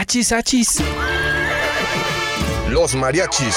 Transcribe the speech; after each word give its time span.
Achis, 0.00 0.32
achis. 0.32 0.80
Los 2.70 2.94
mariachis 2.94 3.56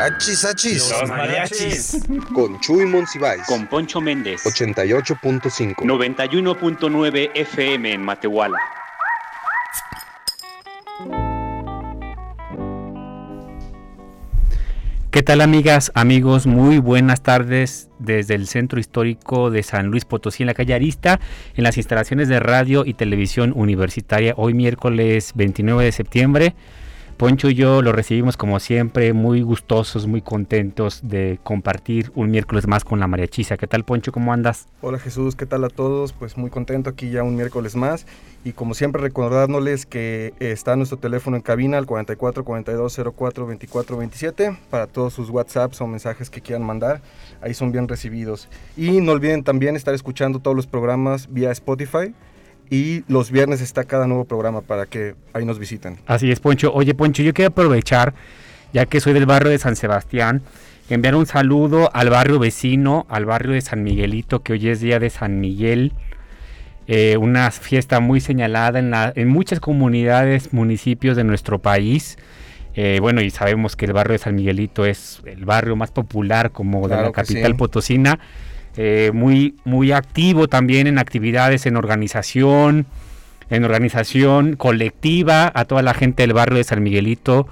Achis, 0.00 0.46
achis. 0.46 0.90
Los 0.98 1.10
mariachis. 1.10 2.02
Con 2.32 2.58
Chuy 2.60 2.86
Monsiváis. 2.86 3.42
Con 3.46 3.66
Poncho 3.66 4.00
Méndez. 4.00 4.42
88.5. 4.46 5.74
91.9 5.74 7.30
FM 7.34 7.92
en 7.92 8.02
Matehuala. 8.02 8.56
¿Qué 15.10 15.22
tal 15.22 15.42
amigas, 15.42 15.92
amigos? 15.94 16.46
Muy 16.46 16.78
buenas 16.78 17.22
tardes 17.22 17.90
desde 17.98 18.36
el 18.36 18.46
Centro 18.46 18.80
Histórico 18.80 19.50
de 19.50 19.62
San 19.62 19.88
Luis 19.88 20.06
Potosí 20.06 20.44
en 20.44 20.46
la 20.46 20.54
calle 20.54 20.72
Arista, 20.72 21.20
en 21.56 21.64
las 21.64 21.76
instalaciones 21.76 22.28
de 22.28 22.40
radio 22.40 22.86
y 22.86 22.94
televisión 22.94 23.52
universitaria, 23.54 24.32
hoy 24.38 24.54
miércoles 24.54 25.32
29 25.34 25.84
de 25.84 25.92
septiembre. 25.92 26.54
Poncho 27.20 27.50
y 27.50 27.54
yo 27.54 27.82
lo 27.82 27.92
recibimos 27.92 28.38
como 28.38 28.58
siempre, 28.60 29.12
muy 29.12 29.42
gustosos, 29.42 30.06
muy 30.06 30.22
contentos 30.22 31.00
de 31.02 31.38
compartir 31.42 32.10
un 32.14 32.30
miércoles 32.30 32.66
más 32.66 32.82
con 32.82 32.98
la 32.98 33.06
mariachisa. 33.08 33.58
¿Qué 33.58 33.66
tal, 33.66 33.84
Poncho? 33.84 34.10
¿Cómo 34.10 34.32
andas? 34.32 34.68
Hola 34.80 34.98
Jesús, 34.98 35.36
¿qué 35.36 35.44
tal 35.44 35.64
a 35.64 35.68
todos? 35.68 36.14
Pues 36.14 36.38
muy 36.38 36.48
contento 36.48 36.88
aquí 36.88 37.10
ya 37.10 37.22
un 37.22 37.36
miércoles 37.36 37.76
más 37.76 38.06
y 38.42 38.52
como 38.52 38.72
siempre 38.72 39.02
recordándoles 39.02 39.84
que 39.84 40.32
está 40.40 40.76
nuestro 40.76 40.96
teléfono 40.96 41.36
en 41.36 41.42
cabina 41.42 41.76
al 41.76 41.84
44 41.84 42.42
42 42.42 43.00
04 43.14 43.46
24 43.46 43.98
27 43.98 44.56
para 44.70 44.86
todos 44.86 45.12
sus 45.12 45.28
WhatsApps 45.28 45.78
o 45.82 45.86
mensajes 45.86 46.30
que 46.30 46.40
quieran 46.40 46.64
mandar, 46.64 47.02
ahí 47.42 47.52
son 47.52 47.70
bien 47.70 47.86
recibidos. 47.86 48.48
Y 48.78 49.02
no 49.02 49.12
olviden 49.12 49.44
también 49.44 49.76
estar 49.76 49.92
escuchando 49.92 50.38
todos 50.38 50.56
los 50.56 50.66
programas 50.66 51.30
vía 51.30 51.50
Spotify 51.50 52.14
y 52.70 53.02
los 53.08 53.32
viernes 53.32 53.60
está 53.60 53.84
cada 53.84 54.06
nuevo 54.06 54.24
programa 54.24 54.60
para 54.60 54.86
que 54.86 55.16
ahí 55.32 55.44
nos 55.44 55.58
visiten. 55.58 55.98
Así 56.06 56.30
es, 56.30 56.38
Poncho. 56.38 56.72
Oye, 56.72 56.94
Poncho, 56.94 57.22
yo 57.22 57.34
quiero 57.34 57.48
aprovechar, 57.48 58.14
ya 58.72 58.86
que 58.86 59.00
soy 59.00 59.12
del 59.12 59.26
barrio 59.26 59.50
de 59.50 59.58
San 59.58 59.74
Sebastián, 59.74 60.42
enviar 60.88 61.16
un 61.16 61.26
saludo 61.26 61.90
al 61.92 62.10
barrio 62.10 62.38
vecino, 62.38 63.06
al 63.08 63.24
barrio 63.24 63.52
de 63.52 63.60
San 63.60 63.82
Miguelito, 63.82 64.42
que 64.42 64.52
hoy 64.52 64.68
es 64.68 64.80
día 64.80 65.00
de 65.00 65.10
San 65.10 65.40
Miguel. 65.40 65.92
Eh, 66.86 67.16
una 67.16 67.50
fiesta 67.50 68.00
muy 68.00 68.20
señalada 68.20 68.78
en, 68.78 68.90
la, 68.90 69.12
en 69.14 69.28
muchas 69.28 69.60
comunidades, 69.60 70.52
municipios 70.52 71.16
de 71.16 71.24
nuestro 71.24 71.58
país. 71.58 72.18
Eh, 72.74 72.98
bueno, 73.00 73.20
y 73.20 73.30
sabemos 73.30 73.74
que 73.74 73.86
el 73.86 73.92
barrio 73.92 74.12
de 74.12 74.18
San 74.18 74.36
Miguelito 74.36 74.84
es 74.84 75.22
el 75.26 75.44
barrio 75.44 75.74
más 75.74 75.90
popular 75.90 76.52
como 76.52 76.88
de 76.88 76.96
la 76.96 77.10
capital 77.10 77.56
potosina. 77.56 78.18
Eh, 78.76 79.10
muy, 79.12 79.56
muy 79.64 79.92
activo 79.92 80.48
también 80.48 80.86
en 80.86 80.98
actividades 80.98 81.66
en 81.66 81.76
organización, 81.76 82.86
en 83.50 83.64
organización 83.64 84.56
colectiva, 84.56 85.50
a 85.54 85.64
toda 85.64 85.82
la 85.82 85.94
gente 85.94 86.22
del 86.22 86.32
barrio 86.32 86.58
de 86.58 86.64
San 86.64 86.82
Miguelito 86.82 87.48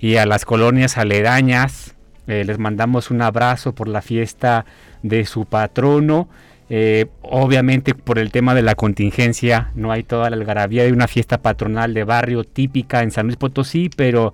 y 0.00 0.16
a 0.16 0.26
las 0.26 0.44
colonias 0.44 0.96
aledañas. 0.96 1.94
Eh, 2.26 2.44
les 2.44 2.58
mandamos 2.58 3.10
un 3.10 3.20
abrazo 3.20 3.74
por 3.74 3.88
la 3.88 4.00
fiesta 4.00 4.64
de 5.02 5.24
su 5.26 5.44
patrono. 5.44 6.28
Eh, 6.70 7.06
obviamente 7.20 7.94
por 7.94 8.18
el 8.18 8.30
tema 8.30 8.54
de 8.54 8.62
la 8.62 8.74
contingencia 8.74 9.72
no 9.74 9.92
hay 9.92 10.04
toda 10.04 10.30
la 10.30 10.36
algarabía 10.36 10.84
de 10.84 10.92
una 10.92 11.06
fiesta 11.06 11.42
patronal 11.42 11.92
de 11.92 12.04
barrio 12.04 12.44
típica 12.44 13.02
en 13.02 13.10
San 13.10 13.26
Luis 13.26 13.36
Potosí, 13.36 13.90
pero 13.94 14.32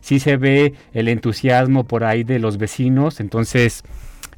sí 0.00 0.20
se 0.20 0.36
ve 0.36 0.74
el 0.94 1.08
entusiasmo 1.08 1.84
por 1.84 2.04
ahí 2.04 2.22
de 2.22 2.38
los 2.38 2.56
vecinos. 2.58 3.18
Entonces, 3.18 3.82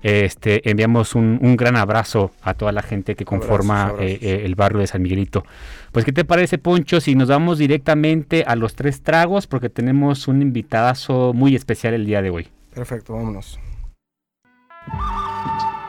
este, 0.05 0.69
enviamos 0.69 1.15
un, 1.15 1.57
gran 1.57 1.77
abrazo 1.77 2.31
a 2.43 2.53
toda 2.53 2.73
la 2.73 2.83
gente 2.83 3.15
que 3.15 3.25
conforma 3.25 3.95
eh, 3.99 4.19
eh, 4.21 4.43
el 4.45 4.55
barrio 4.55 4.81
de 4.81 4.87
San 4.87 5.01
Miguelito. 5.01 5.47
Pues, 5.93 6.05
¿qué 6.05 6.13
te 6.13 6.27
parece, 6.27 6.59
Poncho, 6.59 7.01
si 7.01 7.15
nos 7.15 7.29
vamos 7.29 7.57
directamente 7.57 8.45
a 8.47 8.55
los 8.55 8.75
tres 8.75 9.01
tragos? 9.03 9.47
Porque 9.47 9.71
tenemos 9.71 10.29
un 10.29 10.43
invitadazo 10.43 11.33
muy 11.33 11.57
especial 11.57 11.95
el 11.95 12.05
día 12.05 12.21
de 12.21 12.29
hoy. 12.29 12.49
Perfecto, 12.75 13.15
vámonos. 13.15 13.59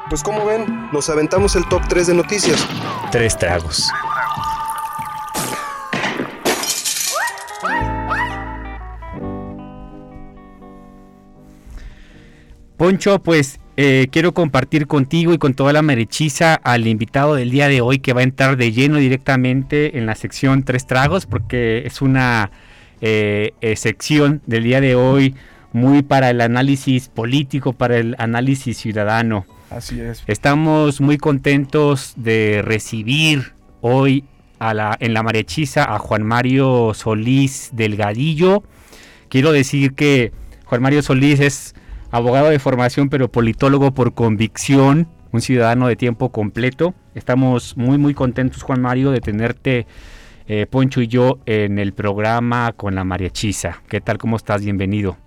Pues 0.08 0.24
como 0.24 0.46
ven, 0.46 0.88
nos 0.94 1.10
aventamos 1.10 1.58
el 1.58 1.68
top 1.68 1.82
3 1.90 2.08
de 2.08 2.14
noticias. 2.14 2.66
Tres 3.12 3.38
tragos. 3.38 3.92
Poncho, 12.78 13.22
pues 13.22 13.60
eh, 13.78 14.08
quiero 14.10 14.34
compartir 14.34 14.88
contigo 14.88 15.34
y 15.34 15.38
con 15.38 15.54
toda 15.54 15.74
la 15.74 15.82
merechiza 15.82 16.56
al 16.56 16.88
invitado 16.88 17.36
del 17.36 17.52
día 17.52 17.68
de 17.68 17.82
hoy 17.82 18.00
que 18.00 18.14
va 18.14 18.22
a 18.22 18.24
entrar 18.24 18.56
de 18.56 18.72
lleno 18.72 18.98
directamente 18.98 19.98
en 19.98 20.06
la 20.06 20.16
sección 20.16 20.64
Tres 20.64 20.88
Tragos 20.88 21.26
porque 21.26 21.84
es 21.86 22.02
una 22.02 22.52
eh, 23.02 23.52
eh, 23.60 23.76
sección 23.76 24.42
del 24.46 24.64
día 24.64 24.80
de 24.80 24.96
hoy 24.96 25.36
muy 25.74 26.04
para 26.04 26.30
el 26.30 26.40
análisis 26.40 27.10
político, 27.10 27.74
para 27.74 27.98
el 27.98 28.16
análisis 28.18 28.78
ciudadano. 28.78 29.46
Así 29.70 30.00
es. 30.00 30.24
Estamos 30.26 31.02
muy 31.02 31.18
contentos 31.18 32.14
de 32.16 32.62
recibir 32.64 33.52
hoy 33.82 34.24
a 34.58 34.74
la, 34.74 34.96
en 35.02 35.14
la 35.14 35.22
marechiza 35.22 35.84
a 35.84 36.00
Juan 36.00 36.24
Mario 36.24 36.94
Solís 36.94 37.72
Delgadillo. 37.74 38.64
Quiero 39.28 39.52
decir 39.52 39.96
que 39.96 40.32
Juan 40.64 40.82
Mario 40.82 41.02
Solís 41.02 41.42
es 41.42 41.76
abogado 42.16 42.50
de 42.50 42.60
formación 42.60 43.10
pero 43.10 43.30
politólogo 43.30 43.94
por 43.94 44.14
convicción, 44.14 45.10
un 45.34 45.42
ciudadano 45.42 45.88
de 45.88 45.98
tiempo 45.98 46.32
completo. 46.32 46.96
Estamos 47.14 47.76
muy 47.76 47.98
muy 47.98 48.14
contentos 48.14 48.64
Juan 48.64 48.82
Mario 48.82 49.12
de 49.12 49.20
tenerte 49.20 49.86
eh, 50.48 50.66
Poncho 50.66 51.02
y 51.02 51.08
yo 51.08 51.40
en 51.46 51.78
el 51.78 51.92
programa 51.94 52.72
con 52.72 52.96
la 52.96 53.04
mariachisa. 53.04 53.82
¿Qué 53.90 54.00
tal? 54.00 54.18
¿Cómo 54.18 54.38
estás? 54.38 54.64
Bienvenido. 54.64 55.18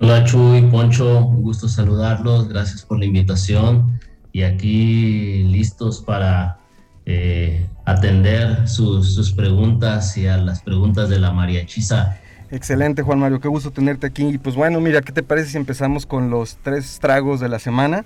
Hola 0.00 0.22
Chuy, 0.22 0.62
Poncho, 0.70 1.26
un 1.26 1.42
gusto 1.42 1.68
saludarlos, 1.68 2.48
gracias 2.48 2.82
por 2.82 3.00
la 3.00 3.04
invitación 3.04 3.98
y 4.30 4.42
aquí 4.42 5.42
listos 5.42 6.00
para 6.00 6.58
eh, 7.06 7.66
atender 7.84 8.68
sus, 8.68 9.14
sus 9.16 9.32
preguntas 9.32 10.16
y 10.16 10.28
a 10.28 10.36
las 10.36 10.62
preguntas 10.62 11.08
de 11.08 11.18
la 11.18 11.32
mariachisa. 11.32 12.20
Excelente, 12.50 13.02
Juan 13.02 13.18
Mario, 13.18 13.40
qué 13.40 13.48
gusto 13.48 13.70
tenerte 13.70 14.06
aquí. 14.06 14.26
Y 14.26 14.38
pues 14.38 14.56
bueno, 14.56 14.80
mira, 14.80 15.02
¿qué 15.02 15.12
te 15.12 15.22
parece 15.22 15.50
si 15.50 15.56
empezamos 15.56 16.06
con 16.06 16.30
los 16.30 16.56
tres 16.62 16.98
tragos 17.00 17.40
de 17.40 17.48
la 17.48 17.58
semana? 17.58 18.04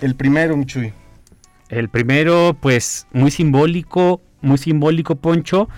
El 0.00 0.14
primero, 0.14 0.56
Michuy. 0.56 0.92
El 1.68 1.88
primero, 1.88 2.56
pues 2.60 3.06
muy 3.12 3.30
simbólico, 3.30 4.20
muy 4.40 4.58
simbólico, 4.58 5.16
Poncho. 5.16 5.68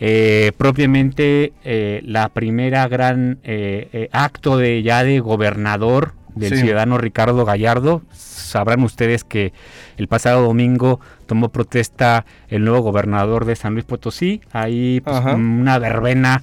Eh, 0.00 0.52
propiamente 0.56 1.52
eh, 1.64 2.02
la 2.04 2.28
primera 2.28 2.86
gran 2.86 3.38
eh, 3.42 4.08
acto 4.12 4.56
de 4.56 4.82
ya 4.82 5.02
de 5.02 5.18
gobernador 5.18 6.14
del 6.34 6.56
ciudadano 6.56 6.98
Ricardo 6.98 7.44
Gallardo. 7.44 8.02
Sabrán 8.12 8.82
ustedes 8.82 9.24
que 9.24 9.52
el 9.96 10.06
pasado 10.06 10.42
domingo 10.42 11.00
tomó 11.26 11.48
protesta 11.50 12.24
el 12.48 12.64
nuevo 12.64 12.80
gobernador 12.80 13.44
de 13.44 13.56
San 13.56 13.72
Luis 13.72 13.84
Potosí. 13.84 14.40
Ahí 14.52 15.00
pues, 15.00 15.20
una 15.34 15.78
verbena 15.78 16.42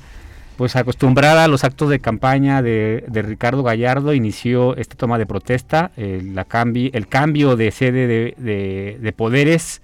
pues 0.57 0.75
acostumbrada 0.75 1.44
a 1.44 1.48
los 1.48 1.63
actos 1.63 1.90
de 1.90 2.00
campaña 2.00 2.62
de, 2.62 3.04
Ricardo 3.12 3.63
Gallardo, 3.63 4.13
inició 4.13 4.75
esta 4.78 4.96
toma 4.96 5.18
de 5.18 5.25
protesta. 5.25 5.92
El, 5.98 6.36
la 6.36 6.46
el 6.74 7.07
cambio 7.07 7.56
de 7.56 7.72
sede 7.72 8.07
de, 8.38 9.13
poderes 9.16 9.81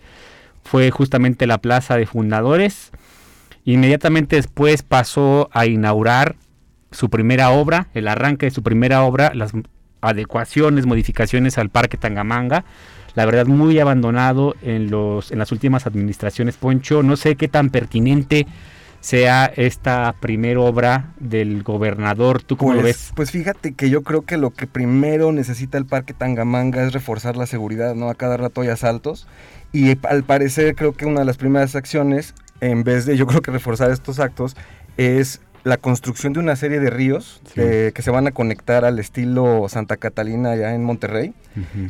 fue 0.64 0.92
justamente 0.92 1.48
la 1.48 1.58
Plaza 1.58 1.98
de 1.98 2.06
Fundadores. 2.06 2.92
Inmediatamente 3.66 4.38
después 4.38 4.84
pasó 4.84 5.50
a 5.52 5.66
inaugurar 5.66 6.36
su 6.92 7.10
primera 7.10 7.52
obra, 7.52 7.88
el 7.94 8.08
arranque 8.08 8.48
de 8.48 8.52
su 8.52 8.64
primera 8.64 9.04
obra, 9.04 9.32
las 9.34 9.52
adecuaciones, 10.02 10.86
modificaciones 10.86 11.58
al 11.58 11.70
Parque 11.70 11.98
Tangamanga. 11.98 12.66
La 13.14 13.26
verdad, 13.26 13.46
muy 13.46 13.78
abandonado 13.80 14.56
en, 14.62 14.90
los, 14.90 15.32
en 15.32 15.40
las 15.40 15.52
últimas 15.52 15.86
administraciones, 15.86 16.56
Poncho. 16.56 17.04
No 17.04 17.18
sé 17.18 17.36
qué 17.36 17.50
tan 17.50 17.70
pertinente 17.70 18.48
sea 19.02 19.46
esta 19.46 20.16
primera 20.20 20.62
obra 20.62 21.14
del 21.20 21.64
gobernador. 21.64 22.42
¿Tú 22.42 22.56
cómo 22.56 22.74
lo 22.74 22.82
pues, 22.82 22.96
ves? 22.96 23.12
Pues 23.16 23.32
fíjate 23.32 23.74
que 23.74 23.90
yo 23.90 24.04
creo 24.04 24.22
que 24.22 24.38
lo 24.38 24.52
que 24.52 24.68
primero 24.68 25.34
necesita 25.34 25.78
el 25.78 25.86
Parque 25.86 26.14
Tangamanga 26.14 26.84
es 26.84 26.94
reforzar 26.94 27.36
la 27.36 27.46
seguridad, 27.46 27.96
¿no? 27.96 28.10
A 28.10 28.16
cada 28.16 28.38
rato 28.38 28.62
hay 28.62 28.70
asaltos. 28.70 29.28
Y 29.74 29.98
al 30.08 30.24
parecer 30.24 30.76
creo 30.76 30.94
que 30.94 31.06
una 31.06 31.20
de 31.20 31.26
las 31.26 31.38
primeras 31.38 31.76
acciones 31.76 32.34
en 32.62 32.84
vez 32.84 33.06
de 33.06 33.18
yo 33.18 33.28
creo 33.28 33.42
que 33.42 33.52
reforzar 33.52 33.92
estos 33.92 34.20
actos, 34.20 34.56
es 34.96 35.42
la 35.64 35.78
construcción 35.78 36.34
de 36.34 36.40
una 36.40 36.56
serie 36.56 36.80
de 36.80 36.90
ríos 36.90 37.42
que 37.54 38.02
se 38.02 38.12
van 38.12 38.28
a 38.28 38.32
conectar 38.32 38.86
al 38.86 39.00
estilo 39.00 39.68
Santa 39.70 39.98
Catalina 39.98 40.52
allá 40.52 40.74
en 40.74 40.84
Monterrey. 40.84 41.34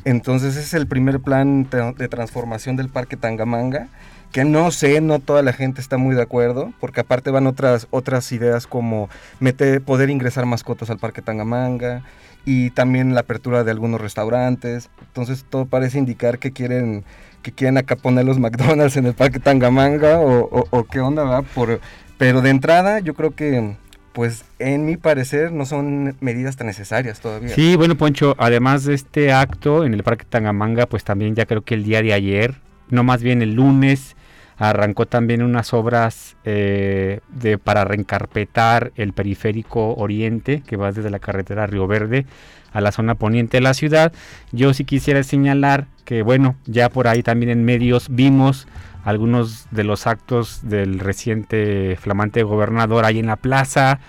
Entonces 0.05 0.55
ese 0.55 0.61
es 0.61 0.73
el 0.73 0.87
primer 0.87 1.19
plan 1.19 1.67
de 1.69 2.07
transformación 2.07 2.75
del 2.75 2.89
Parque 2.89 3.17
Tangamanga, 3.17 3.87
que 4.31 4.45
no 4.45 4.71
sé, 4.71 5.01
no 5.01 5.19
toda 5.19 5.41
la 5.41 5.53
gente 5.53 5.81
está 5.81 5.97
muy 5.97 6.15
de 6.15 6.21
acuerdo, 6.21 6.71
porque 6.79 7.01
aparte 7.01 7.31
van 7.31 7.47
otras, 7.47 7.87
otras 7.91 8.31
ideas 8.31 8.65
como 8.65 9.09
meter, 9.39 9.81
poder 9.81 10.09
ingresar 10.09 10.45
mascotas 10.45 10.89
al 10.89 10.99
Parque 10.99 11.21
Tangamanga 11.21 12.03
y 12.45 12.71
también 12.71 13.13
la 13.13 13.21
apertura 13.21 13.63
de 13.63 13.71
algunos 13.71 14.01
restaurantes. 14.01 14.89
Entonces 15.07 15.45
todo 15.49 15.65
parece 15.65 15.97
indicar 15.97 16.39
que 16.39 16.51
quieren 16.51 17.03
que 17.41 17.51
quieren 17.51 17.77
acá 17.77 17.95
poner 17.95 18.23
los 18.23 18.37
McDonald's 18.39 18.97
en 18.97 19.05
el 19.07 19.13
Parque 19.13 19.39
Tangamanga 19.39 20.19
o, 20.19 20.67
o 20.69 20.83
qué 20.85 20.99
onda, 20.99 21.23
va 21.23 21.41
Por, 21.41 21.81
pero 22.21 22.43
de 22.43 22.51
entrada, 22.51 22.99
yo 22.99 23.15
creo 23.15 23.33
que, 23.33 23.77
pues, 24.13 24.45
en 24.59 24.85
mi 24.85 24.95
parecer, 24.95 25.51
no 25.51 25.65
son 25.65 26.15
medidas 26.19 26.55
tan 26.55 26.67
necesarias 26.67 27.19
todavía. 27.19 27.49
Sí, 27.49 27.75
bueno, 27.75 27.97
Poncho, 27.97 28.35
además 28.37 28.83
de 28.83 28.93
este 28.93 29.33
acto 29.33 29.85
en 29.85 29.95
el 29.95 30.03
Parque 30.03 30.25
Tangamanga, 30.29 30.85
pues 30.85 31.03
también 31.03 31.33
ya 31.33 31.47
creo 31.47 31.63
que 31.63 31.73
el 31.73 31.83
día 31.83 32.03
de 32.03 32.13
ayer, 32.13 32.57
no 32.91 33.03
más 33.03 33.23
bien 33.23 33.41
el 33.41 33.55
lunes, 33.55 34.15
arrancó 34.59 35.07
también 35.07 35.41
unas 35.41 35.73
obras 35.73 36.35
eh, 36.45 37.21
de, 37.29 37.57
para 37.57 37.85
reencarpetar 37.85 38.91
el 38.97 39.13
periférico 39.13 39.95
oriente, 39.95 40.61
que 40.61 40.77
va 40.77 40.91
desde 40.91 41.09
la 41.09 41.17
carretera 41.17 41.65
Río 41.65 41.87
Verde 41.87 42.27
a 42.71 42.81
la 42.81 42.91
zona 42.91 43.15
poniente 43.15 43.57
de 43.57 43.61
la 43.61 43.73
ciudad. 43.73 44.13
Yo 44.51 44.75
sí 44.75 44.85
quisiera 44.85 45.23
señalar 45.23 45.87
que, 46.05 46.21
bueno, 46.21 46.55
ya 46.67 46.89
por 46.89 47.07
ahí 47.07 47.23
también 47.23 47.49
en 47.49 47.65
medios 47.65 48.09
vimos 48.11 48.67
algunos 49.03 49.67
de 49.71 49.83
los 49.83 50.07
actos 50.07 50.59
del 50.63 50.99
reciente 50.99 51.97
flamante 51.99 52.43
gobernador 52.43 53.05
ahí 53.05 53.19
en 53.19 53.27
la 53.27 53.35
plaza. 53.35 53.99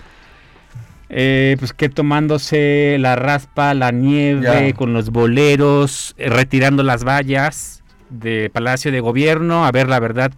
Eh, 1.15 1.57
pues 1.59 1.75
que 1.75 1.91
tomándose 1.91 2.97
la 2.99 3.17
raspa, 3.17 3.75
la 3.75 3.91
nieve, 3.91 4.73
con 4.73 4.95
los 4.95 5.11
boleros, 5.11 6.15
eh, 6.17 6.31
retirando 6.31 6.83
las 6.83 7.05
vallas 7.05 7.83
de 8.09 8.51
Palacio 8.51 8.91
de 8.91 9.01
Gobierno. 9.01 9.67
A 9.67 9.73
ver, 9.73 9.89
la 9.89 10.01
verdad, 10.01 10.33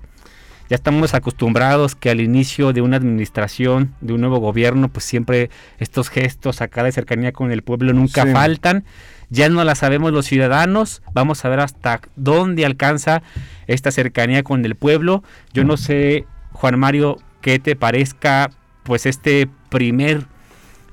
ya 0.69 0.75
estamos 0.75 1.15
acostumbrados 1.15 1.95
que 1.95 2.11
al 2.11 2.21
inicio 2.21 2.73
de 2.73 2.81
una 2.81 2.97
administración, 2.97 3.95
de 4.01 4.15
un 4.15 4.21
nuevo 4.21 4.39
gobierno, 4.39 4.89
pues 4.89 5.05
siempre 5.05 5.49
estos 5.79 6.09
gestos 6.09 6.61
acá 6.61 6.83
de 6.83 6.91
cercanía 6.91 7.31
con 7.31 7.53
el 7.53 7.63
pueblo 7.63 7.93
nunca 7.93 8.27
faltan 8.27 8.85
ya 9.35 9.49
no 9.49 9.65
la 9.65 9.75
sabemos 9.75 10.13
los 10.13 10.27
ciudadanos, 10.27 11.03
vamos 11.13 11.45
a 11.45 11.49
ver 11.49 11.61
hasta 11.61 12.01
dónde 12.15 12.65
alcanza 12.65 13.23
esta 13.67 13.91
cercanía 13.91 14.45
con 14.45 14.65
el 14.65 14.77
pueblo. 14.77 15.25
Yo 15.53 15.65
no 15.65 15.77
sé, 15.77 16.25
Juan 16.53 16.79
Mario, 16.79 17.19
qué 17.41 17.59
te 17.59 17.75
parezca 17.75 18.51
pues 18.85 19.07
este 19.07 19.49
primer 19.71 20.23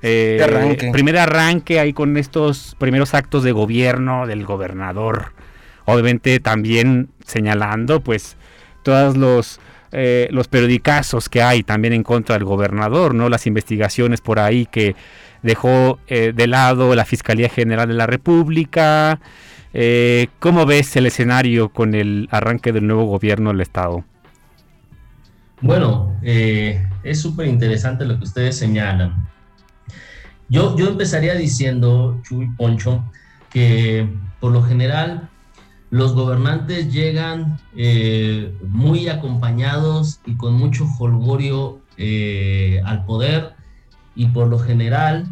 eh, 0.02 0.42
arranque. 0.44 0.90
primer 0.92 1.18
arranque 1.18 1.80
ahí 1.80 1.94
con 1.94 2.18
estos 2.18 2.76
primeros 2.80 3.14
actos 3.14 3.44
de 3.44 3.52
gobierno 3.52 4.26
del 4.26 4.44
gobernador. 4.44 5.34
Obviamente 5.86 6.40
también 6.40 7.10
señalando 7.24 8.02
pues 8.02 8.38
todos 8.84 9.18
los 9.18 9.60
eh, 9.92 10.30
los 10.32 10.48
periodicazos 10.48 11.30
que 11.30 11.44
hay 11.44 11.64
también 11.64 11.94
en 11.94 12.04
contra 12.04 12.36
del 12.36 12.46
gobernador, 12.46 13.14
¿no? 13.14 13.28
Las 13.28 13.46
investigaciones 13.46 14.22
por 14.22 14.40
ahí 14.40 14.66
que 14.66 14.96
dejó 15.44 16.00
eh, 16.08 16.34
de 16.36 16.48
lado 16.48 16.96
la 16.96 17.06
Fiscalía 17.06 17.50
General 17.50 17.88
de 17.88 17.94
la 17.94 18.08
República. 18.08 19.20
Eh, 19.74 20.28
¿Cómo 20.40 20.66
ves 20.66 20.96
el 20.96 21.06
escenario 21.06 21.70
con 21.70 21.96
el 21.96 22.28
arranque 22.32 22.72
del 22.72 22.88
nuevo 22.88 23.06
gobierno 23.06 23.52
del 23.52 23.62
Estado? 23.62 24.04
Bueno, 25.62 26.18
eh, 26.24 26.86
es 27.04 27.22
súper 27.22 27.48
interesante 27.48 28.06
lo 28.06 28.18
que 28.18 28.24
ustedes 28.24 28.58
señalan. 28.58 29.28
Yo, 30.50 30.76
yo 30.78 30.90
empezaría 30.90 31.36
diciendo, 31.36 32.20
Chuy 32.24 32.50
Poncho, 32.58 33.04
que 33.50 34.08
por 34.40 34.52
lo 34.52 34.64
general 34.64 35.30
los 35.92 36.14
gobernantes 36.14 36.92
llegan 36.92 37.58
muy 38.68 39.08
acompañados 39.08 40.20
y 40.26 40.36
con 40.36 40.56
mucho 40.56 40.86
holgorio 41.00 41.80
al 42.84 43.06
poder 43.06 43.54
y 44.16 44.28
por 44.28 44.48
lo 44.48 44.60
general 44.60 45.28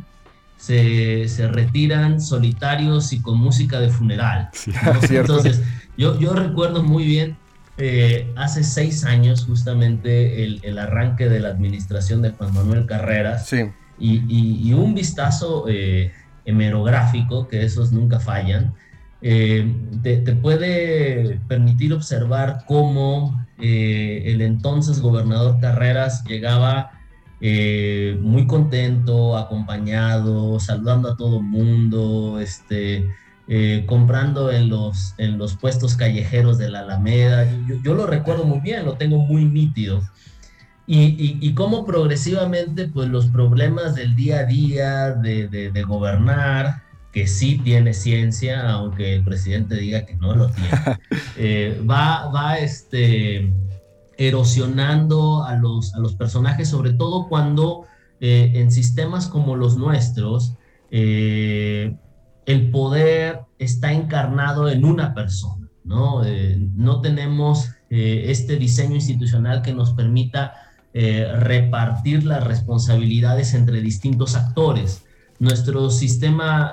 se, 0.57 1.27
se 1.29 1.47
retiran 1.47 2.21
solitarios 2.21 3.13
y 3.13 3.21
con 3.21 3.39
música 3.39 3.79
de 3.79 3.89
funeral. 3.89 4.49
Entonces, 5.09 5.61
yo, 5.97 6.19
yo 6.19 6.33
recuerdo 6.33 6.83
muy 6.83 7.05
bien, 7.05 7.37
eh, 7.77 8.29
hace 8.35 8.65
seis 8.65 9.05
años 9.05 9.45
justamente 9.45 10.43
el, 10.43 10.59
el, 10.63 10.77
arranque 10.79 11.29
de 11.29 11.39
la 11.39 11.47
administración 11.47 12.21
de 12.21 12.31
Juan 12.31 12.53
Manuel 12.53 12.85
Carreras 12.85 13.45
sí. 13.47 13.71
y, 13.97 14.21
y, 14.27 14.73
un 14.73 14.93
vistazo 14.93 15.63
eh, 15.69 16.11
hemerográfico, 16.43 17.47
que 17.47 17.63
esos 17.63 17.93
nunca 17.93 18.19
fallan, 18.19 18.73
eh, 19.21 19.73
te, 20.03 20.17
te, 20.17 20.35
puede 20.35 21.39
permitir 21.47 21.93
observar 21.93 22.65
cómo 22.67 23.45
el 23.57 24.41
entonces 24.41 24.99
gobernador 25.01 25.59
Carreras 25.61 26.23
llegaba 26.25 26.98
eh, 27.41 28.17
muy 28.21 28.47
contento, 28.47 29.37
acompañado, 29.37 30.59
saludando 30.59 31.11
a 31.11 31.17
todo 31.17 31.37
el 31.37 31.43
mundo, 31.43 32.39
este, 32.39 33.09
eh, 33.47 33.83
comprando 33.87 34.51
en 34.51 34.69
los, 34.69 35.15
en 35.17 35.37
los 35.37 35.55
puestos 35.55 35.95
callejeros 35.95 36.57
de 36.57 36.69
la 36.69 36.81
Alameda. 36.81 37.47
Yo, 37.83 37.93
lo 37.93 38.05
recuerdo 38.05 38.43
muy 38.43 38.59
bien, 38.59 38.85
lo 38.85 38.93
tengo 38.93 39.17
muy 39.17 39.45
nítido. 39.45 40.01
Y, 40.85 41.37
y, 41.39 41.53
cómo 41.53 41.85
progresivamente, 41.85 42.87
pues 42.87 43.09
los 43.09 43.27
problemas 43.27 43.93
del 43.93 44.15
día 44.15 44.39
a 44.39 44.45
día 44.45 45.11
de, 45.11 45.47
de, 45.47 45.83
gobernar, 45.83 46.81
que 47.11 47.27
sí 47.27 47.59
tiene 47.63 47.93
ciencia, 47.93 48.67
aunque 48.71 49.13
el 49.13 49.23
presidente 49.23 49.75
diga 49.75 50.05
que 50.07 50.15
no 50.15 50.35
lo 50.35 50.49
tiene, 50.49 50.69
eh, 51.37 51.79
va, 51.87 52.29
va 52.29 52.57
este, 52.57 53.53
erosionando 54.19 55.45
a 55.45 55.55
los, 55.55 55.95
a 55.95 55.99
los 55.99 56.13
personajes, 56.13 56.67
sobre 56.67 56.91
todo 56.91 57.29
cuando 57.29 57.85
eh, 58.19 58.51
en 58.55 58.69
sistemas 58.69 59.27
como 59.27 59.55
los 59.55 59.77
nuestros, 59.77 60.55
eh, 60.91 61.95
el 62.45 62.69
poder 62.69 63.39
está 63.59 63.93
encarnado 63.93 64.67
en 64.67 64.83
una 64.83 65.13
persona, 65.13 65.69
¿no? 65.85 66.25
Eh, 66.25 66.57
no 66.75 67.01
tenemos 67.01 67.69
este 67.91 68.57
diseño 68.57 68.93
institucional 68.93 69.63
que 69.63 69.73
nos 69.73 69.93
permita 69.93 70.53
repartir 70.93 72.23
las 72.23 72.43
responsabilidades 72.43 73.55
entre 73.55 73.81
distintos 73.81 74.35
actores. 74.35 75.05
Nuestro 75.39 75.89
sistema 75.89 76.71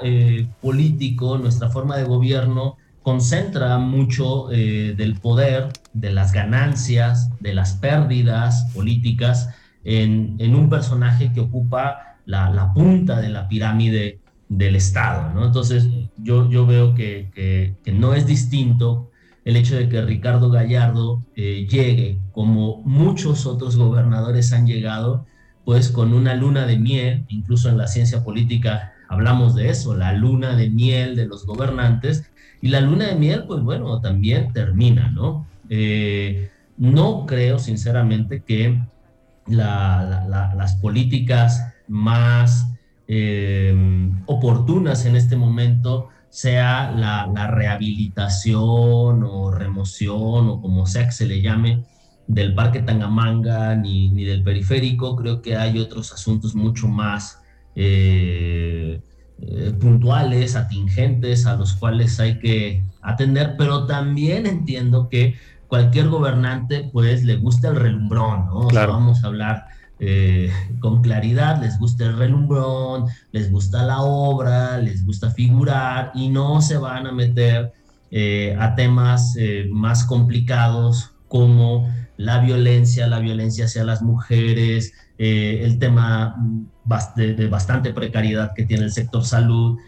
político, 0.60 1.38
nuestra 1.38 1.70
forma 1.70 1.96
de 1.96 2.04
gobierno, 2.04 2.76
concentra 3.06 3.78
mucho 3.78 4.48
del 4.48 5.14
poder 5.20 5.68
de 5.92 6.10
las 6.10 6.32
ganancias, 6.32 7.30
de 7.38 7.54
las 7.54 7.74
pérdidas 7.74 8.68
políticas 8.74 9.48
en, 9.84 10.36
un 10.52 10.68
personaje 10.68 11.32
que 11.32 11.38
ocupa 11.38 12.16
la, 12.24 12.72
punta 12.74 13.20
de 13.20 13.28
la 13.28 13.46
pirámide 13.46 14.18
del 14.48 14.74
Estado. 14.74 15.32
¿no? 15.32 15.46
Entonces, 15.46 15.88
yo, 16.16 16.50
yo 16.50 16.66
veo 16.66 16.96
que, 16.96 17.76
no 17.94 18.12
es 18.12 18.26
distinto 18.26 19.12
el 19.44 19.54
hecho 19.54 19.76
de 19.76 19.88
que 19.88 20.02
Ricardo 20.02 20.50
Gallardo 20.50 21.22
eh, 21.36 21.64
llegue, 21.70 22.18
como 22.32 22.82
muchos 22.84 23.46
otros 23.46 23.76
gobernadores 23.76 24.52
han 24.52 24.66
llegado, 24.66 25.26
pues 25.64 25.90
con 25.90 26.12
una 26.12 26.34
luna 26.34 26.66
de 26.66 26.76
miel, 26.76 27.24
incluso 27.28 27.68
en 27.68 27.78
la 27.78 27.86
ciencia 27.86 28.24
política 28.24 28.94
hablamos 29.08 29.54
de 29.54 29.70
eso, 29.70 29.94
la 29.94 30.12
luna 30.12 30.56
de 30.56 30.70
miel 30.70 31.14
de 31.14 31.26
los 31.26 31.46
gobernantes, 31.46 32.28
y 32.66 32.68
la 32.68 32.80
luna 32.80 33.06
de 33.06 33.14
miel, 33.14 33.44
pues 33.46 33.62
bueno, 33.62 34.00
también 34.00 34.52
termina, 34.52 35.08
¿no? 35.12 35.46
Eh, 35.68 36.50
no 36.76 37.24
creo 37.24 37.60
sinceramente 37.60 38.42
que 38.42 38.82
las 39.46 40.74
políticas 40.82 41.64
más 41.86 42.66
eh, 43.06 43.72
oportunas 44.26 45.06
en 45.06 45.14
este 45.14 45.36
momento 45.36 46.08
sea 46.28 46.90
la, 46.90 47.46
rehabilitación 47.46 49.22
o 49.22 49.52
remoción 49.52 50.48
o 50.48 50.60
como 50.60 50.88
sea 50.88 51.06
que 51.06 51.12
se 51.12 51.26
le 51.26 51.40
llame 51.40 51.84
del 52.26 52.52
Parque 52.52 52.82
Tangamanga 52.82 53.76
ni, 53.76 54.24
del 54.24 54.42
periférico. 54.42 55.14
Creo 55.14 55.40
que 55.40 55.54
hay 55.54 55.78
otros 55.78 56.12
asuntos 56.12 56.56
mucho 56.56 56.88
más 56.88 57.40
eh, 57.76 59.00
puntuales, 59.80 60.56
atingentes, 60.56 61.46
a 61.46 61.56
los 61.56 61.74
cuales 61.74 62.18
hay 62.20 62.38
que 62.38 62.82
atender, 63.02 63.54
pero 63.58 63.86
también 63.86 64.46
entiendo 64.46 65.08
que 65.08 65.36
cualquier 65.68 66.08
gobernante 66.08 66.88
pues 66.92 67.24
le 67.24 67.36
gusta 67.36 67.68
el 67.68 67.76
relumbrón, 67.76 68.46
¿no? 68.46 68.68
vamos 68.68 69.22
a 69.22 69.26
hablar 69.26 69.66
eh, 69.98 70.50
con 70.80 71.02
claridad, 71.02 71.60
les 71.60 71.78
gusta 71.78 72.04
el 72.04 72.16
relumbrón, 72.16 73.06
les 73.32 73.50
gusta 73.50 73.84
la 73.84 74.02
obra, 74.02 74.78
les 74.78 75.04
gusta 75.04 75.30
figurar 75.30 76.12
y 76.14 76.28
no 76.28 76.60
se 76.60 76.76
van 76.76 77.06
a 77.06 77.12
meter 77.12 77.72
eh, 78.10 78.56
a 78.58 78.74
temas 78.74 79.34
eh, 79.38 79.66
más 79.70 80.04
complicados 80.04 81.12
como 81.28 81.92
la 82.16 82.40
violencia, 82.40 83.06
la 83.06 83.18
violencia 83.18 83.64
hacia 83.64 83.84
las 83.84 84.02
mujeres, 84.02 84.92
eh, 85.18 85.62
el 85.64 85.78
tema 85.78 86.36
de, 87.16 87.48
bastante 87.48 87.92
precariedad 87.92 88.52
que 88.54 88.64
tiene 88.64 88.84
el 88.84 88.92
sector 88.92 89.24
salud, 89.24 89.78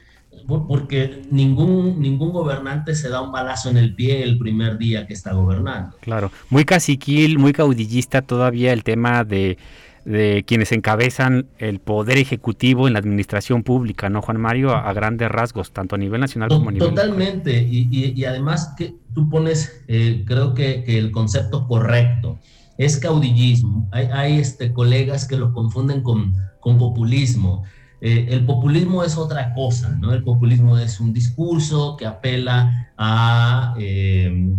porque 0.46 1.22
ningún, 1.30 2.00
ningún 2.00 2.32
gobernante 2.32 2.94
se 2.94 3.08
da 3.08 3.20
un 3.20 3.32
balazo 3.32 3.70
en 3.70 3.76
el 3.76 3.94
pie 3.94 4.22
el 4.22 4.38
primer 4.38 4.78
día 4.78 5.06
que 5.06 5.12
está 5.12 5.32
gobernando. 5.32 5.96
Claro, 6.00 6.32
muy 6.48 6.64
caciquil, 6.64 7.38
muy 7.38 7.52
caudillista 7.52 8.22
todavía 8.22 8.72
el 8.72 8.82
tema 8.82 9.24
de, 9.24 9.58
de 10.04 10.44
quienes 10.46 10.72
encabezan 10.72 11.46
el 11.58 11.80
poder 11.80 12.16
ejecutivo 12.16 12.86
en 12.86 12.94
la 12.94 12.98
administración 12.98 13.62
pública, 13.62 14.08
¿no, 14.08 14.22
Juan 14.22 14.40
Mario? 14.40 14.74
A, 14.74 14.92
grandes 14.94 15.30
rasgos, 15.30 15.70
tanto 15.72 15.96
a 15.96 15.98
nivel 15.98 16.20
nacional 16.20 16.48
como 16.48 16.70
a 16.70 16.72
nivel 16.72 16.88
Totalmente, 16.88 17.60
y, 17.60 17.88
y, 18.16 18.24
además 18.24 18.74
que 18.76 18.94
tú 19.14 19.28
pones, 19.28 19.82
eh, 19.86 20.24
creo 20.26 20.54
que, 20.54 20.82
que, 20.84 20.98
el 20.98 21.10
concepto 21.10 21.66
correcto 21.66 22.38
es 22.78 22.96
caudillismo. 22.96 23.88
Hay, 23.92 24.38
este, 24.38 24.72
colegas 24.72 25.26
que 25.26 25.36
lo 25.36 25.52
confunden 25.52 26.02
con, 26.02 26.34
con 26.60 26.78
populismo. 26.78 27.64
Eh, 28.00 28.28
el 28.30 28.46
populismo 28.46 29.02
es 29.02 29.18
otra 29.18 29.52
cosa, 29.52 29.90
¿no? 30.00 30.12
El 30.12 30.22
populismo 30.22 30.78
es 30.78 31.00
un 31.00 31.12
discurso 31.12 31.96
que 31.96 32.06
apela 32.06 32.92
a 32.96 33.74
eh, 33.78 34.54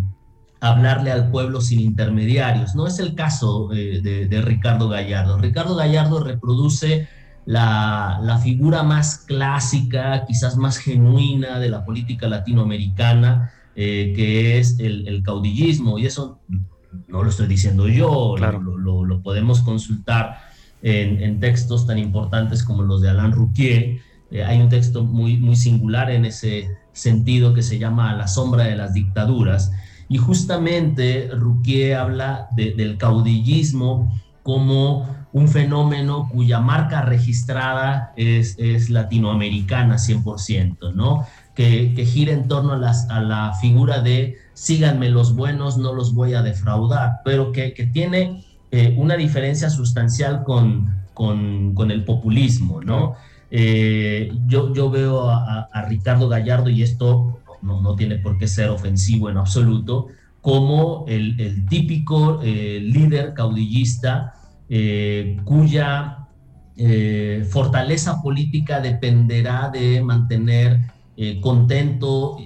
hablarle 0.60 1.12
al 1.14 1.32
pueblo 1.32 1.62
sin 1.62 1.80
intermediarios. 1.80 2.76
No 2.76 2.88
es 2.88 3.00
el 3.00 3.16
caso 3.16 3.72
eh, 3.72 4.02
de, 4.02 4.42
Ricardo 4.42 4.90
Gallardo. 4.90 5.38
Ricardo 5.38 5.78
Gallardo 5.78 6.22
reproduce 6.22 7.08
la, 7.46 8.38
figura 8.44 8.84
más 8.84 9.20
clásica, 9.20 10.26
quizás 10.26 10.58
más 10.58 10.78
genuina 10.78 11.58
de 11.60 11.70
la 11.70 11.86
política 11.86 12.28
latinoamericana, 12.28 13.54
que 13.76 14.60
es 14.60 14.78
el, 14.80 15.24
caudillismo. 15.24 15.98
Y 15.98 16.06
eso 16.06 16.40
no 17.08 17.24
lo 17.24 17.30
estoy 17.30 17.48
diciendo 17.48 17.88
yo, 17.88 18.36
lo, 18.38 19.06
lo 19.06 19.22
podemos 19.22 19.62
consultar 19.62 20.50
en, 20.82 21.40
textos 21.40 21.86
tan 21.86 21.98
importantes 21.98 22.64
como 22.64 22.84
los 22.84 23.02
de 23.02 23.10
Alain 23.10 23.32
Rouquier. 23.32 23.98
Eh, 24.32 24.44
hay 24.44 24.62
un 24.62 24.70
texto 24.70 25.04
muy, 25.04 25.38
muy 25.38 25.56
singular 25.56 26.10
en 26.12 26.26
ese 26.26 26.70
sentido 26.92 27.54
que 27.54 27.64
se 27.64 27.80
llama 27.80 28.12
A 28.12 28.16
la 28.16 28.28
sombra 28.28 28.66
de 28.66 28.76
las 28.76 28.94
dictaduras. 28.94 29.72
Y 30.08 30.18
justamente 30.18 31.30
Rouquier 31.34 31.98
habla 31.98 32.48
del 32.56 32.98
caudillismo 32.98 34.12
como 34.44 35.08
un 35.32 35.48
fenómeno 35.48 36.28
cuya 36.32 36.60
marca 36.60 37.04
registrada 37.04 38.14
es, 38.16 38.56
es 38.58 38.90
latinoamericana 38.90 39.98
100%, 39.98 40.94
¿no? 40.96 41.26
Que, 41.54 41.94
que, 41.94 42.06
gira 42.06 42.34
en 42.34 42.48
torno 42.48 42.74
a, 42.74 42.78
las, 42.78 43.08
a 43.12 43.22
la 43.22 43.54
figura 43.62 44.02
de 44.02 44.38
síganme 44.60 45.10
los 45.10 45.38
buenos, 45.38 45.78
no 45.78 45.94
los 45.94 46.14
voy 46.14 46.34
a 46.34 46.42
defraudar, 46.42 47.22
pero 47.24 47.54
que, 47.54 47.74
que 47.74 47.86
tiene 47.86 48.44
eh, 48.72 48.94
una 48.98 49.16
diferencia 49.16 49.70
sustancial 49.70 50.44
con, 50.44 50.94
con, 51.14 51.92
el 51.92 52.04
populismo, 52.04 52.82
¿no? 52.82 53.16
Eh, 53.52 54.30
yo, 54.48 54.74
yo 54.74 54.90
veo 54.90 55.30
a, 55.30 55.70
Ricardo 55.88 56.28
Gallardo, 56.28 56.70
y 56.70 56.84
esto 56.84 57.40
no, 57.62 57.82
no, 57.82 57.96
tiene 57.96 58.18
por 58.18 58.38
qué 58.38 58.48
ser 58.50 58.70
ofensivo 58.70 59.30
en 59.30 59.38
absoluto, 59.38 60.08
como 60.42 61.06
el, 61.08 61.66
típico 61.70 62.42
eh, 62.44 62.82
líder 62.82 63.34
caudillista 63.34 64.34
cuya 65.46 66.28
fortaleza 67.50 68.22
política 68.22 68.82
dependerá 68.82 69.70
de 69.70 70.02
mantener 70.04 70.80
contento 71.42 72.38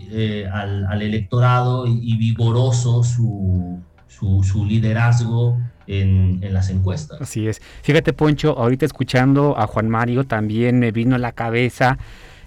al, 0.51 1.01
electorado 1.01 1.85
y, 1.87 2.17
vigoroso 2.17 3.03
su, 3.03 3.79
su, 4.07 4.43
su 4.43 4.65
liderazgo 4.65 5.57
en, 5.87 6.53
las 6.53 6.69
encuestas. 6.69 7.21
Así 7.21 7.47
es. 7.47 7.61
Fíjate, 7.81 8.13
Poncho, 8.13 8.57
ahorita 8.57 8.85
escuchando 8.85 9.57
a 9.57 9.67
Juan 9.67 9.89
Mario 9.89 10.23
también 10.25 10.79
me 10.79 10.91
vino 10.91 11.15
a 11.15 11.19
la 11.19 11.31
cabeza 11.31 11.97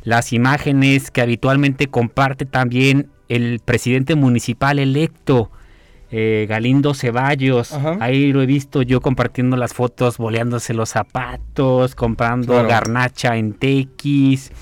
las 0.03 0.33
imágenes 0.33 1.11
que 1.11 1.21
habitualmente 1.21 1.89
comparte 1.89 2.47
también 2.47 3.11
el 3.29 3.61
presidente 3.65 4.15
municipal 4.15 4.79
electo. 4.79 5.51
Eh, 6.13 6.47
Galindo 6.49 6.95
Ceballos, 6.95 7.73
ahí 7.99 8.33
lo 8.33 8.41
he 8.41 8.47
visto 8.47 8.83
yo 8.83 9.01
compartiendo 9.01 9.57
las 9.57 9.75
fotos, 9.75 10.19
boleándose 10.19 10.73
los 10.73 10.91
zapatos, 10.91 11.97
comprando 11.97 12.65
garnacha 12.65 13.37
en 13.37 13.55
tequis, 13.55 14.53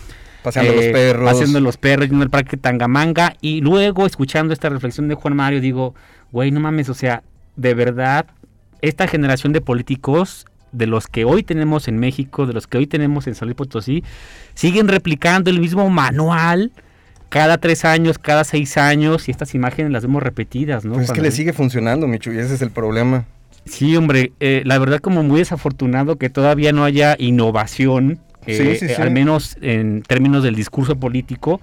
paseando 0.45 0.75
los 0.75 0.85
eh, 0.85 0.93
perros, 0.93 1.33
haciendo 1.33 1.59
los 1.59 1.79
perros, 1.79 2.09
yendo 2.09 2.23
al 2.23 2.31
parque 2.31 2.59
Tangamanga 2.59 3.35
y 3.41 3.63
luego 3.63 4.07
escuchando 4.07 4.53
esta 4.53 4.69
reflexión 4.69 5.09
de 5.09 5.15
Juan 5.15 5.35
Mario 5.35 5.61
digo, 5.61 5.95
güey, 6.31 6.51
no 6.51 6.61
mames, 6.61 6.91
o 6.91 6.95
sea, 6.95 7.23
de 7.57 7.73
verdad 7.75 8.27
esta 8.83 9.09
generación 9.09 9.55
de 9.55 9.63
políticos 9.63 10.45
de 10.71 10.87
los 10.87 11.07
que 11.07 11.25
hoy 11.25 11.43
tenemos 11.43 11.89
en 11.89 11.99
México, 11.99 12.47
de 12.47 12.53
los 12.53 12.67
que 12.67 12.77
hoy 12.77 12.87
tenemos 12.87 13.27
en 13.27 13.35
San 13.35 13.49
Luis 13.49 13.57
Potosí, 13.57 14.05
siguen 14.55 14.89
replicando 14.89 15.49
el 15.49 15.61
mismo 15.61 15.89
manual 15.89 16.73
cada 17.31 17.57
tres 17.59 17.85
años, 17.87 18.19
cada 18.19 18.45
seis 18.45 18.77
años, 18.77 19.29
y 19.29 19.31
estas 19.31 19.55
imágenes 19.55 19.93
las 19.93 20.03
vemos 20.03 20.23
repetidas, 20.23 20.85
¿no? 20.85 20.95
Pues 20.95 21.07
es 21.07 21.13
que 21.13 21.23
le 21.23 21.31
sigue 21.31 21.53
funcionando, 21.53 22.07
Michu, 22.07 22.33
y 22.33 22.39
ese 22.39 22.55
es 22.55 22.63
el 22.63 22.71
problema. 22.71 23.25
Sí, 23.65 23.97
hombre, 23.97 24.33
eh, 24.41 24.63
la 24.67 24.79
verdad 24.79 25.01
como 25.01 25.23
muy 25.23 25.39
desafortunado 25.39 26.17
que 26.17 26.29
todavía 26.29 26.73
no 26.73 26.85
haya 26.85 27.17
innovación, 27.19 28.21
eh, 28.47 28.97
al 28.99 29.11
menos 29.11 29.57
en 29.61 30.03
términos 30.03 30.43
del 30.43 30.55
discurso 30.55 30.97
político, 30.97 31.61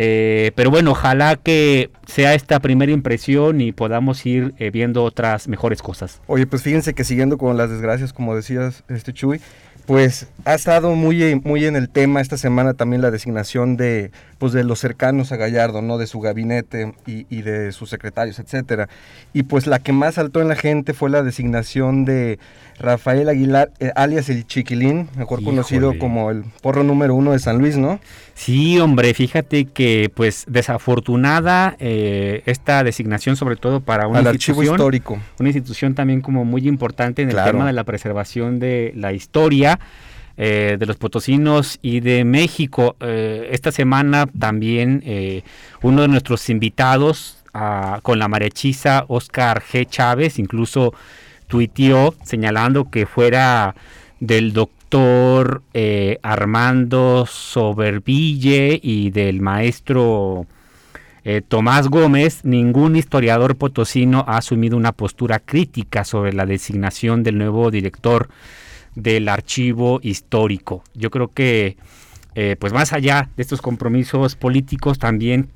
eh, 0.00 0.52
pero 0.54 0.70
bueno, 0.70 0.92
ojalá 0.92 1.34
que 1.34 1.90
sea 2.06 2.34
esta 2.34 2.60
primera 2.60 2.92
impresión 2.92 3.60
y 3.60 3.72
podamos 3.72 4.24
ir 4.26 4.54
eh, 4.58 4.70
viendo 4.70 5.02
otras 5.02 5.48
mejores 5.48 5.82
cosas. 5.82 6.20
Oye, 6.28 6.46
pues 6.46 6.62
fíjense 6.62 6.94
que 6.94 7.02
siguiendo 7.02 7.36
con 7.36 7.56
las 7.56 7.68
desgracias, 7.68 8.12
como 8.12 8.36
decías, 8.36 8.84
este 8.88 9.12
Chuy, 9.12 9.40
pues 9.88 10.26
ha 10.44 10.54
estado 10.54 10.94
muy, 10.94 11.40
muy 11.44 11.64
en 11.64 11.74
el 11.74 11.88
tema 11.88 12.20
esta 12.20 12.36
semana 12.36 12.74
también 12.74 13.00
la 13.00 13.10
designación 13.10 13.78
de, 13.78 14.10
pues 14.36 14.52
de 14.52 14.62
los 14.62 14.80
cercanos 14.80 15.32
a 15.32 15.36
Gallardo, 15.36 15.80
¿no? 15.80 15.96
De 15.96 16.06
su 16.06 16.20
gabinete 16.20 16.92
y, 17.06 17.24
y, 17.30 17.40
de 17.40 17.72
sus 17.72 17.88
secretarios, 17.88 18.38
etcétera. 18.38 18.90
Y 19.32 19.44
pues 19.44 19.66
la 19.66 19.78
que 19.78 19.94
más 19.94 20.16
saltó 20.16 20.42
en 20.42 20.48
la 20.48 20.56
gente 20.56 20.92
fue 20.92 21.08
la 21.08 21.22
designación 21.22 22.04
de 22.04 22.38
Rafael 22.78 23.30
Aguilar, 23.30 23.72
eh, 23.80 23.90
alias 23.94 24.28
el 24.28 24.46
Chiquilín, 24.46 25.08
mejor 25.16 25.42
conocido 25.42 25.98
como 25.98 26.30
el 26.30 26.44
porro 26.60 26.84
número 26.84 27.14
uno 27.14 27.32
de 27.32 27.38
San 27.38 27.56
Luis, 27.56 27.78
¿no? 27.78 27.98
Sí, 28.38 28.78
hombre, 28.78 29.14
fíjate 29.14 29.64
que 29.64 30.12
pues 30.14 30.44
desafortunada 30.46 31.74
eh, 31.80 32.42
esta 32.46 32.84
designación, 32.84 33.34
sobre 33.34 33.56
todo 33.56 33.80
para 33.80 34.06
una 34.06 34.20
institución, 34.20 34.76
histórico. 34.76 35.18
Una 35.40 35.48
institución 35.48 35.96
también 35.96 36.20
como 36.20 36.44
muy 36.44 36.68
importante 36.68 37.22
en 37.22 37.30
el 37.30 37.44
tema 37.44 37.66
de 37.66 37.72
la 37.72 37.82
preservación 37.82 38.60
de 38.60 38.92
la 38.94 39.12
historia. 39.12 39.80
Eh, 40.40 40.76
de 40.78 40.86
los 40.86 40.96
potosinos 40.96 41.80
y 41.82 41.98
de 41.98 42.24
México. 42.24 42.94
esta 43.00 43.72
semana 43.72 44.28
también 44.38 45.02
uno 45.82 46.02
de 46.02 46.06
nuestros 46.06 46.48
invitados 46.48 47.38
ah, 47.54 47.98
con 48.02 48.20
la 48.20 48.28
marechiza, 48.28 49.04
Oscar 49.08 49.60
G. 49.60 49.84
Chávez, 49.90 50.38
incluso 50.38 50.94
tuiteó 51.48 52.14
señalando 52.22 52.88
que 52.88 53.04
fuera 53.04 53.74
del 54.20 54.52
doctor 54.52 54.77
eh, 54.90 56.18
Armando 56.22 57.26
Soberville 57.26 58.80
y 58.82 59.10
del 59.10 59.40
maestro 59.40 60.46
eh, 61.24 61.42
Tomás 61.46 61.88
Gómez, 61.88 62.44
ningún 62.44 62.96
historiador 62.96 63.56
potosino 63.56 64.24
ha 64.26 64.38
asumido 64.38 64.76
una 64.76 64.92
postura 64.92 65.40
crítica 65.40 66.04
sobre 66.04 66.32
la 66.32 66.46
designación 66.46 67.22
del 67.22 67.36
nuevo 67.36 67.70
director 67.70 68.30
del 68.94 69.28
archivo 69.28 70.00
histórico. 70.02 70.82
Yo 70.94 71.10
creo 71.10 71.28
que, 71.28 71.76
eh, 72.34 72.56
pues 72.58 72.72
más 72.72 72.94
allá 72.94 73.28
de 73.36 73.42
estos 73.42 73.60
compromisos 73.60 74.36
políticos, 74.36 74.98
también 74.98 75.50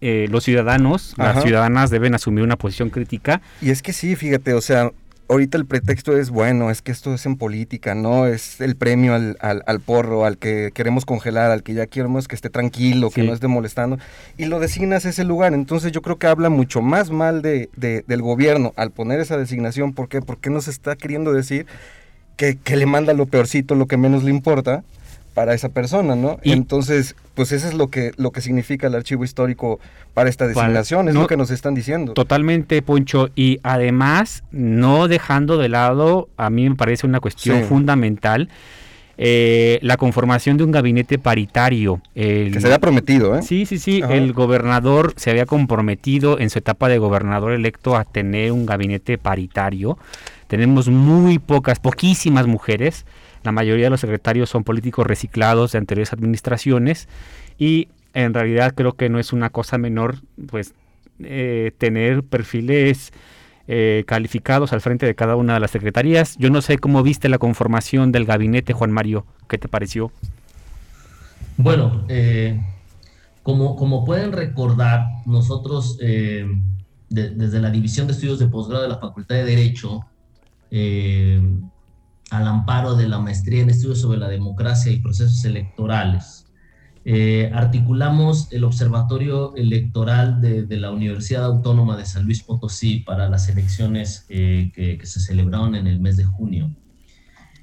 los 0.00 0.42
ciudadanos, 0.42 1.14
las 1.16 1.44
ciudadanas 1.44 1.90
deben 1.90 2.16
asumir 2.16 2.42
una 2.42 2.56
posición 2.56 2.90
crítica. 2.90 3.40
Y 3.60 3.70
es 3.70 3.82
que 3.82 3.92
sí, 3.92 4.16
fíjate, 4.16 4.52
o 4.52 4.60
sea, 4.60 4.90
ahorita 5.32 5.56
el 5.56 5.64
pretexto 5.64 6.16
es, 6.16 6.30
bueno, 6.30 6.70
es 6.70 6.82
que 6.82 6.92
esto 6.92 7.14
es 7.14 7.24
en 7.24 7.36
política, 7.36 7.94
¿no? 7.94 8.26
Es 8.26 8.60
el 8.60 8.76
premio 8.76 9.14
al, 9.14 9.36
al, 9.40 9.80
porro, 9.80 10.24
al 10.26 10.36
que 10.36 10.70
queremos 10.74 11.04
congelar, 11.06 11.50
al 11.50 11.62
que 11.62 11.72
ya 11.72 11.86
queremos 11.86 12.28
que 12.28 12.34
esté 12.34 12.50
tranquilo, 12.50 13.10
que 13.10 13.22
no 13.22 13.32
esté 13.32 13.48
molestando, 13.48 13.98
y 14.36 14.44
lo 14.44 14.60
designas 14.60 15.04
ese 15.06 15.24
lugar. 15.24 15.54
Entonces 15.54 15.90
yo 15.90 16.02
creo 16.02 16.18
que 16.18 16.26
habla 16.26 16.50
mucho 16.50 16.82
más 16.82 17.10
mal 17.10 17.40
de, 17.40 17.70
del 17.76 18.22
gobierno 18.22 18.74
al 18.76 18.90
poner 18.90 19.20
esa 19.20 19.38
designación. 19.38 19.94
¿Por 19.94 20.08
qué? 20.08 20.20
Porque 20.20 20.50
nos 20.50 20.68
está 20.68 20.96
queriendo 20.96 21.32
decir 21.32 21.66
que, 22.36 22.56
que 22.56 22.76
le 22.76 22.86
manda 22.86 23.14
lo 23.14 23.26
peorcito, 23.26 23.74
lo 23.74 23.86
que 23.86 23.96
menos 23.96 24.24
le 24.24 24.30
importa, 24.30 24.84
para 25.34 25.54
esa 25.54 25.70
persona, 25.70 26.14
¿no? 26.14 26.38
Y 26.42 26.52
Entonces, 26.52 27.16
pues 27.34 27.52
eso 27.52 27.68
es 27.68 27.74
lo 27.74 27.88
que, 27.88 28.12
lo 28.16 28.30
que 28.30 28.40
significa 28.40 28.86
el 28.86 28.94
archivo 28.94 29.24
histórico 29.24 29.80
para 30.14 30.28
esta 30.28 30.46
designación, 30.46 31.08
es 31.08 31.14
lo 31.14 31.26
que 31.26 31.36
nos 31.36 31.50
están 31.50 31.74
diciendo. 31.74 32.12
Totalmente, 32.12 32.82
Poncho, 32.82 33.30
y 33.34 33.58
además, 33.62 34.44
no 34.50 35.08
dejando 35.08 35.56
de 35.56 35.68
lado, 35.68 36.28
a 36.36 36.50
mí 36.50 36.68
me 36.68 36.76
parece 36.76 37.06
una 37.06 37.20
cuestión 37.20 37.64
fundamental, 37.64 38.48
eh, 39.18 39.78
la 39.82 39.96
conformación 39.96 40.56
de 40.56 40.64
un 40.64 40.70
gabinete 40.70 41.18
paritario. 41.18 42.00
que 42.14 42.50
se 42.58 42.66
había 42.66 42.78
prometido, 42.78 43.36
¿eh? 43.36 43.42
Sí, 43.42 43.66
sí, 43.66 43.78
sí. 43.78 44.02
El 44.08 44.32
gobernador 44.32 45.14
se 45.16 45.30
había 45.30 45.46
comprometido 45.46 46.38
en 46.38 46.50
su 46.50 46.58
etapa 46.58 46.88
de 46.88 46.98
gobernador 46.98 47.52
electo 47.52 47.96
a 47.96 48.04
tener 48.04 48.52
un 48.52 48.66
gabinete 48.66 49.18
paritario. 49.18 49.98
Tenemos 50.48 50.88
muy 50.88 51.38
pocas, 51.38 51.78
poquísimas 51.78 52.46
mujeres. 52.46 53.06
La 53.44 53.52
mayoría 53.52 53.86
de 53.86 53.90
los 53.90 54.00
secretarios 54.00 54.50
son 54.50 54.64
políticos 54.64 55.06
reciclados 55.06 55.72
de 55.72 55.78
anteriores 55.78 56.12
administraciones 56.12 57.08
y 57.58 57.88
en 58.14 58.34
realidad 58.34 58.74
creo 58.74 58.92
que 58.92 59.08
no 59.08 59.18
es 59.18 59.32
una 59.32 59.50
cosa 59.50 59.78
menor, 59.78 60.16
pues, 60.48 60.74
eh, 61.20 61.72
tener 61.78 62.22
perfiles 62.22 63.12
eh, 63.68 64.02
calificados 64.06 64.72
al 64.72 64.80
frente 64.80 65.06
de 65.06 65.14
cada 65.14 65.36
una 65.36 65.54
de 65.54 65.60
las 65.60 65.70
secretarías. 65.70 66.36
Yo 66.38 66.50
no 66.50 66.62
sé 66.62 66.78
cómo 66.78 67.02
viste 67.02 67.28
la 67.28 67.38
conformación 67.38 68.10
del 68.10 68.24
gabinete, 68.24 68.72
Juan 68.72 68.90
Mario, 68.90 69.24
¿qué 69.48 69.56
te 69.56 69.68
pareció? 69.68 70.10
Bueno, 71.56 72.04
eh, 72.08 72.60
como, 73.42 73.76
como 73.76 74.04
pueden 74.04 74.32
recordar, 74.32 75.06
nosotros 75.26 75.96
eh, 76.00 76.44
desde 77.08 77.60
la 77.60 77.70
División 77.70 78.08
de 78.08 78.14
Estudios 78.14 78.40
de 78.40 78.48
Posgrado 78.48 78.82
de 78.82 78.88
la 78.88 78.98
Facultad 78.98 79.36
de 79.36 79.44
Derecho, 79.44 80.00
al 82.32 82.48
amparo 82.48 82.94
de 82.94 83.08
la 83.08 83.18
maestría 83.18 83.62
en 83.62 83.70
estudios 83.70 84.00
sobre 84.00 84.18
la 84.18 84.28
democracia 84.28 84.90
y 84.90 85.00
procesos 85.00 85.44
electorales, 85.44 86.46
eh, 87.04 87.50
articulamos 87.52 88.48
el 88.52 88.64
Observatorio 88.64 89.54
Electoral 89.54 90.40
de, 90.40 90.66
la 90.78 90.92
Universidad 90.92 91.44
Autónoma 91.44 91.96
de 91.96 92.06
San 92.06 92.24
Luis 92.24 92.42
Potosí 92.42 93.00
para 93.00 93.28
las 93.28 93.48
elecciones 93.48 94.24
eh, 94.30 94.70
que, 94.74 94.98
se 95.04 95.20
celebraron 95.20 95.74
en 95.74 95.86
el 95.86 96.00
mes 96.00 96.16
de 96.16 96.24
junio. 96.24 96.74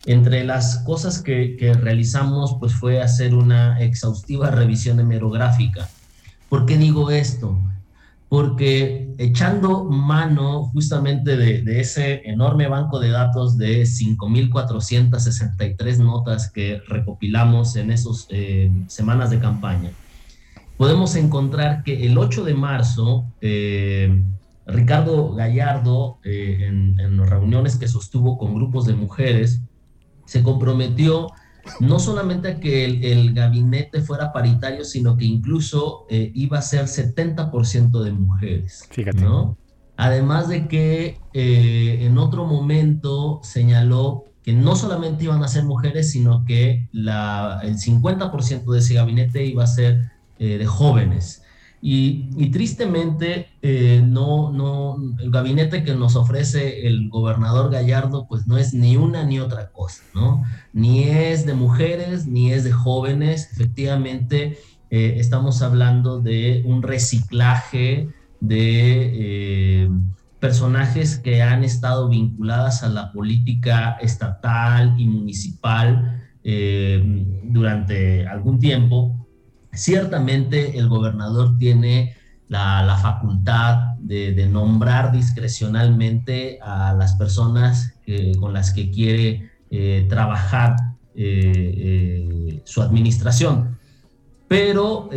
Entre 0.06 0.44
las 0.44 0.80
cosas 0.80 1.22
que, 1.22 1.56
que, 1.58 1.74
realizamos, 1.74 2.58
pues 2.60 2.74
fue 2.74 3.02
hacer 3.02 3.34
una 3.34 3.82
exhaustiva 3.82 4.52
revisión 4.52 5.00
hemerográfica. 5.00 5.90
¿Por 6.48 6.66
qué 6.66 6.78
digo 6.78 7.10
esto? 7.10 7.58
Porque 8.30 9.14
echando 9.18 9.84
mano 9.86 10.66
justamente 10.66 11.36
de, 11.36 11.80
ese 11.80 12.22
enorme 12.30 12.68
banco 12.68 13.00
de 13.00 13.10
datos 13.10 13.58
de 13.58 13.82
5.463 13.82 15.98
notas 15.98 16.52
que 16.52 16.80
recopilamos 16.88 17.76
en 17.76 17.90
esas 17.92 18.28
eh, 18.30 18.72
semanas 18.88 19.32
de 19.32 19.40
campaña, 19.40 19.90
podemos 20.78 21.16
encontrar 21.16 21.82
que 21.84 22.06
el 22.06 22.20
8 22.20 22.46
de 22.46 22.54
marzo, 22.54 23.26
eh, 23.42 24.24
Ricardo 24.68 25.34
Gallardo, 25.34 26.20
eh, 26.24 26.68
en, 26.68 27.00
en 27.00 27.26
reuniones 27.26 27.78
que 27.78 27.88
sostuvo 27.88 28.38
con 28.38 28.54
grupos 28.54 28.86
de 28.86 28.94
mujeres, 28.94 29.64
se 30.26 30.44
comprometió 30.44 31.32
no 31.80 32.00
solamente 32.00 32.48
a 32.48 32.60
que 32.60 32.86
el, 32.86 33.34
gabinete 33.34 34.02
fuera 34.02 34.32
paritario, 34.32 34.84
sino 34.84 35.18
que 35.18 35.26
incluso 35.26 36.06
eh, 36.10 36.32
iba 36.34 36.58
a 36.60 36.62
ser 36.62 36.86
70% 36.86 38.04
de 38.04 38.12
mujeres. 38.12 38.88
Fíjate. 38.90 39.22
¿no? 39.22 39.58
Además 39.98 40.48
de 40.48 40.68
que 40.68 41.20
eh, 41.34 41.98
en 42.02 42.18
otro 42.18 42.46
momento 42.46 43.42
señaló 43.44 44.26
que 44.44 44.54
no 44.54 44.76
solamente 44.76 45.26
iban 45.26 45.44
a 45.44 45.48
ser 45.48 45.66
mujeres, 45.66 46.12
sino 46.12 46.46
que 46.46 46.88
la, 46.92 47.60
el 47.64 47.76
50% 47.76 48.72
de 48.72 48.80
ese 48.80 48.94
gabinete 48.94 49.46
iba 49.46 49.64
a 49.64 49.68
ser 49.68 50.12
eh, 50.40 50.58
de 50.58 50.66
jóvenes. 50.66 51.44
Y, 51.82 52.50
tristemente, 52.52 53.48
eh, 53.62 54.02
no, 54.06 54.52
no, 54.52 54.98
el 55.20 55.32
gabinete 55.32 55.84
que 55.84 55.96
nos 55.96 56.16
ofrece 56.16 56.88
el 56.88 57.10
gobernador 57.10 57.72
Gallardo, 57.72 58.28
pues 58.28 58.48
no 58.48 58.58
es 58.58 58.74
ni 58.74 58.98
una 58.98 59.24
ni 59.24 59.40
otra 59.40 59.72
cosa, 59.72 60.04
¿no? 60.14 60.44
Ni 60.74 61.04
es 61.04 61.46
de 61.46 61.54
mujeres, 61.54 62.28
ni 62.28 62.52
es 62.52 62.66
de 62.66 62.74
jóvenes. 62.74 63.50
Efectivamente, 63.54 64.58
eh, 64.90 65.16
estamos 65.18 65.62
hablando 65.62 66.20
de 66.20 66.64
un 66.66 66.84
reciclaje 66.84 68.10
de 68.42 69.86
eh, 69.86 69.90
personajes 70.40 71.18
que 71.18 71.42
han 71.42 71.64
estado 71.64 72.10
vinculadas 72.10 72.84
a 72.84 72.90
la 72.90 73.14
política 73.14 73.98
estatal 74.02 74.96
y 74.98 75.08
municipal 75.08 76.16
durante 77.44 78.26
algún 78.26 78.58
tiempo 78.58 79.20
Ciertamente 79.74 80.78
el 80.78 80.88
gobernador 80.90 81.58
tiene 81.58 82.16
la, 82.48 82.98
facultad 83.02 83.96
de, 84.00 84.48
nombrar 84.48 85.12
discrecionalmente 85.12 86.60
a 86.62 86.94
las 86.94 87.14
personas 87.14 87.94
con 88.40 88.54
las 88.54 88.74
que 88.74 88.90
quiere 88.90 89.52
eh, 89.72 90.08
trabajar 90.10 90.76
eh, 91.14 91.74
eh, 91.78 92.62
su 92.66 92.82
administración. 92.82 93.78
Pero 94.48 95.12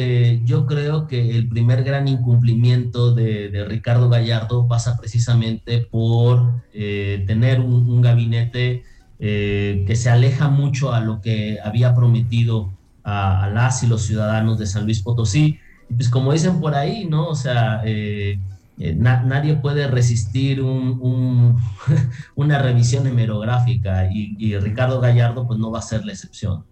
yo 0.45 0.67
creo 0.67 1.07
que 1.07 1.39
el 1.39 1.49
primer 1.49 1.85
gran 1.85 2.07
incumplimiento 2.07 3.15
de, 3.15 3.65
Ricardo 3.67 4.11
Gallardo 4.11 4.69
pasa 4.69 4.99
precisamente 4.99 5.79
por 5.91 6.65
tener 6.71 7.61
un 7.61 8.03
gabinete 8.03 8.83
que 9.19 9.95
se 9.97 10.11
aleja 10.11 10.51
mucho 10.51 10.93
a 10.93 11.01
lo 11.01 11.23
que 11.23 11.57
había 11.65 11.95
prometido 11.95 12.75
a, 13.05 13.51
las 13.53 13.83
y 13.83 13.87
los 13.87 14.03
ciudadanos 14.03 14.59
de 14.59 14.67
San 14.67 14.85
Luis 14.85 15.03
Potosí. 15.03 15.59
Pues 15.95 16.09
como 16.09 16.33
dicen 16.33 16.61
por 16.61 16.75
ahí, 16.75 17.05
¿no? 17.05 17.29
O 17.29 17.35
sea, 17.35 17.83
eh, 17.85 18.39
eh, 18.79 18.95
nadie 18.95 19.55
puede 19.57 19.87
resistir 19.87 20.63
un, 20.63 21.61
una 22.35 22.59
revisión 22.61 23.07
hemerográfica 23.07 24.09
y, 24.11 24.57
Ricardo 24.59 25.01
Gallardo 25.01 25.47
pues 25.47 25.59
no 25.59 25.71
va 25.71 25.79
a 25.81 25.83
ser 25.83 26.05
la 26.05 26.13
excepción. 26.13 26.65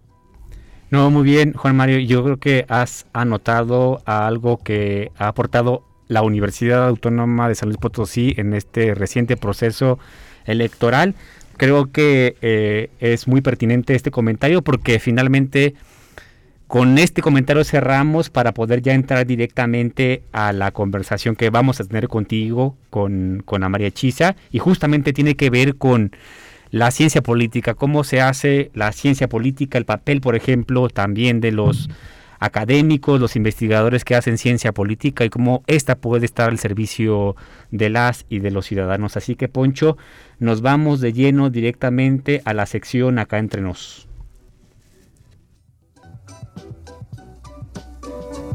No, 0.89 1.09
muy 1.09 1.23
bien, 1.23 1.53
Juan 1.53 1.77
Mario. 1.77 1.99
Yo 1.99 2.23
creo 2.23 2.37
que 2.37 2.65
has 2.67 3.05
anotado 3.13 4.01
algo 4.05 4.57
que 4.57 5.11
ha 5.17 5.29
aportado 5.29 5.83
la 6.09 6.21
Universidad 6.21 6.85
Autónoma 6.85 7.47
de 7.47 7.55
San 7.55 7.69
Luis 7.69 7.77
Potosí 7.77 8.33
en 8.35 8.53
este 8.53 8.93
reciente 8.93 9.37
proceso 9.37 9.97
electoral. 10.45 11.15
Creo 11.55 11.91
que 11.91 12.35
eh, 12.41 12.89
es 12.99 13.27
muy 13.27 13.39
pertinente 13.39 13.95
este 13.95 14.11
comentario 14.11 14.61
porque 14.63 14.99
finalmente 14.99 15.75
con 16.71 16.97
este 16.97 17.21
comentario 17.21 17.65
cerramos 17.65 18.29
para 18.29 18.53
poder 18.53 18.81
ya 18.81 18.93
entrar 18.93 19.27
directamente 19.27 20.23
a 20.31 20.53
la 20.53 20.71
conversación 20.71 21.35
que 21.35 21.49
vamos 21.49 21.81
a 21.81 21.83
tener 21.83 22.07
contigo, 22.07 22.77
con, 22.89 23.43
con 23.43 23.69
María 23.69 23.91
Chisa, 23.91 24.37
y 24.51 24.59
justamente 24.59 25.11
tiene 25.11 25.35
que 25.35 25.49
ver 25.49 25.75
con 25.75 26.15
la 26.69 26.91
ciencia 26.91 27.21
política, 27.21 27.73
cómo 27.73 28.05
se 28.05 28.21
hace 28.21 28.71
la 28.73 28.93
ciencia 28.93 29.27
política, 29.27 29.77
el 29.77 29.83
papel, 29.83 30.21
por 30.21 30.33
ejemplo, 30.33 30.87
también 30.87 31.41
de 31.41 31.51
los 31.51 31.89
académicos, 32.39 33.19
los 33.19 33.35
investigadores 33.35 34.05
que 34.05 34.15
hacen 34.15 34.37
ciencia 34.37 34.71
política 34.71 35.25
y 35.25 35.29
cómo 35.29 35.63
esta 35.67 35.97
puede 35.97 36.25
estar 36.25 36.51
al 36.51 36.57
servicio 36.57 37.35
de 37.71 37.89
las 37.89 38.25
y 38.29 38.39
de 38.39 38.49
los 38.49 38.65
ciudadanos. 38.65 39.17
Así 39.17 39.35
que, 39.35 39.49
Poncho, 39.49 39.97
nos 40.39 40.61
vamos 40.61 41.01
de 41.01 41.11
lleno 41.11 41.49
directamente 41.49 42.41
a 42.45 42.53
la 42.53 42.65
sección 42.65 43.19
acá 43.19 43.39
entre 43.39 43.61
nos. 43.61 44.07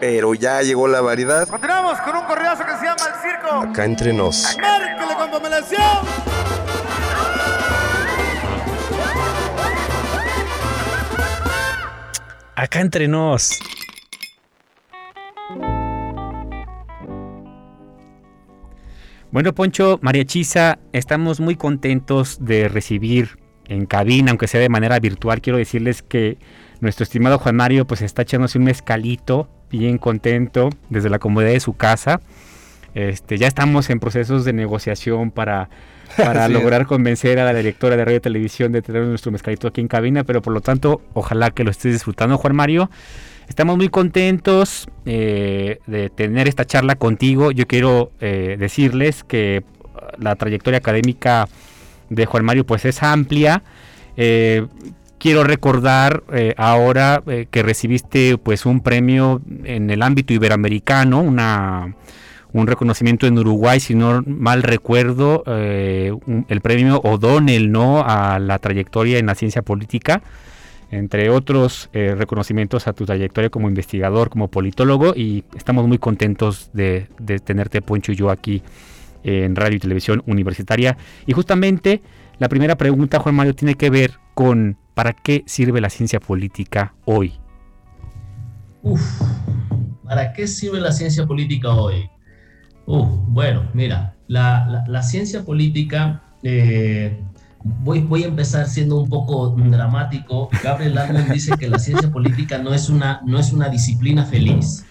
Pero 0.00 0.34
ya 0.34 0.62
llegó 0.62 0.86
la 0.86 1.00
variedad. 1.00 1.48
Continuamos 1.48 2.00
con 2.00 2.16
un 2.16 2.24
correazo 2.24 2.64
que 2.64 2.76
se 2.76 2.84
llama 2.84 3.02
El 3.06 3.20
Circo. 3.20 3.70
Acá 3.70 3.84
entre 3.84 4.12
nos. 4.12 4.56
¡Márquele 4.60 5.14
con 5.14 5.28
Acá 12.54 12.80
entre 12.80 13.08
nos. 13.08 13.58
Bueno, 19.30 19.54
Poncho, 19.54 19.98
María 20.00 20.24
Chisa, 20.24 20.78
estamos 20.92 21.38
muy 21.38 21.54
contentos 21.54 22.38
de 22.40 22.68
recibir 22.68 23.38
en 23.66 23.84
cabina, 23.84 24.30
aunque 24.30 24.48
sea 24.48 24.60
de 24.60 24.68
manera 24.68 24.98
virtual. 25.00 25.42
Quiero 25.42 25.58
decirles 25.58 26.02
que 26.02 26.38
nuestro 26.80 27.04
estimado 27.04 27.38
Juan 27.38 27.54
Mario 27.54 27.86
pues 27.86 28.00
está 28.00 28.22
echándose 28.22 28.58
un 28.58 28.64
mezcalito, 28.64 29.50
bien 29.70 29.98
contento, 29.98 30.70
desde 30.90 31.10
la 31.10 31.18
comodidad 31.18 31.52
de 31.52 31.60
su 31.60 31.74
casa. 31.74 32.20
Este, 32.94 33.38
ya 33.38 33.46
estamos 33.46 33.90
en 33.90 34.00
procesos 34.00 34.44
de 34.44 34.52
negociación 34.52 35.30
para, 35.30 35.68
para 36.16 36.48
lograr 36.48 36.86
convencer 36.86 37.38
a 37.38 37.44
la 37.44 37.54
directora 37.54 37.96
de 37.96 38.04
radio 38.04 38.18
y 38.18 38.20
televisión 38.20 38.72
de 38.72 38.82
tener 38.82 39.04
nuestro 39.04 39.30
mezcalito 39.30 39.68
aquí 39.68 39.80
en 39.80 39.88
cabina, 39.88 40.24
pero 40.24 40.42
por 40.42 40.52
lo 40.52 40.60
tanto, 40.60 41.02
ojalá 41.14 41.50
que 41.50 41.64
lo 41.64 41.70
estés 41.70 41.92
disfrutando, 41.92 42.38
Juan 42.38 42.56
Mario. 42.56 42.90
Estamos 43.48 43.78
muy 43.78 43.88
contentos 43.88 44.88
eh, 45.06 45.78
de 45.86 46.10
tener 46.10 46.48
esta 46.48 46.66
charla 46.66 46.96
contigo. 46.96 47.50
Yo 47.50 47.66
quiero 47.66 48.12
eh, 48.20 48.56
decirles 48.58 49.24
que 49.24 49.64
la 50.18 50.36
trayectoria 50.36 50.78
académica 50.78 51.48
de 52.10 52.26
Juan 52.26 52.44
Mario 52.44 52.66
pues 52.66 52.84
es 52.84 53.02
amplia. 53.02 53.62
Eh, 54.16 54.66
quiero 55.18 55.44
recordar 55.44 56.22
ahora 56.56 57.22
que 57.50 57.62
recibiste 57.62 58.38
pues 58.38 58.66
un 58.66 58.80
premio 58.80 59.42
en 59.64 59.90
el 59.90 60.02
ámbito 60.02 60.32
iberoamericano, 60.32 61.20
una 61.20 61.94
un 62.52 62.66
reconocimiento 62.66 63.26
en 63.26 63.38
Uruguay, 63.38 63.80
si 63.80 63.94
no 63.94 64.22
mal 64.26 64.62
recuerdo, 64.62 65.42
eh, 65.46 66.12
el 66.48 66.60
premio 66.60 67.00
O'Donnell, 67.00 67.70
¿no? 67.70 68.02
A 68.04 68.38
la 68.38 68.58
trayectoria 68.58 69.18
en 69.18 69.26
la 69.26 69.34
ciencia 69.34 69.62
política, 69.62 70.22
entre 70.90 71.28
otros 71.28 71.90
eh, 71.92 72.14
reconocimientos 72.16 72.88
a 72.88 72.94
tu 72.94 73.04
trayectoria 73.04 73.50
como 73.50 73.68
investigador, 73.68 74.30
como 74.30 74.48
politólogo, 74.48 75.14
y 75.14 75.44
estamos 75.56 75.86
muy 75.86 75.98
contentos 75.98 76.70
de, 76.72 77.08
tenerte, 77.44 77.82
Poncho 77.82 78.12
y 78.12 78.16
yo, 78.16 78.30
aquí 78.30 78.62
en 79.24 79.54
Radio 79.54 79.76
y 79.76 79.80
Televisión 79.80 80.22
Universitaria. 80.26 80.96
Y 81.26 81.32
justamente 81.32 82.00
la 82.38 82.48
primera 82.48 82.76
pregunta, 82.76 83.18
Juan 83.18 83.34
Mario, 83.34 83.54
tiene 83.54 83.74
que 83.74 83.90
ver 83.90 84.12
con 84.32 84.78
¿para 84.98 85.12
qué 85.12 85.44
sirve 85.46 85.80
la 85.80 85.90
ciencia 85.90 86.18
política 86.18 86.92
hoy? 87.04 87.32
Uf, 88.82 89.00
¿para 90.02 90.32
qué 90.32 90.48
sirve 90.48 90.80
la 90.80 90.90
ciencia 90.90 91.24
política 91.24 91.72
hoy? 91.72 92.10
Uh, 92.84 93.06
bueno, 93.28 93.62
mira, 93.74 94.16
la, 94.26 95.00
ciencia 95.04 95.44
política, 95.44 96.20
eh, 96.42 97.16
voy, 97.62 98.00
voy 98.00 98.24
a 98.24 98.26
empezar 98.26 98.66
siendo 98.66 99.00
un 99.00 99.08
poco 99.08 99.50
dramático. 99.50 100.50
Gabriel 100.64 100.98
Almond 100.98 101.30
dice 101.32 101.52
que 101.56 101.68
la 101.68 101.78
ciencia 101.78 102.10
política 102.10 102.58
no 102.58 102.74
es, 102.74 102.88
una, 102.88 103.20
no 103.24 103.38
es 103.38 103.52
una 103.52 103.68
disciplina 103.68 104.24
feliz. 104.24 104.84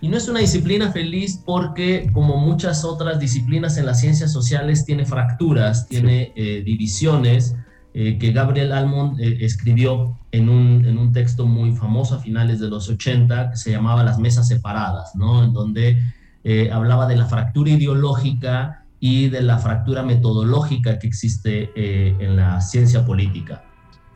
Y 0.00 0.08
no 0.08 0.16
es 0.16 0.26
una 0.26 0.40
disciplina 0.40 0.90
feliz 0.90 1.40
porque, 1.46 2.10
como 2.12 2.38
muchas 2.38 2.84
otras 2.84 3.20
disciplinas 3.20 3.76
en 3.76 3.86
las 3.86 4.00
ciencias 4.00 4.32
sociales, 4.32 4.84
tiene 4.84 5.06
fracturas, 5.06 5.86
tiene 5.86 6.32
eh, 6.34 6.64
divisiones, 6.64 7.54
eh, 7.94 8.18
que 8.18 8.32
Gabriel 8.32 8.72
Almond 8.72 9.20
escribió 9.20 10.18
en 10.30 10.48
un, 10.48 10.84
en 10.84 10.98
un, 10.98 11.12
texto 11.12 11.46
muy 11.46 11.72
famoso 11.72 12.16
a 12.16 12.18
finales 12.18 12.60
de 12.60 12.68
los 12.68 12.88
80, 12.88 13.50
que 13.50 13.56
se 13.56 13.70
llamaba 13.70 14.04
Las 14.04 14.18
Mesas 14.18 14.46
Separadas, 14.46 15.14
¿no? 15.14 15.42
En 15.42 15.52
donde 15.52 15.98
eh, 16.44 16.70
hablaba 16.72 17.06
de 17.06 17.16
la 17.16 17.26
fractura 17.26 17.70
ideológica 17.70 18.84
y 19.00 19.28
de 19.28 19.42
la 19.42 19.58
fractura 19.58 20.02
metodológica 20.02 20.98
que 20.98 21.06
existe 21.06 21.70
eh, 21.74 22.16
en 22.20 22.36
la 22.36 22.60
ciencia 22.60 23.04
política. 23.04 23.64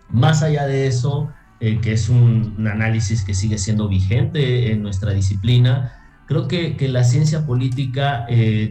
Más 0.09 0.43
allá 0.43 0.67
de 0.67 0.87
eso, 0.87 1.31
eh, 1.61 1.79
que 1.81 1.93
es 1.93 2.09
un, 2.09 2.67
análisis 2.71 3.25
que 3.25 3.35
sigue 3.35 3.59
siendo 3.59 3.89
vigente 3.89 4.73
en 4.73 4.83
nuestra 4.83 5.13
disciplina, 5.13 5.93
creo 6.27 6.49
que, 6.49 6.77
que 6.77 6.89
la 6.89 7.05
ciencia 7.05 7.45
política 7.45 8.27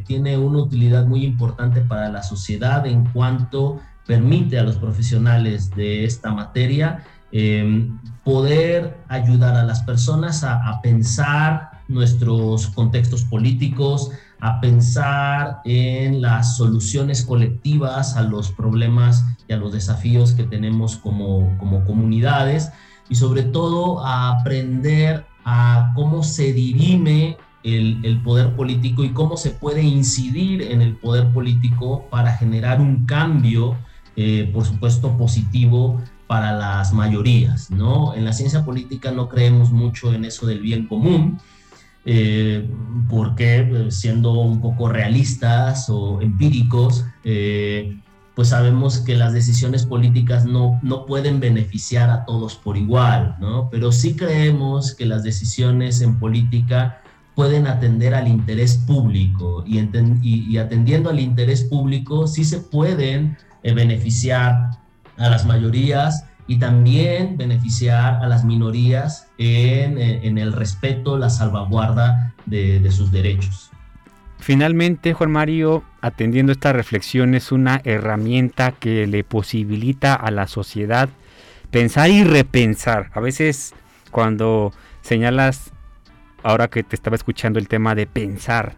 tiene 0.08 0.38
una 0.38 0.60
utilidad 0.60 1.06
muy 1.06 1.24
importante 1.24 1.82
para 1.82 2.10
la 2.10 2.24
sociedad 2.24 2.88
en 2.88 3.06
cuanto 3.06 3.80
permite 4.06 4.60
a 4.60 4.64
los 4.64 4.78
profesionales 4.78 5.70
de 5.76 6.06
esta 6.06 6.34
materia 6.34 7.04
poder 8.24 8.98
ayudar 9.08 9.56
a 9.56 9.64
las 9.64 9.84
personas 9.84 10.44
a, 10.44 10.68
a 10.68 10.82
pensar 10.82 11.72
nuestros 11.88 12.68
contextos 12.68 13.24
políticos, 13.24 14.12
a 14.40 14.60
pensar 14.60 15.62
en 15.66 16.22
las 16.22 16.58
soluciones 16.58 17.24
colectivas 17.24 18.18
a 18.18 18.24
los 18.24 18.52
problemas 18.52 19.26
y 19.48 19.54
a 19.54 19.58
los 19.58 19.72
desafíos 19.72 20.34
que 20.34 20.44
tenemos 20.44 20.98
como, 20.98 21.58
como 21.58 21.86
comunidades 21.86 22.72
y 23.10 23.16
sobre 23.16 23.44
todo 23.44 24.04
a 24.06 24.40
aprender 24.40 25.26
a 25.46 25.92
cómo 25.96 26.24
se 26.24 26.54
dirime 26.54 27.38
el, 27.64 28.00
el, 28.04 28.22
poder 28.24 28.56
político 28.56 29.04
y 29.04 29.10
cómo 29.10 29.38
se 29.38 29.52
puede 29.52 29.84
incidir 29.84 30.64
en 30.64 30.82
el 30.82 30.96
poder 30.96 31.32
político 31.32 32.08
para 32.10 32.32
generar 32.32 32.82
un 32.82 33.06
cambio, 33.06 33.78
eh, 34.15 34.50
por 34.54 34.65
supuesto, 34.65 35.17
positivo 35.17 36.02
para 36.28 36.54
las 36.54 36.93
mayorías, 36.93 37.71
¿no? 37.71 38.13
En 38.13 38.26
la 38.26 38.34
ciencia 38.34 38.63
política 38.63 39.12
no 39.12 39.28
creemos 39.30 39.71
mucho 39.71 40.13
en 40.13 40.26
eso 40.26 40.45
del 40.45 40.60
bien 40.60 40.88
común, 40.88 41.39
eh, 42.06 42.69
porque 43.10 43.60
eh, 43.60 43.91
siendo 43.91 44.34
un 44.34 44.62
poco 44.62 44.89
realistas 44.89 45.89
o 45.89 46.21
empíricos, 46.21 47.06
pues 48.34 48.47
sabemos 48.47 49.00
que 49.00 49.17
las 49.17 49.34
decisiones 49.34 49.86
políticas 49.86 50.45
no, 50.45 50.80
no 50.82 51.06
pueden 51.06 51.39
beneficiar 51.41 52.10
a 52.10 52.26
todos 52.26 52.56
por 52.56 52.78
igual, 52.78 53.36
¿no? 53.41 53.69
Pero 53.69 53.91
sí 53.91 54.15
creemos 54.15 54.95
que 54.95 55.06
las 55.06 55.24
decisiones 55.24 56.02
en 56.02 56.17
política 56.17 57.02
pueden 57.36 57.67
atender 57.67 58.13
al 58.13 58.28
interés 58.28 58.78
público 58.78 59.63
y, 59.65 60.58
atendiendo 60.58 61.10
al 61.10 61.19
interés 61.19 61.63
público 61.63 62.28
sí 62.28 62.43
se 62.43 62.60
pueden 62.60 63.38
beneficiar 63.63 64.71
a 65.17 65.30
las 65.30 65.45
mayorías 65.45 66.26
y 66.47 66.60
también 66.60 67.38
beneficiar 67.38 68.15
a 68.24 68.28
las 68.28 68.43
minorías 68.43 69.30
en, 69.38 69.97
en 69.97 70.38
el 70.38 70.52
respeto, 70.52 71.17
la 71.17 71.30
salvaguarda 71.30 72.34
de, 72.45 72.80
de, 72.80 72.91
sus 72.91 73.12
derechos. 73.12 73.71
Finalmente, 74.39 75.13
Juan 75.13 75.32
Mario, 75.32 75.84
atendiendo 76.02 76.52
esta 76.52 76.74
reflexión, 76.74 77.36
es 77.36 77.52
una 77.52 77.82
herramienta 77.86 78.71
que 78.71 79.08
le 79.08 79.24
posibilita 79.24 80.15
a 80.15 80.32
la 80.32 80.47
sociedad 80.47 81.10
pensar 81.69 82.10
y 82.10 82.24
repensar. 82.24 83.12
A 83.13 83.19
veces 83.19 83.74
cuando 84.12 84.74
señalas, 85.02 85.71
ahora 86.43 86.67
que 86.67 86.84
te 86.84 86.95
estaba 86.95 87.15
escuchando 87.15 87.60
el 87.60 87.67
tema 87.67 87.95
de 87.95 88.08
pensar, 88.08 88.76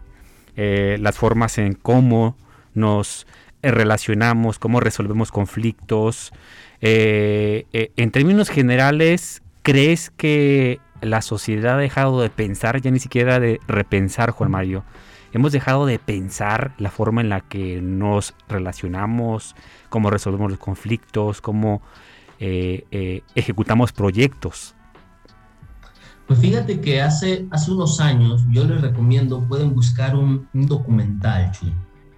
eh, 0.56 0.96
las 1.00 1.16
formas 1.16 1.58
en 1.58 1.74
cómo 1.74 2.36
nos 2.74 3.26
relacionamos, 3.70 4.58
cómo 4.58 4.80
resolvemos 4.80 5.30
conflictos, 5.30 6.32
eh, 6.80 7.66
eh, 7.72 7.92
en 7.96 8.10
términos 8.10 8.50
generales, 8.50 9.42
¿crees 9.62 10.10
que 10.10 10.80
la 11.00 11.22
sociedad 11.22 11.74
ha 11.74 11.78
dejado 11.78 12.20
de 12.20 12.30
pensar, 12.30 12.80
ya 12.80 12.90
ni 12.90 12.98
siquiera 12.98 13.40
de 13.40 13.60
repensar, 13.66 14.30
Juan 14.30 14.50
Mario? 14.50 14.84
Hemos 15.32 15.52
dejado 15.52 15.86
de 15.86 15.98
pensar 15.98 16.74
la 16.78 16.90
forma 16.90 17.20
en 17.20 17.28
la 17.28 17.40
que 17.40 17.80
nos 17.80 18.34
relacionamos, 18.48 19.56
cómo 19.88 20.10
resolvemos 20.10 20.50
los 20.50 20.60
conflictos, 20.60 21.40
cómo 21.40 21.82
eh, 22.38 23.22
ejecutamos 23.34 23.92
proyectos. 23.92 24.74
Pues 26.26 26.38
fíjate 26.38 26.80
que 26.80 27.02
hace, 27.02 27.46
hace 27.50 27.70
unos 27.70 28.00
años, 28.00 28.44
yo 28.50 28.64
les 28.64 28.80
recomiendo, 28.80 29.46
pueden 29.46 29.74
buscar 29.74 30.16
un, 30.16 30.48
documental, 30.52 31.50
Chuy, 31.52 31.72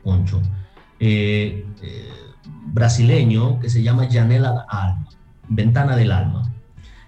Poncho, 0.05 0.41
brasileño 2.77 3.59
que 3.61 3.71
se 3.71 3.83
llama 3.83 4.07
Janela 4.11 4.67
Alma, 4.69 5.09
Ventana 5.49 5.97
del 5.97 6.13
Alma. 6.13 6.53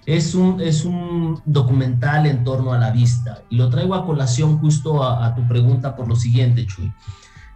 Es 0.06 0.34
un, 0.34 0.60
es 0.62 0.86
un 0.86 1.42
documental 1.44 2.26
en 2.26 2.42
torno 2.42 2.72
a 2.72 2.78
la 2.78 2.90
vista 2.90 3.42
y 3.50 3.56
lo 3.56 3.68
traigo 3.68 3.94
a 3.94 4.06
colación 4.06 4.58
justo 4.58 5.04
a, 5.04 5.34
tu 5.34 5.46
pregunta 5.46 5.94
por 5.94 6.08
lo 6.08 6.16
siguiente, 6.16 6.66
Chuy. 6.66 6.90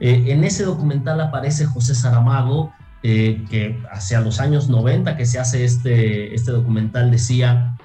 Eh, 0.01 0.25
en 0.27 0.45
ese 0.45 0.65
documental 0.65 1.19
aparece 1.23 1.65
José 1.65 1.95
Saramago, 1.95 2.75
eh, 3.03 3.43
que 3.49 3.83
hacia 3.91 4.21
los 4.21 4.39
años 4.39 4.69
90 4.69 5.17
que 5.17 5.25
se 5.25 5.39
hace 5.39 5.65
este, 5.65 6.35
este 6.35 6.53
documental 6.53 7.11
decía, 7.11 7.79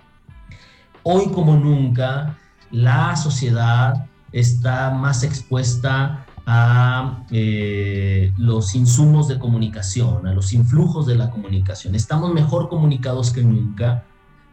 hoy 1.04 1.32
como 1.32 1.56
nunca 1.56 2.38
la 2.70 3.16
sociedad 3.16 4.06
está 4.34 4.90
más 4.92 5.24
expuesta 5.24 6.27
a 6.50 7.26
eh, 7.30 8.32
los 8.38 8.74
insumos 8.74 9.28
de 9.28 9.38
comunicación, 9.38 10.26
a 10.26 10.34
los 10.34 10.54
influjos 10.54 11.06
de 11.06 11.16
la 11.16 11.30
comunicación. 11.30 11.94
Estamos 11.94 12.34
mejor 12.34 12.70
comunicados 12.70 13.32
que 13.32 13.44
nunca, 13.44 14.06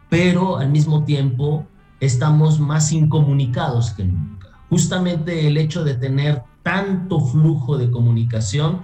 pero 0.09 0.57
al 0.57 0.69
mismo 0.69 1.05
tiempo 1.05 1.65
estamos 2.01 2.59
más 2.59 2.91
incomunicados 2.91 3.91
que 3.91 4.03
nunca. 4.03 4.49
Justamente 4.69 5.47
el 5.47 5.55
hecho 5.55 5.85
de 5.85 5.95
tener 5.95 6.43
tanto 6.63 7.21
flujo 7.21 7.77
de 7.77 7.89
comunicación 7.89 8.81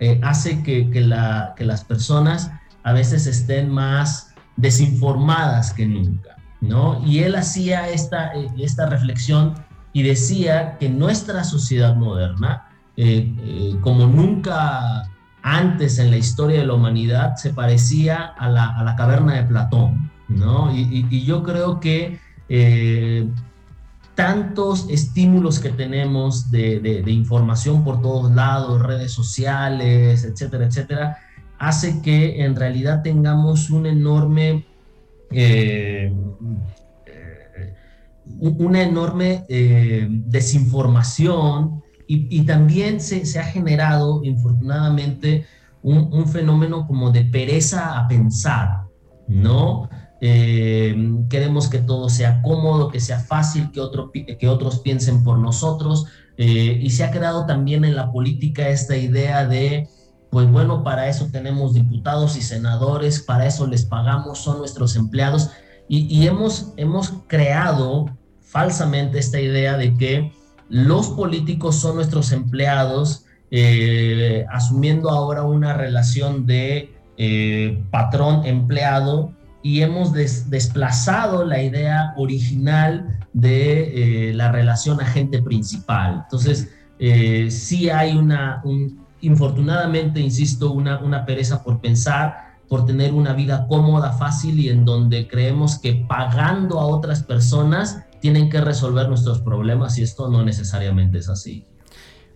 eh, 0.00 0.18
hace 0.24 0.62
que, 0.62 0.88
que, 0.88 1.02
la, 1.02 1.52
que, 1.58 1.66
las 1.66 1.84
personas 1.84 2.50
a 2.84 2.94
veces 2.94 3.26
estén 3.26 3.68
más 3.68 4.34
desinformadas 4.56 5.74
que 5.74 5.86
nunca, 5.86 6.36
¿no? 6.62 7.04
Y 7.04 7.18
él 7.18 7.34
hacía 7.34 7.90
esta, 7.90 8.32
esta 8.56 8.86
reflexión 8.86 9.65
y 9.96 10.02
decía 10.02 10.76
que 10.78 10.90
nuestra 10.90 11.42
sociedad 11.42 11.96
moderna, 11.96 12.68
eh, 12.98 13.32
eh, 13.40 13.76
como 13.80 14.06
nunca 14.06 15.10
antes 15.40 15.98
en 15.98 16.10
la 16.10 16.18
historia 16.18 16.60
de 16.60 16.66
la 16.66 16.74
humanidad, 16.74 17.36
se 17.36 17.54
parecía 17.54 18.26
a 18.26 18.50
la, 18.50 18.94
caverna 18.98 19.36
de 19.36 19.44
Platón, 19.44 20.10
¿no? 20.28 20.70
Y, 20.70 21.24
yo 21.24 21.42
creo 21.42 21.80
que 21.80 22.20
eh, 22.50 23.26
tantos 24.14 24.86
estímulos 24.90 25.60
que 25.60 25.70
tenemos 25.70 26.50
de, 26.50 27.02
información 27.06 27.82
por 27.82 28.02
todos 28.02 28.30
lados, 28.32 28.82
redes 28.82 29.12
sociales, 29.12 30.24
etcétera, 30.24 30.66
etcétera, 30.66 31.16
hace 31.58 32.02
que 32.02 32.44
en 32.44 32.54
realidad 32.54 33.00
tengamos 33.02 33.70
un 33.70 33.86
enorme 33.86 34.66
una 38.38 38.82
enorme 38.82 39.44
eh, 39.48 40.06
desinformación 40.08 41.82
y, 42.08 42.42
también 42.42 43.00
se, 43.00 43.26
se, 43.26 43.40
ha 43.40 43.44
generado, 43.44 44.22
infortunadamente, 44.22 45.44
un, 45.82 46.28
fenómeno 46.28 46.86
como 46.86 47.10
de 47.10 47.24
pereza 47.24 47.98
a 47.98 48.06
pensar, 48.06 48.82
¿no? 49.26 49.88
Eh, 50.20 50.94
queremos 51.28 51.68
que 51.68 51.78
todo 51.78 52.08
sea 52.08 52.42
cómodo, 52.42 52.90
que 52.90 53.00
sea 53.00 53.18
fácil, 53.18 53.72
que, 53.72 53.80
otro, 53.80 54.12
que 54.12 54.48
otros 54.48 54.78
piensen 54.80 55.24
por 55.24 55.38
nosotros. 55.38 56.06
Eh, 56.38 56.78
y 56.82 56.90
se 56.90 57.04
ha 57.04 57.10
creado 57.10 57.46
también 57.46 57.84
en 57.84 57.96
la 57.96 58.12
política 58.12 58.68
esta 58.68 58.96
idea 58.96 59.46
de, 59.46 59.88
pues 60.30 60.50
bueno, 60.50 60.84
para 60.84 61.08
eso 61.08 61.28
tenemos 61.32 61.74
diputados 61.74 62.36
y 62.36 62.42
senadores, 62.42 63.20
para 63.20 63.46
eso 63.46 63.66
les 63.66 63.84
pagamos, 63.84 64.38
son 64.38 64.58
nuestros 64.58 64.96
empleados. 64.96 65.50
Y, 65.88 66.26
hemos, 66.26 66.72
hemos 66.76 67.14
creado 67.28 68.06
falsamente 68.40 69.18
esta 69.18 69.40
idea 69.40 69.76
de 69.76 69.94
que 69.94 70.32
los 70.68 71.10
políticos 71.10 71.76
son 71.76 71.96
nuestros 71.96 72.32
empleados, 72.32 73.24
eh, 73.50 74.44
asumiendo 74.50 75.10
ahora 75.10 75.44
una 75.44 75.74
relación 75.74 76.46
de 76.46 76.92
patrón-empleado 77.90 79.32
y 79.66 79.82
hemos 79.82 80.12
desplazado 80.12 81.44
la 81.44 81.60
idea 81.60 82.14
original 82.16 83.18
de 83.32 84.28
eh, 84.28 84.32
la 84.32 84.52
relación 84.52 85.00
agente 85.00 85.42
principal. 85.42 86.22
Entonces, 86.22 86.68
eh, 87.00 87.50
sí 87.50 87.90
hay 87.90 88.16
una, 88.16 88.62
infortunadamente, 89.20 90.20
insisto, 90.20 90.70
una, 90.70 91.00
una 91.00 91.26
pereza 91.26 91.64
por 91.64 91.80
pensar, 91.80 92.45
por 92.68 92.86
tener 92.86 93.12
una 93.12 93.32
vida 93.32 93.66
cómoda, 93.68 94.12
fácil 94.12 94.58
y 94.58 94.68
en 94.68 94.84
donde 94.84 95.28
creemos 95.28 95.78
que 95.78 96.04
pagando 96.08 96.80
a 96.80 96.86
otras 96.86 97.22
personas 97.22 98.04
tienen 98.20 98.50
que 98.50 98.60
resolver 98.60 99.08
nuestros 99.08 99.40
problemas 99.40 99.98
y 99.98 100.02
esto 100.02 100.28
no 100.28 100.44
necesariamente 100.44 101.18
es 101.18 101.28
así. 101.28 101.66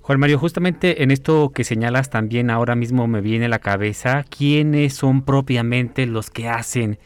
Juan 0.02 0.18
Mario, 0.18 0.38
justamente 0.38 1.02
en 1.02 1.10
esto 1.10 1.50
que 1.50 1.62
señalas 1.62 2.10
también 2.10 2.50
ahora 2.50 2.74
mismo 2.74 3.06
me 3.06 3.20
viene 3.20 3.46
a 3.46 3.48
la 3.48 3.58
cabeza 3.58 4.24
quiénes 4.28 4.94
son 4.94 5.22
propiamente 5.22 6.06
los 6.06 6.30
que 6.30 6.48
hacen 6.48 6.98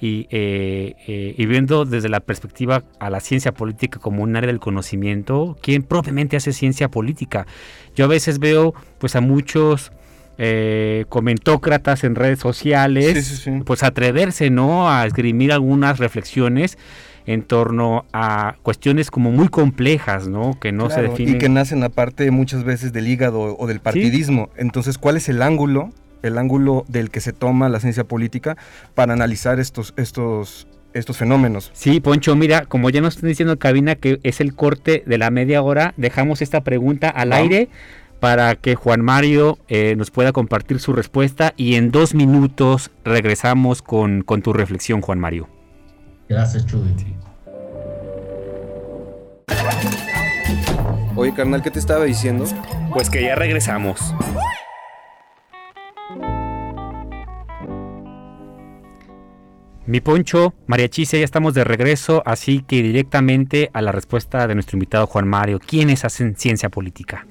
y, 0.00 0.26
eh, 0.30 0.94
eh, 1.06 1.34
y, 1.36 1.46
viendo 1.46 1.84
desde 1.84 2.08
la 2.08 2.20
perspectiva 2.20 2.84
a 2.98 3.10
la 3.10 3.20
ciencia 3.20 3.52
política 3.52 3.98
como 3.98 4.22
un 4.22 4.34
área 4.34 4.46
del 4.46 4.58
conocimiento, 4.58 5.58
quién 5.60 5.82
propiamente 5.82 6.36
hace 6.38 6.52
ciencia 6.54 6.90
política. 6.90 7.46
Yo 7.94 8.06
a 8.06 8.08
veces 8.08 8.38
veo 8.38 8.72
pues 8.98 9.14
a 9.14 9.20
muchos 9.20 9.92
eh, 10.42 11.04
comentócratas 11.10 12.02
en 12.02 12.14
redes 12.14 12.38
sociales, 12.38 13.46
pues 13.66 13.82
atreverse 13.82 14.48
¿no? 14.48 14.90
a 14.90 15.04
esgrimir 15.04 15.52
algunas 15.52 15.98
reflexiones 15.98 16.78
en 17.26 17.42
torno 17.42 18.06
a 18.14 18.56
cuestiones 18.62 19.10
como 19.10 19.32
muy 19.32 19.48
complejas, 19.48 20.28
¿no? 20.28 20.58
Que 20.58 20.72
no 20.72 20.88
se 20.88 21.02
definen. 21.02 21.34
Y 21.36 21.38
que 21.38 21.50
nacen 21.50 21.84
aparte 21.84 22.30
muchas 22.30 22.64
veces 22.64 22.94
del 22.94 23.06
hígado 23.06 23.54
o 23.58 23.66
del 23.66 23.80
partidismo. 23.80 24.48
Entonces, 24.56 24.96
¿cuál 24.96 25.18
es 25.18 25.28
el 25.28 25.42
ángulo, 25.42 25.92
el 26.22 26.38
ángulo 26.38 26.86
del 26.88 27.10
que 27.10 27.20
se 27.20 27.34
toma 27.34 27.68
la 27.68 27.78
ciencia 27.78 28.04
política 28.04 28.56
para 28.94 29.12
analizar 29.12 29.60
estos, 29.60 29.92
estos, 29.98 30.66
estos 30.94 31.18
fenómenos. 31.18 31.70
Sí, 31.74 32.00
Poncho, 32.00 32.34
mira, 32.34 32.64
como 32.64 32.88
ya 32.88 33.00
nos 33.00 33.16
están 33.16 33.28
diciendo 33.28 33.52
en 33.52 33.58
cabina 33.58 33.94
que 33.94 34.20
es 34.22 34.40
el 34.40 34.54
corte 34.54 35.02
de 35.06 35.18
la 35.18 35.30
media 35.30 35.62
hora, 35.62 35.92
dejamos 35.98 36.42
esta 36.42 36.62
pregunta 36.62 37.10
al 37.10 37.32
aire 37.32 37.68
para 38.20 38.54
que 38.54 38.74
Juan 38.74 39.00
Mario 39.00 39.58
eh, 39.68 39.94
nos 39.96 40.10
pueda 40.10 40.32
compartir 40.32 40.78
su 40.78 40.92
respuesta 40.92 41.54
y 41.56 41.74
en 41.74 41.90
dos 41.90 42.14
minutos 42.14 42.90
regresamos 43.04 43.82
con, 43.82 44.22
con 44.22 44.42
tu 44.42 44.52
reflexión, 44.52 45.00
Juan 45.00 45.18
Mario. 45.18 45.48
Gracias, 46.28 46.66
Chuy. 46.66 46.94
Oye, 51.16 51.34
carnal, 51.34 51.62
¿qué 51.62 51.70
te 51.70 51.78
estaba 51.78 52.04
diciendo? 52.04 52.44
Pues 52.92 53.10
que 53.10 53.22
ya 53.22 53.34
regresamos. 53.34 54.14
Mi 59.86 60.00
Poncho, 60.00 60.54
María 60.68 60.88
Chise, 60.88 61.18
ya 61.18 61.24
estamos 61.24 61.52
de 61.54 61.64
regreso, 61.64 62.22
así 62.24 62.62
que 62.62 62.80
directamente 62.80 63.70
a 63.72 63.82
la 63.82 63.90
respuesta 63.90 64.46
de 64.46 64.54
nuestro 64.54 64.76
invitado 64.76 65.08
Juan 65.08 65.26
Mario. 65.26 65.58
¿Quiénes 65.58 66.04
hacen 66.04 66.36
ciencia 66.36 66.68
política? 66.68 67.26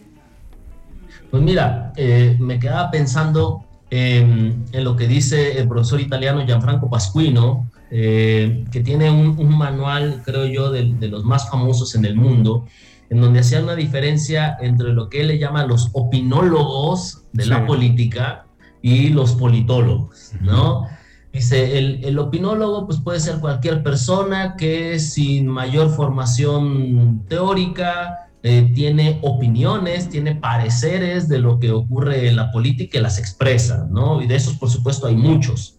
Pues 1.32 1.44
mira, 1.44 1.94
eh, 1.96 2.36
me 2.40 2.60
quedaba 2.60 2.90
pensando 2.90 3.64
en, 3.90 4.66
lo 4.74 4.96
que 4.96 5.08
dice 5.08 5.60
el 5.60 5.68
profesor 5.68 6.00
italiano 6.00 6.46
Gianfranco 6.46 6.90
Pasquino, 6.90 7.70
eh, 7.92 8.66
que 8.72 8.82
tiene 8.82 9.12
un, 9.12 9.58
manual, 9.58 10.22
creo 10.26 10.46
yo, 10.46 10.72
de, 10.72 10.84
los 11.08 11.24
más 11.24 11.50
famosos 11.50 11.96
en 11.96 12.06
el 12.06 12.16
mundo, 12.16 12.66
en 13.10 13.22
donde 13.22 13.40
hacía 13.40 13.62
una 13.62 13.76
diferencia 13.76 14.58
entre 14.60 14.94
lo 14.94 15.10
que 15.10 15.22
él 15.22 15.30
le 15.30 15.40
llama 15.40 15.66
los 15.66 15.90
opinólogos 15.94 17.24
de 17.34 17.46
la 17.48 17.66
política 17.66 18.46
y 18.82 19.10
los 19.10 19.34
politólogos, 19.34 20.32
¿no? 20.42 20.88
Dice, 21.32 21.78
el, 21.78 22.04
el, 22.04 22.18
opinólogo 22.18 22.88
pues 22.88 23.00
puede 23.02 23.20
ser 23.20 23.40
cualquier 23.40 23.84
persona 23.84 24.56
que 24.58 24.98
sin 24.98 25.48
mayor 25.48 25.92
formación 25.92 27.24
teórica 27.28 28.29
eh, 28.42 28.72
tiene 28.74 29.20
opiniones, 29.22 30.08
tiene 30.08 30.36
pareceres 30.36 31.28
de 31.28 31.40
lo 31.40 31.60
que 31.60 31.72
ocurre 31.72 32.30
en 32.30 32.38
la 32.38 32.52
política 32.52 32.98
y 32.98 33.02
las 33.02 33.20
expresa, 33.20 33.88
¿no? 33.92 34.22
Y 34.22 34.28
de 34.28 34.36
esos 34.38 34.56
por 34.56 34.70
supuesto 34.70 35.08
hay 35.08 35.16
muchos. 35.16 35.78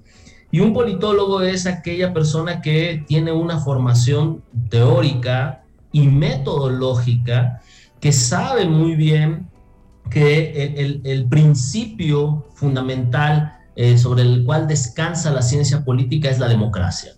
Y 0.50 0.60
un 0.60 0.74
politólogo 0.74 1.40
es 1.40 1.66
aquella 1.66 2.12
persona 2.12 2.60
que 2.60 3.04
tiene 3.06 3.32
una 3.32 3.60
formación 3.60 4.42
teórica 4.68 5.62
y 5.92 6.08
metodológica, 6.08 7.62
que 8.00 8.12
sabe 8.12 8.66
muy 8.66 8.94
bien 8.94 9.48
que 10.10 11.00
el, 11.04 11.26
principio 11.26 12.48
fundamental 12.54 13.56
eh, 13.76 13.96
sobre 13.96 14.22
el 14.22 14.44
cual 14.44 14.66
descansa 14.66 15.30
la 15.30 15.42
ciencia 15.42 15.84
política 15.84 16.28
es 16.28 16.38
la 16.38 16.48
democracia. 16.48 17.12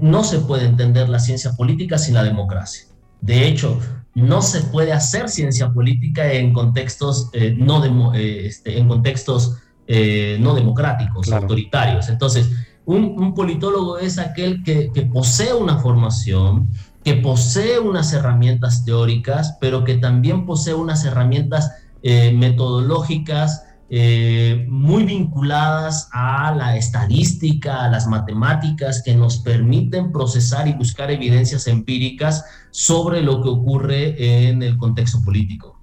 No 0.00 0.24
se 0.24 0.40
puede 0.40 0.66
entender 0.66 1.08
la 1.08 1.20
ciencia 1.20 1.52
política 1.52 1.96
sin 1.96 2.14
la 2.14 2.24
democracia. 2.24 2.86
De 3.20 3.46
hecho, 3.46 3.78
no 4.16 4.40
se 4.40 4.62
puede 4.62 4.92
hacer 4.92 5.28
ciencia 5.28 5.72
política 5.72 6.32
en 6.32 6.54
contextos 6.54 7.28
eh, 7.34 7.54
no 7.56 8.14
eh, 8.14 8.46
este, 8.46 8.78
en 8.78 8.88
contextos 8.88 9.58
eh, 9.86 10.38
no 10.40 10.54
democráticos, 10.54 11.30
autoritarios. 11.30 12.08
Entonces, 12.08 12.50
un, 12.86 13.34
politólogo 13.34 13.98
es 13.98 14.18
aquel 14.18 14.64
que, 14.64 14.90
posee 15.12 15.52
una 15.52 15.78
formación, 15.78 16.68
que 17.04 17.14
posee 17.14 17.78
unas 17.78 18.12
herramientas 18.14 18.84
teóricas, 18.84 19.58
pero 19.60 19.84
que 19.84 19.96
también 19.96 20.46
posee 20.46 20.74
unas 20.74 21.04
herramientas 21.04 21.70
eh, 22.02 22.32
metodológicas 22.32 23.65
eh, 23.88 24.66
muy 24.68 25.04
vinculadas 25.04 26.08
a 26.12 26.52
la 26.54 26.76
estadística, 26.76 27.84
a 27.84 27.88
las 27.88 28.06
matemáticas, 28.06 29.02
que 29.04 29.14
nos 29.14 29.38
permiten 29.38 30.12
procesar 30.12 30.66
y 30.66 30.72
buscar 30.72 31.10
evidencias 31.10 31.66
empíricas 31.68 32.44
sobre 32.70 33.22
lo 33.22 33.42
que 33.42 33.48
ocurre 33.48 34.48
en 34.48 34.62
el 34.62 34.76
contexto 34.76 35.22
político. 35.22 35.78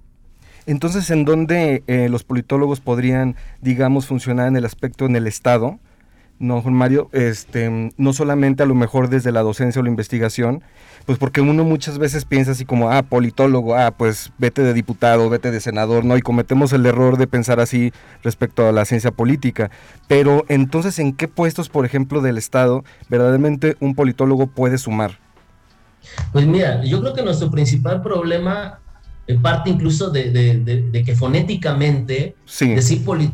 Entonces, 0.66 1.10
¿en 1.10 1.24
dónde 1.24 1.82
eh, 1.86 2.08
los 2.08 2.24
politólogos 2.24 2.80
podrían, 2.80 3.36
digamos, 3.60 4.06
funcionar 4.06 4.48
en 4.48 4.56
el 4.56 4.64
aspecto 4.64 5.06
en 5.06 5.16
el 5.16 5.26
Estado? 5.26 5.78
No, 6.44 6.60
Juan 6.60 6.74
Mario, 6.74 7.08
este, 7.12 7.90
no 7.96 8.12
solamente 8.12 8.62
a 8.62 8.66
lo 8.66 8.74
mejor 8.74 9.08
desde 9.08 9.32
la 9.32 9.40
docencia 9.40 9.80
o 9.80 9.82
la 9.82 9.88
investigación, 9.88 10.62
pues 11.06 11.16
porque 11.16 11.40
uno 11.40 11.64
muchas 11.64 11.96
veces 11.96 12.26
piensa 12.26 12.50
así 12.50 12.66
como, 12.66 12.90
ah, 12.90 13.02
politólogo, 13.02 13.74
ah, 13.74 13.92
pues 13.92 14.30
vete 14.36 14.62
de 14.62 14.74
diputado, 14.74 15.30
vete 15.30 15.50
de 15.50 15.58
senador, 15.60 16.04
¿no? 16.04 16.18
Y 16.18 16.20
cometemos 16.20 16.74
el 16.74 16.84
error 16.84 17.16
de 17.16 17.26
pensar 17.26 17.60
así 17.60 17.94
respecto 18.22 18.68
a 18.68 18.72
la 18.72 18.84
ciencia 18.84 19.10
política. 19.10 19.70
Pero 20.06 20.44
entonces, 20.48 20.98
¿en 20.98 21.14
qué 21.14 21.28
puestos, 21.28 21.70
por 21.70 21.86
ejemplo, 21.86 22.20
del 22.20 22.36
Estado, 22.36 22.84
verdaderamente 23.08 23.78
un 23.80 23.94
politólogo 23.94 24.46
puede 24.46 24.76
sumar? 24.76 25.18
Pues 26.30 26.46
mira, 26.46 26.84
yo 26.84 27.00
creo 27.00 27.14
que 27.14 27.22
nuestro 27.22 27.50
principal 27.50 28.02
problema 28.02 28.80
parte 29.40 29.70
incluso 29.70 30.10
de, 30.10 31.02
que 31.06 31.16
fonéticamente 31.16 32.36
decir 32.60 33.02
politólogo 33.02 33.32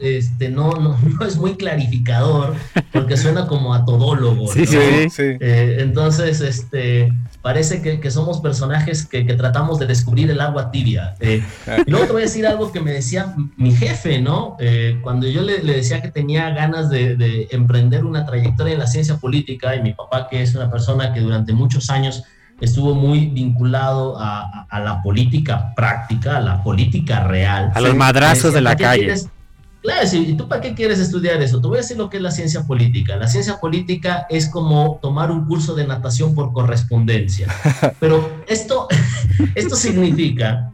este, 0.00 0.48
no, 0.50 0.70
no, 1.18 1.26
es 1.26 1.36
muy 1.36 1.54
clarificador 1.54 2.54
porque 2.92 3.16
suena 3.16 3.46
como 3.46 3.74
a 3.74 3.84
todólogo. 3.84 4.46
Sí, 4.48 4.66
sí, 4.66 4.76
eh, 4.78 5.78
entonces, 5.80 6.40
este, 6.40 7.12
parece 7.42 7.82
que, 7.82 8.10
somos 8.10 8.40
personajes 8.40 9.06
que, 9.06 9.24
tratamos 9.24 9.78
de 9.78 9.86
descubrir 9.86 10.30
el 10.30 10.40
agua 10.40 10.70
tibia. 10.70 11.14
Eh, 11.20 11.42
y 11.86 11.90
luego 11.90 12.06
te 12.06 12.12
voy 12.12 12.22
a 12.22 12.24
decir 12.24 12.46
algo 12.46 12.72
que 12.72 12.80
me 12.80 12.92
decía 12.92 13.34
mi 13.56 13.72
jefe, 13.72 14.20
¿no? 14.20 14.56
Eh, 14.60 14.98
cuando 15.02 15.26
yo 15.26 15.42
le, 15.42 15.62
le, 15.62 15.74
decía 15.74 16.00
que 16.00 16.08
tenía 16.08 16.50
ganas 16.50 16.90
de, 16.90 17.16
de 17.16 17.48
emprender 17.50 18.04
una 18.04 18.24
trayectoria 18.24 18.74
en 18.74 18.78
la 18.78 18.86
ciencia 18.86 19.16
política 19.16 19.76
y 19.76 19.82
mi 19.82 19.94
papá, 19.94 20.28
que 20.28 20.42
es 20.42 20.54
una 20.54 20.70
persona 20.70 21.12
que 21.12 21.20
durante 21.20 21.52
muchos 21.52 21.90
años 21.90 22.24
estuvo 22.60 22.94
muy 22.94 23.26
vinculado 23.26 24.16
a, 24.18 24.66
la 24.72 25.02
política 25.02 25.74
práctica, 25.74 26.38
a 26.38 26.40
la 26.40 26.62
política 26.62 27.24
real. 27.24 27.70
A 27.74 27.80
los 27.80 27.94
madrazos 27.94 28.52
de 28.54 28.60
la 28.60 28.76
calle. 28.76 29.14
Claro, 29.82 30.08
¿y 30.12 30.34
tú 30.34 30.48
para 30.48 30.60
qué 30.60 30.74
quieres 30.74 30.98
estudiar 30.98 31.40
eso? 31.40 31.60
Te 31.60 31.68
voy 31.68 31.78
a 31.78 31.80
decir 31.80 31.96
lo 31.96 32.10
que 32.10 32.16
es 32.16 32.22
la 32.22 32.32
ciencia 32.32 32.62
política. 32.66 33.16
La 33.16 33.28
ciencia 33.28 33.60
política 33.60 34.26
es 34.28 34.48
como 34.48 34.98
tomar 35.00 35.30
un 35.30 35.46
curso 35.46 35.76
de 35.76 35.86
natación 35.86 36.34
por 36.34 36.52
correspondencia. 36.52 37.46
Pero 38.00 38.42
esto, 38.48 38.88
esto 39.54 39.76
significa 39.76 40.72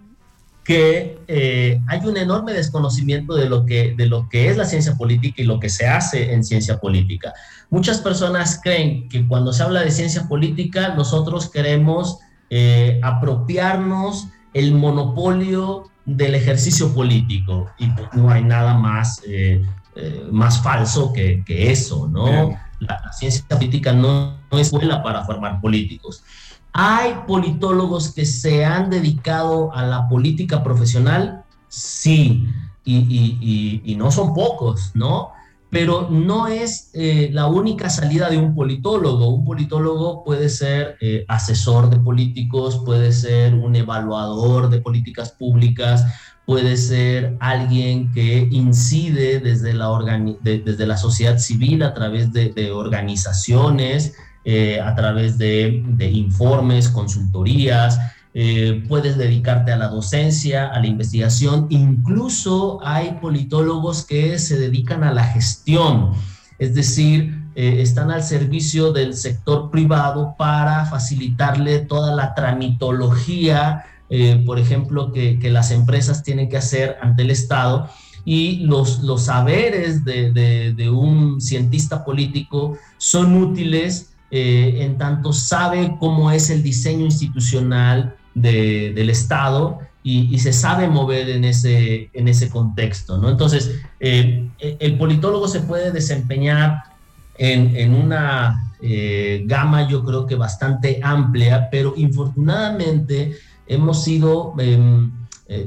que 0.64 1.18
eh, 1.27 1.81
hay 1.88 2.01
un 2.07 2.16
enorme 2.16 2.53
desconocimiento 2.53 3.35
de 3.35 3.48
lo, 3.48 3.66
que, 3.66 3.94
de 3.96 4.07
lo 4.07 4.29
que 4.29 4.48
es 4.48 4.57
la 4.57 4.64
ciencia 4.64 4.94
política 4.94 5.42
y 5.42 5.44
lo 5.44 5.59
que 5.59 5.68
se 5.68 5.88
hace 5.88 6.33
en 6.33 6.44
ciencia 6.44 6.79
política. 6.79 7.33
Muchas 7.70 7.98
personas 7.98 8.61
creen 8.62 9.09
que 9.09 9.27
cuando 9.27 9.53
se 9.53 9.62
habla 9.62 9.83
de 9.83 9.90
ciencia 9.90 10.29
política, 10.29 10.94
nosotros 10.94 11.51
queremos 11.51 12.18
eh, 12.51 13.01
apropiarnos 13.03 14.29
el 14.55 14.72
monopolio 14.72 15.90
del 16.05 16.35
ejercicio 16.35 16.94
político 16.94 17.70
y 17.79 17.88
pues, 17.88 18.09
no 18.12 18.31
hay 18.31 18.44
nada 18.44 18.75
más, 18.75 19.20
eh, 19.27 19.64
más 20.31 20.62
falso 20.62 21.12
que, 21.12 21.42
eso, 21.48 22.09
¿no? 22.09 22.57
La, 22.79 23.12
ciencia 23.12 23.44
política 23.48 23.92
no, 23.92 24.38
no 24.51 24.59
es 24.59 24.66
escuela 24.68 25.03
para 25.03 25.25
formar 25.25 25.61
políticos. 25.61 26.22
¿Hay 26.72 27.14
politólogos 27.26 28.14
que 28.14 28.24
se 28.24 28.64
han 28.64 28.88
dedicado 28.88 29.72
a 29.74 29.85
la 29.85 30.08
política 30.08 30.62
profesional? 30.62 31.44
Sí, 31.68 32.48
y, 32.85 33.94
no 33.98 34.11
son 34.11 34.35
pocos, 34.35 34.92
¿no? 34.94 35.30
Pero 35.68 36.08
no 36.11 36.48
es 36.48 36.90
eh, 36.94 37.30
la 37.32 37.46
única 37.46 37.88
salida 37.88 38.28
de 38.28 38.38
un 38.38 38.54
politólogo. 38.54 39.28
Un 39.28 39.44
politólogo 39.44 40.24
puede 40.24 40.48
ser 40.48 40.96
eh, 41.00 41.24
asesor 41.28 41.88
de 41.88 41.98
políticos, 41.98 42.82
puede 42.85 43.12
ser 43.12 43.54
un 43.54 43.76
evaluador 43.76 44.68
de 44.68 44.80
políticas 44.80 45.32
públicas, 45.32 46.04
puede 46.46 46.76
ser 46.76 47.37
alguien 47.40 48.12
que 48.12 48.48
incide 48.50 49.40
desde 49.40 49.72
la, 49.74 50.96
sociedad 50.96 51.38
civil 51.38 51.82
a 51.82 51.94
través 51.94 52.32
de 52.32 52.70
organizaciones, 52.70 54.14
eh, 54.44 54.81
a 54.81 54.92
través 54.96 55.38
de, 55.38 55.85
informes, 56.12 56.88
consultorías, 56.88 58.00
eh, 58.35 58.83
puedes 58.88 59.16
dedicarte 59.16 59.70
a 59.70 59.76
la 59.76 59.87
docencia, 59.87 60.66
a 60.66 60.81
la 60.81 60.88
investigación, 60.88 61.68
incluso 61.70 62.81
hay 62.83 63.18
politólogos 63.20 64.05
que 64.05 64.40
se 64.40 64.59
dedican 64.59 65.05
a 65.05 65.12
la 65.12 65.22
gestión, 65.26 66.11
es 66.59 66.74
decir, 66.74 67.40
eh, 67.55 67.83
están 67.83 68.11
al 68.11 68.24
servicio 68.24 68.92
del 68.92 69.14
sector 69.14 69.70
privado 69.70 70.35
para 70.37 70.87
facilitarle 70.87 71.78
toda 71.78 72.12
la 72.16 72.35
tramitología, 72.35 73.85
por 74.44 74.59
ejemplo, 74.59 75.11
que, 75.11 75.38
las 75.50 75.70
empresas 75.70 76.22
tienen 76.22 76.50
que 76.50 76.59
hacer 76.59 76.98
ante 77.00 77.22
el 77.22 77.31
Estado. 77.31 77.88
Y 78.26 78.59
los, 78.59 79.00
saberes 79.24 80.05
de, 80.05 80.33
de 80.76 80.90
un 80.90 81.40
cientista 81.40 82.05
político 82.05 82.76
son 82.98 83.35
útiles 83.35 84.12
eh, 84.34 84.82
en 84.84 84.96
tanto 84.96 85.34
sabe 85.34 85.94
cómo 86.00 86.30
es 86.30 86.48
el 86.48 86.62
diseño 86.62 87.04
institucional 87.04 88.16
del 88.34 89.10
Estado 89.10 89.80
y, 90.02 90.38
se 90.38 90.54
sabe 90.54 90.88
mover 90.88 91.28
en 91.28 91.44
ese, 91.44 92.08
en 92.14 92.28
ese 92.28 92.48
contexto. 92.48 93.18
¿no? 93.18 93.28
Entonces, 93.28 93.82
eh, 94.00 94.48
el 94.58 94.96
politólogo 94.96 95.46
se 95.48 95.60
puede 95.60 95.92
desempeñar 95.92 96.82
en, 97.36 97.94
una 97.94 98.72
eh, 98.80 99.42
gama, 99.44 99.86
yo 99.86 100.02
creo 100.02 100.24
que 100.24 100.34
bastante 100.36 100.98
amplia, 101.02 101.68
pero 101.70 101.92
infortunadamente 101.94 103.36
hemos 103.66 104.02
sido 104.02 104.54
em, 104.56 105.12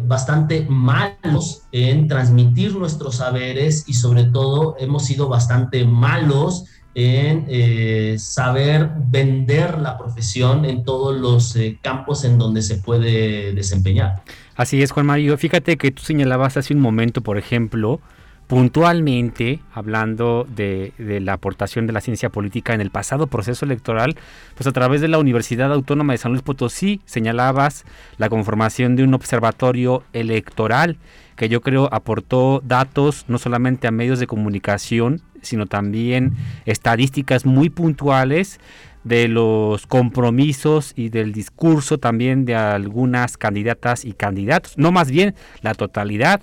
bastante 0.07 0.65
malos 0.67 1.61
en 1.71 2.07
transmitir 2.07 2.75
nuestros 2.75 3.17
saberes 3.17 3.83
y 3.87 3.93
sobre 3.93 4.23
todo 4.23 4.75
hemos 4.79 5.05
sido 5.05 5.29
bastante 5.29 5.85
malos 5.85 6.65
en 6.95 7.45
eh, 7.49 8.15
saber 8.17 8.89
vender 9.09 9.77
la 9.79 9.97
profesión 9.97 10.63
en 10.63 10.85
todos 10.85 11.19
los 11.19 11.55
eh, 11.57 11.77
campos 11.81 12.23
en 12.23 12.39
donde 12.39 12.61
se 12.61 12.77
puede 12.77 13.53
desempeñar. 13.53 14.23
Así 14.55 14.81
es, 14.81 14.91
Juan 14.91 15.05
Mario. 15.05 15.37
Fíjate 15.37 15.75
que 15.75 15.91
tú 15.91 16.01
señalabas 16.03 16.55
hace 16.55 16.73
un 16.73 16.79
momento, 16.79 17.19
por 17.19 17.37
ejemplo, 17.37 17.99
puntualmente, 18.47 19.59
hablando 19.73 20.47
de, 20.49 20.93
de, 20.97 21.19
la 21.19 21.33
aportación 21.33 21.85
de 21.85 21.91
la 21.91 21.99
ciencia 21.99 22.29
política 22.29 22.73
en 22.73 22.79
el 22.79 22.91
pasado 22.91 23.27
proceso 23.27 23.65
electoral, 23.65 24.15
pues 24.55 24.65
a 24.65 24.71
través 24.71 25.01
de 25.01 25.09
la 25.09 25.17
Universidad 25.17 25.73
Autónoma 25.73 26.13
de 26.13 26.17
San 26.17 26.31
Luis 26.31 26.43
Potosí 26.43 27.01
señalabas 27.03 27.83
la 28.17 28.29
conformación 28.29 28.95
de 28.95 29.03
un 29.03 29.13
observatorio 29.13 30.03
electoral 30.13 30.97
que 31.35 31.49
yo 31.49 31.61
creo 31.61 31.89
aportó 31.91 32.61
datos 32.63 33.25
no 33.27 33.37
solamente 33.37 33.87
a 33.87 33.91
medios 33.91 34.19
de 34.19 34.27
comunicación, 34.27 35.21
sino 35.45 35.65
también 35.65 36.33
estadísticas 36.65 37.45
muy 37.45 37.69
puntuales 37.69 38.59
de 39.05 39.27
los 39.27 39.85
compromisos 39.87 40.93
y 40.95 41.09
del 41.09 41.31
discurso 41.31 41.99
también 41.99 42.43
de 42.43 42.55
algunas 42.55 43.37
candidatas 43.37 44.03
y 44.03 44.13
candidatos, 44.13 44.77
no 44.77 44.91
más 44.91 45.11
bien 45.11 45.35
la 45.61 45.75
totalidad 45.75 46.41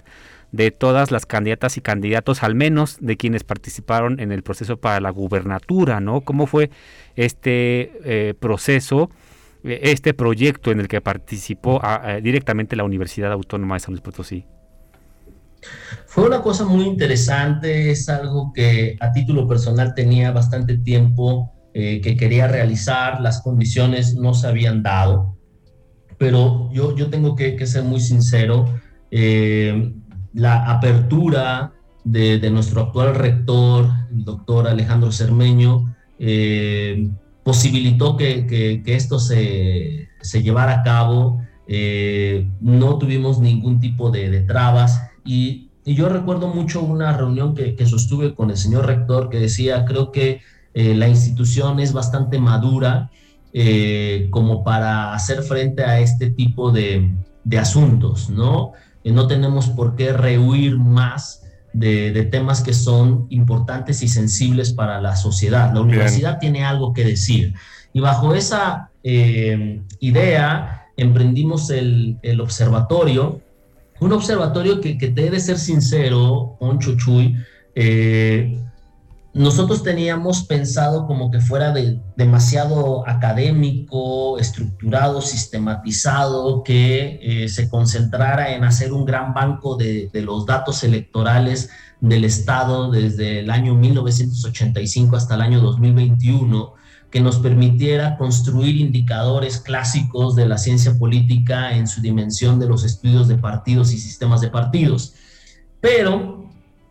de 0.53 0.71
todas 0.71 1.11
las 1.11 1.27
candidatas 1.27 1.77
y 1.77 1.81
candidatos, 1.81 2.43
al 2.43 2.55
menos 2.55 2.99
de 3.01 3.17
quienes 3.17 3.43
participaron 3.43 4.21
en 4.21 4.33
el 4.33 4.43
proceso 4.43 4.77
para 4.77 5.01
la 5.01 5.11
gubernatura, 5.11 6.01
¿no? 6.01 6.21
¿Cómo 6.21 6.47
fue 6.47 6.71
este 7.17 7.93
eh, 8.05 8.35
proceso, 8.39 9.11
eh, 9.65 9.81
este 9.85 10.15
proyecto 10.15 10.71
en 10.71 10.81
el 10.81 10.89
que 10.89 11.01
participó 11.01 11.81
ah, 11.83 12.03
eh, 12.17 12.21
directamente 12.21 12.77
la 12.77 12.85
Universidad 12.85 13.33
Autónoma 13.33 13.77
de 13.77 13.81
San 13.81 13.93
Luis 13.93 14.03
Potosí? 14.03 14.45
Fue 16.07 16.27
una 16.27 16.43
cosa 16.43 16.65
muy 16.65 16.85
interesante, 16.85 17.91
es 17.91 18.09
algo 18.09 18.53
que 18.53 18.97
a 19.01 19.13
título 19.13 19.49
personal 19.49 19.95
tenía 19.95 20.31
bastante 20.31 20.77
tiempo 20.77 21.53
eh, 21.73 22.01
que 22.03 22.17
quería 22.17 22.49
realizar, 22.49 23.21
las 23.21 23.41
condiciones 23.41 24.15
no 24.15 24.35
se 24.35 24.47
habían 24.47 24.83
dado, 24.83 25.39
pero 26.19 26.71
yo, 26.73 26.95
yo 26.95 27.09
tengo 27.09 27.35
que, 27.35 27.67
ser 27.67 27.85
muy 27.85 28.01
sincero, 28.01 28.67
eh, 29.11 29.95
la 30.35 30.71
apertura 30.71 31.73
de, 32.05 32.51
nuestro 32.51 32.83
actual 32.83 33.15
rector, 33.15 33.89
el 34.11 34.25
doctor 34.25 34.69
Alejandro 34.69 35.13
Cermeño, 35.13 35.95
eh, 36.19 37.09
posibilitó 37.43 38.19
que, 38.19 38.83
esto 38.85 39.19
se, 39.19 40.09
llevara 40.43 40.81
a 40.81 40.83
cabo, 40.83 41.41
no 42.61 42.99
tuvimos 42.99 43.41
ningún 43.41 43.81
tipo 43.81 44.11
de, 44.11 44.29
de 44.29 44.41
trabas 44.41 45.12
y, 45.25 45.69
yo 45.85 46.09
recuerdo 46.09 46.47
mucho 46.47 46.81
una 46.81 47.17
reunión 47.17 47.57
que, 47.57 47.87
sostuve 47.87 48.37
con 48.37 48.51
el 48.51 48.57
señor 48.57 48.87
rector 48.87 49.29
que 49.29 49.41
decía, 49.41 49.85
creo 49.85 50.13
que 50.13 50.41
eh, 50.75 50.95
la 50.95 51.09
institución 51.09 51.81
es 51.81 51.93
bastante 51.93 52.39
madura 52.39 53.11
eh, 53.53 54.29
como 54.31 54.63
para 54.63 55.13
hacer 55.13 55.43
frente 55.43 55.83
a 55.83 55.99
este 55.99 56.31
tipo 56.31 56.71
de, 56.71 57.11
asuntos, 57.59 58.31
¿no? 58.31 58.75
Eh, 59.03 59.11
no 59.11 59.27
tenemos 59.27 59.71
por 59.71 59.97
qué 59.97 60.13
rehuir 60.13 60.79
más 60.79 61.43
de, 61.73 62.29
temas 62.31 62.61
que 62.61 62.75
son 62.75 63.27
importantes 63.31 64.05
y 64.05 64.09
sensibles 64.09 64.73
para 64.73 65.01
la 65.01 65.17
sociedad. 65.17 65.75
La 65.75 65.81
universidad 65.81 66.39
tiene 66.39 66.65
algo 66.65 66.93
que 66.93 67.05
decir. 67.05 67.55
Y 67.93 67.99
bajo 67.99 68.37
esa 68.37 68.91
idea 69.03 70.87
emprendimos 70.97 71.71
el, 71.71 72.19
el 72.23 72.41
observatorio 72.41 73.41
un 74.03 74.13
observatorio 74.13 74.81
que, 74.81 74.99
que 74.99 75.09
debe 75.09 75.39
ser 75.39 75.59
sincero, 75.59 76.57
Poncho 76.59 76.97
eh, 77.75 78.61
nosotros 79.33 79.83
teníamos 79.83 80.45
pensado 80.45 81.07
como 81.07 81.31
que 81.31 81.41
fuera 81.41 81.73
de, 81.73 82.01
demasiado 82.17 83.09
académico, 83.09 84.39
estructurado, 84.39 85.23
sistematizado, 85.23 86.63
que 86.63 87.21
eh, 87.23 87.49
se 87.49 87.71
concentrara 87.71 88.55
en 88.55 88.65
hacer 88.65 88.93
un 88.93 89.07
gran 89.07 89.33
banco 89.33 89.77
de, 89.77 90.11
de, 90.13 90.21
los 90.21 90.45
datos 90.45 90.85
electorales 90.85 91.71
del 92.01 92.25
Estado 92.25 92.91
desde 92.91 93.41
el 93.41 93.51
año 93.51 93.75
1985 93.75 95.17
hasta 95.17 95.37
el 95.37 95.41
año 95.41 95.61
2021 95.61 96.82
que 97.13 97.21
nos 97.21 97.39
permitiera 97.39 98.17
construir 98.17 98.77
indicadores 98.77 99.61
clásicos 99.61 100.35
de 100.35 100.47
la 100.47 100.57
ciencia 100.57 100.99
política 100.99 101.77
en 101.77 101.87
su 101.87 102.01
dimensión 102.01 102.59
de 102.59 102.67
los 102.67 102.85
estudios 102.85 103.29
de 103.29 103.37
partidos 103.37 103.93
y 103.93 103.99
sistemas 103.99 104.41
de 104.41 104.49
partidos. 104.49 105.13
Pero 105.79 106.47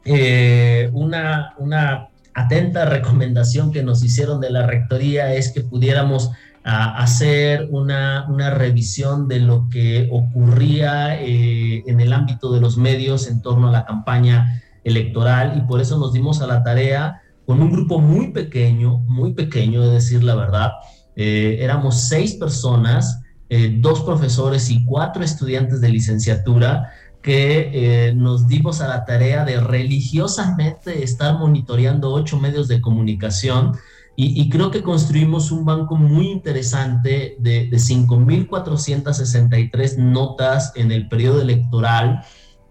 eh, 0.05 0.91
una, 0.93 1.55
una 1.57 2.09
atenta 2.35 2.85
recomendación 2.85 3.71
que 3.71 3.81
nos 3.81 4.03
hicieron 4.03 4.39
de 4.39 4.51
la 4.51 4.67
Rectoría 4.67 5.33
es 5.33 5.51
que 5.51 5.61
pudiéramos 5.61 6.29
hacer 6.63 7.67
una, 7.71 8.27
una, 8.29 8.51
revisión 8.51 9.27
de 9.27 9.39
lo 9.39 9.67
que 9.71 10.07
ocurría 10.11 11.19
eh, 11.19 11.83
en 11.87 11.99
el 11.99 12.13
ámbito 12.13 12.53
de 12.53 12.61
los 12.61 12.77
medios 12.77 13.27
en 13.27 13.41
torno 13.41 13.69
a 13.69 13.71
la 13.71 13.85
campaña 13.85 14.61
electoral 14.83 15.57
y 15.57 15.61
por 15.61 15.81
eso 15.81 15.97
nos 15.97 16.13
dimos 16.13 16.39
a 16.43 16.45
la 16.45 16.61
tarea 16.61 17.23
con 17.51 17.61
un 17.61 17.69
grupo 17.69 17.99
muy 17.99 18.31
pequeño, 18.31 18.99
muy 19.09 19.33
pequeño, 19.33 19.81
de 19.81 19.95
decir 19.95 20.23
la 20.23 20.35
verdad. 20.35 20.71
Eh, 21.17 21.57
éramos 21.59 22.07
seis 22.07 22.35
personas, 22.35 23.19
eh, 23.49 23.75
dos 23.77 24.03
profesores 24.03 24.69
y 24.69 24.85
cuatro 24.85 25.21
estudiantes 25.21 25.81
de 25.81 25.89
licenciatura 25.89 26.93
que 27.21 27.71
eh, 27.73 28.13
nos 28.15 28.47
dimos 28.47 28.79
a 28.79 28.87
la 28.87 29.03
tarea 29.03 29.43
de 29.43 29.59
religiosamente 29.59 31.03
estar 31.03 31.37
monitoreando 31.37 32.13
ocho 32.13 32.39
medios 32.39 32.69
de 32.69 32.79
comunicación 32.79 33.73
y, 34.15 34.49
creo 34.49 34.71
que 34.71 34.83
construimos 34.83 35.51
un 35.51 35.65
banco 35.65 35.95
muy 35.95 36.29
interesante 36.29 37.35
de, 37.39 37.67
de 37.67 37.77
5.463 37.77 39.97
notas 39.97 40.71
en 40.75 40.91
el 40.91 41.09
periodo 41.09 41.41
electoral 41.41 42.23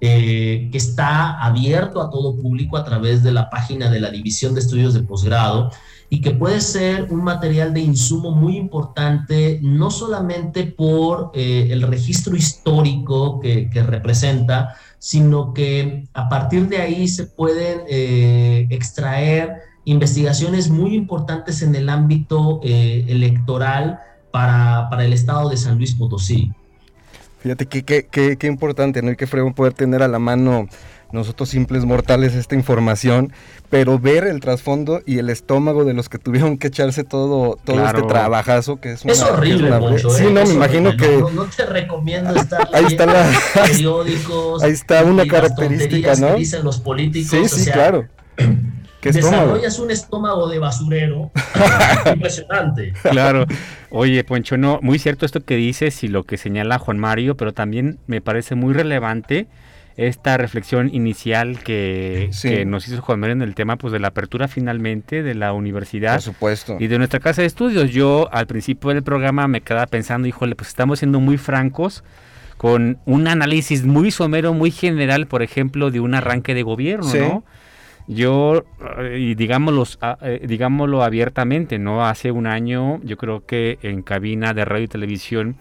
eh, 0.03 0.70
que 0.72 0.78
está 0.78 1.38
abierto 1.42 2.01
a 2.01 2.09
todo 2.09 2.34
público 2.36 2.78
a 2.78 2.84
través 2.84 3.22
de 3.22 3.32
la 3.32 3.51
página 3.51 3.90
de 3.90 4.01
la 4.01 4.11
División 4.11 4.55
de 4.55 4.61
Estudios 4.61 4.94
de 4.94 5.03
Posgrado 5.03 5.70
y 6.09 6.22
que 6.22 6.30
puede 6.30 6.62
ser 6.62 7.09
un 7.11 7.22
material 7.22 7.74
de 7.74 7.80
insumo 7.80 8.30
muy 8.30 8.57
importante, 8.57 9.61
no 9.62 9.90
solamente 9.90 10.64
por 10.64 11.32
eh, 11.34 11.68
el 11.70 11.82
registro 11.82 12.34
histórico 12.34 13.40
que, 13.40 13.68
representa, 13.86 14.74
sino 14.98 15.53
que 15.53 16.09
a 16.14 16.30
partir 16.30 16.68
de 16.68 16.78
ahí 16.78 17.07
se 17.07 17.26
pueden 17.26 17.82
eh, 17.86 18.68
extraer 18.70 19.57
investigaciones 19.84 20.70
muy 20.70 20.94
importantes 20.94 21.61
en 21.61 21.74
el 21.74 21.90
ámbito 21.90 22.61
electoral 22.62 24.01
para, 24.30 24.88
para, 24.88 25.05
el 25.05 25.12
estado 25.12 25.51
de 25.51 25.59
San 25.59 25.76
Luis 25.76 25.94
Potosí. 25.94 26.51
Fíjate 27.41 27.66
qué 27.66 27.82
qué, 27.84 28.36
qué, 28.36 28.47
importante, 28.47 29.03
¿no? 29.03 29.11
Y 29.11 29.16
qué 29.16 29.26
fregón 29.26 29.55
poder 29.55 29.72
tener 29.72 30.03
a 30.03 30.09
la 30.09 30.18
mano 30.18 30.68
nosotros 31.12 31.49
simples 31.49 31.84
mortales 31.84 32.34
esta 32.34 32.55
información, 32.55 33.32
pero 33.68 33.99
ver 33.99 34.24
el 34.24 34.41
trasfondo 34.41 35.01
y 35.07 35.18
el 35.18 35.28
estómago 35.30 35.84
de 35.84 35.95
los 35.95 36.09
que 36.09 36.18
tuvieron 36.18 36.57
que 36.59 36.68
echarse 36.68 37.03
todo, 37.03 37.59
todo 37.64 37.84
este 37.84 38.03
trabajazo 38.03 38.80
que 38.80 38.93
es, 38.93 39.05
es 39.05 39.22
horrible. 39.22 39.76
mucho, 39.80 40.11
sí, 40.11 40.26
¿eh? 40.26 40.30
no, 40.30 40.45
me 40.45 40.53
imagino 40.53 40.97
que 40.97 41.18
no, 41.34 41.47
te 41.47 41.66
recomiendo 41.66 42.30
estar 42.36 42.68
ahí 42.72 42.84
está 42.84 43.07
la, 43.07 43.28
periódicos. 43.55 44.62
Ahí 44.62 44.72
está 44.72 45.05
una 45.05 45.26
característica, 45.26 46.14
¿no? 46.16 46.34
Que 46.34 46.41
dicen 46.41 46.64
los 46.64 46.78
políticos. 46.78 47.51
Sí, 47.51 47.64
sí, 47.64 47.70
claro. 47.70 48.07
desarrollas 49.03 49.78
un 49.78 49.90
estómago 49.90 50.48
de 50.48 50.59
basurero 50.59 51.30
impresionante. 52.12 52.92
Claro. 53.03 53.46
Oye, 53.90 54.22
Poncho, 54.24 54.57
no, 54.57 54.78
muy 54.82 54.98
cierto 54.98 55.26
esto 55.26 55.40
que 55.40 55.57
dices 55.57 56.05
y 56.05 56.09
lo 56.09 56.24
que 56.24 56.36
señala 56.36 56.78
Juan 56.78 56.98
Mario, 56.98 57.36
pero 57.36 57.53
también 57.53 57.98
me 58.07 58.20
parece 58.20 58.55
muy 58.55 58.74
relevante 58.74 59.48
esta 59.96 60.36
reflexión 60.36 60.88
inicial 60.94 61.59
que, 61.62 62.30
nos 62.66 62.88
hizo 62.88 63.03
Juan 63.03 63.20
Mario 63.20 63.34
en 63.34 63.42
el 63.42 63.55
tema 63.55 63.76
pues 63.76 63.92
de 63.92 63.98
la 63.98 64.09
apertura 64.09 64.48
finalmente 64.48 65.22
de 65.22 65.34
la 65.34 65.53
universidad. 65.53 66.14
Por 66.14 66.22
supuesto. 66.22 66.76
Y 66.78 66.86
de 66.86 66.98
nuestra 66.98 67.20
casa 67.20 67.42
de 67.42 67.46
estudios. 67.46 67.90
Yo 67.90 68.28
al 68.32 68.46
principio 68.46 68.90
del 68.90 69.03
programa 69.03 69.46
me 69.48 69.61
quedaba 69.61 69.86
pensando, 69.86 70.26
híjole, 70.26 70.55
pues 70.55 70.68
estamos 70.68 71.01
siendo 71.01 71.20
muy 71.20 71.36
francos 71.36 72.03
con 72.57 72.98
un 73.07 73.26
análisis 73.26 73.84
muy 73.84 74.11
somero, 74.11 74.53
muy 74.53 74.70
general, 74.70 75.26
por 75.26 75.42
ejemplo, 75.42 75.90
de 75.90 76.01
un 76.01 76.14
arranque 76.14 76.55
de 76.55 76.62
gobierno, 76.62 77.14
¿no? 77.14 77.44
Yo, 78.11 78.64
eh, 78.98 79.18
y 79.20 79.34
digámoslo, 79.36 79.84
ah, 80.00 80.18
eh, 80.22 80.44
digámoslo 80.44 81.04
abiertamente, 81.04 81.78
¿no? 81.78 82.04
Hace 82.04 82.32
un 82.32 82.48
año 82.48 83.00
yo 83.04 83.16
creo 83.16 83.46
que 83.46 83.78
en 83.82 84.02
cabina 84.02 84.52
de 84.52 84.64
radio 84.64 84.86
y 84.86 84.88
televisión 84.88 85.54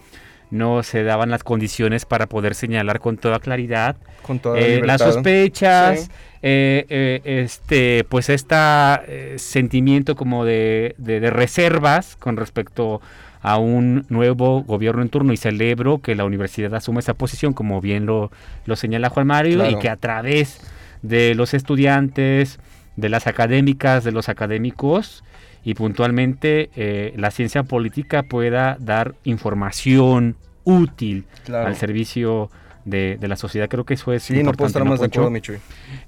no 0.50 0.82
se 0.82 1.04
daban 1.04 1.30
las 1.30 1.44
condiciones 1.44 2.06
para 2.06 2.26
poder 2.26 2.56
señalar 2.56 3.02
con 3.02 3.18
toda 3.18 3.40
claridad 3.40 3.98
con 4.24 4.40
toda 4.40 4.60
eh, 4.60 4.82
las 4.84 5.00
sospechas, 5.00 6.10
este, 6.42 8.04
pues 8.10 8.30
este 8.30 9.38
sentimiento 9.38 10.16
como 10.16 10.44
de, 10.44 10.96
de, 10.98 11.30
reservas 11.30 12.16
con 12.16 12.36
respecto 12.36 13.00
a 13.44 13.58
un 13.60 14.08
nuevo 14.10 14.64
gobierno 14.64 15.04
en 15.04 15.10
turno 15.10 15.34
y 15.34 15.38
celebro 15.38 16.00
que 16.00 16.16
la 16.16 16.26
universidad 16.26 16.74
asume 16.74 17.02
esa 17.02 17.14
posición 17.14 17.54
como 17.54 17.80
bien 17.80 18.08
lo, 18.08 18.32
lo 18.66 18.76
señala 18.76 19.10
Juan 19.10 19.28
Mario 19.28 19.70
y 19.70 19.78
que 19.78 19.88
a 19.88 19.98
través 19.98 20.60
de 21.02 21.36
los 21.36 21.54
estudiantes, 21.54 22.60
de 22.96 23.10
las 23.10 23.28
académicas, 23.28 24.04
de 24.04 24.12
los 24.12 24.30
académicos 24.30 25.24
y 25.64 25.74
puntualmente 25.74 26.70
eh, 26.76 27.14
la 27.18 27.32
ciencia 27.32 27.64
política 27.64 28.24
pueda 28.24 28.78
dar 28.80 29.16
información 29.24 30.36
útil 30.64 31.26
al 31.52 31.76
servicio 31.76 32.50
de, 32.86 33.18
la 33.22 33.36
sociedad. 33.36 33.68
Creo 33.70 33.86
que 33.86 33.96
eso 33.96 34.14
es 34.14 34.24
sí, 34.24 34.42
no 34.44 34.52
puedo 34.54 34.68
estar 34.68 34.84
más 34.86 35.00
de 35.00 35.08
acuerdo, 35.08 35.32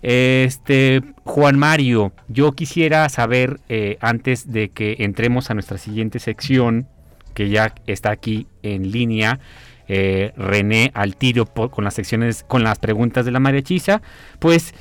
Este, 0.02 1.02
Juan 1.24 1.58
Mario, 1.58 2.12
yo 2.28 2.52
quisiera 2.54 3.08
saber, 3.10 3.60
eh, 3.70 3.98
antes 4.02 4.52
de 4.52 4.70
que 4.70 4.98
entremos 5.00 5.50
a 5.50 5.54
nuestra 5.54 5.78
siguiente 5.78 6.20
sección, 6.20 6.88
que 7.34 7.50
ya 7.50 7.74
está 7.88 8.12
aquí 8.12 8.48
en 8.64 8.92
línea, 8.92 9.40
eh, 9.94 10.32
René 10.38 10.90
al 10.94 11.18
tiro 11.18 11.46
con 11.46 11.84
las 11.84 11.96
secciones, 11.96 12.46
con 12.48 12.64
las 12.64 12.80
preguntas 12.80 13.26
de 13.26 13.32
la 13.32 13.42
mariachiza, 13.42 14.02
pues 14.40 14.74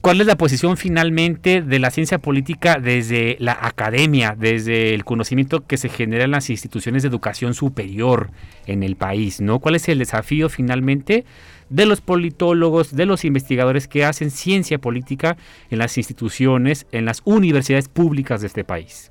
¿Cuál 0.00 0.20
es 0.20 0.28
la 0.28 0.36
posición 0.36 0.76
finalmente 0.76 1.60
de 1.60 1.78
la 1.80 1.90
ciencia 1.90 2.18
política 2.18 2.78
desde 2.78 3.36
la 3.40 3.58
academia, 3.60 4.36
desde 4.38 4.94
el 4.94 5.04
conocimiento 5.04 5.66
que 5.66 5.76
se 5.76 5.88
genera 5.88 6.24
en 6.24 6.30
las 6.30 6.50
instituciones 6.50 7.02
de 7.02 7.08
educación 7.08 7.52
superior 7.52 8.30
en 8.66 8.84
el 8.84 8.94
país? 8.94 9.40
¿no? 9.40 9.58
¿Cuál 9.58 9.74
es 9.74 9.88
el 9.88 9.98
desafío 9.98 10.48
finalmente 10.48 11.24
de 11.68 11.84
los 11.84 12.00
politólogos, 12.00 12.94
de 12.94 13.06
los 13.06 13.24
investigadores 13.24 13.88
que 13.88 14.04
hacen 14.04 14.30
ciencia 14.30 14.78
política 14.78 15.36
en 15.68 15.78
las 15.78 15.98
instituciones, 15.98 16.86
en 16.92 17.04
las 17.04 17.20
universidades 17.24 17.88
públicas 17.88 18.40
de 18.40 18.46
este 18.46 18.62
país? 18.62 19.10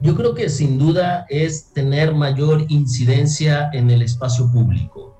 Yo 0.00 0.14
creo 0.14 0.34
que 0.34 0.48
sin 0.48 0.78
duda 0.78 1.26
es 1.28 1.72
tener 1.72 2.14
mayor 2.14 2.66
incidencia 2.68 3.68
en 3.72 3.90
el 3.90 4.02
espacio 4.02 4.50
público. 4.50 5.16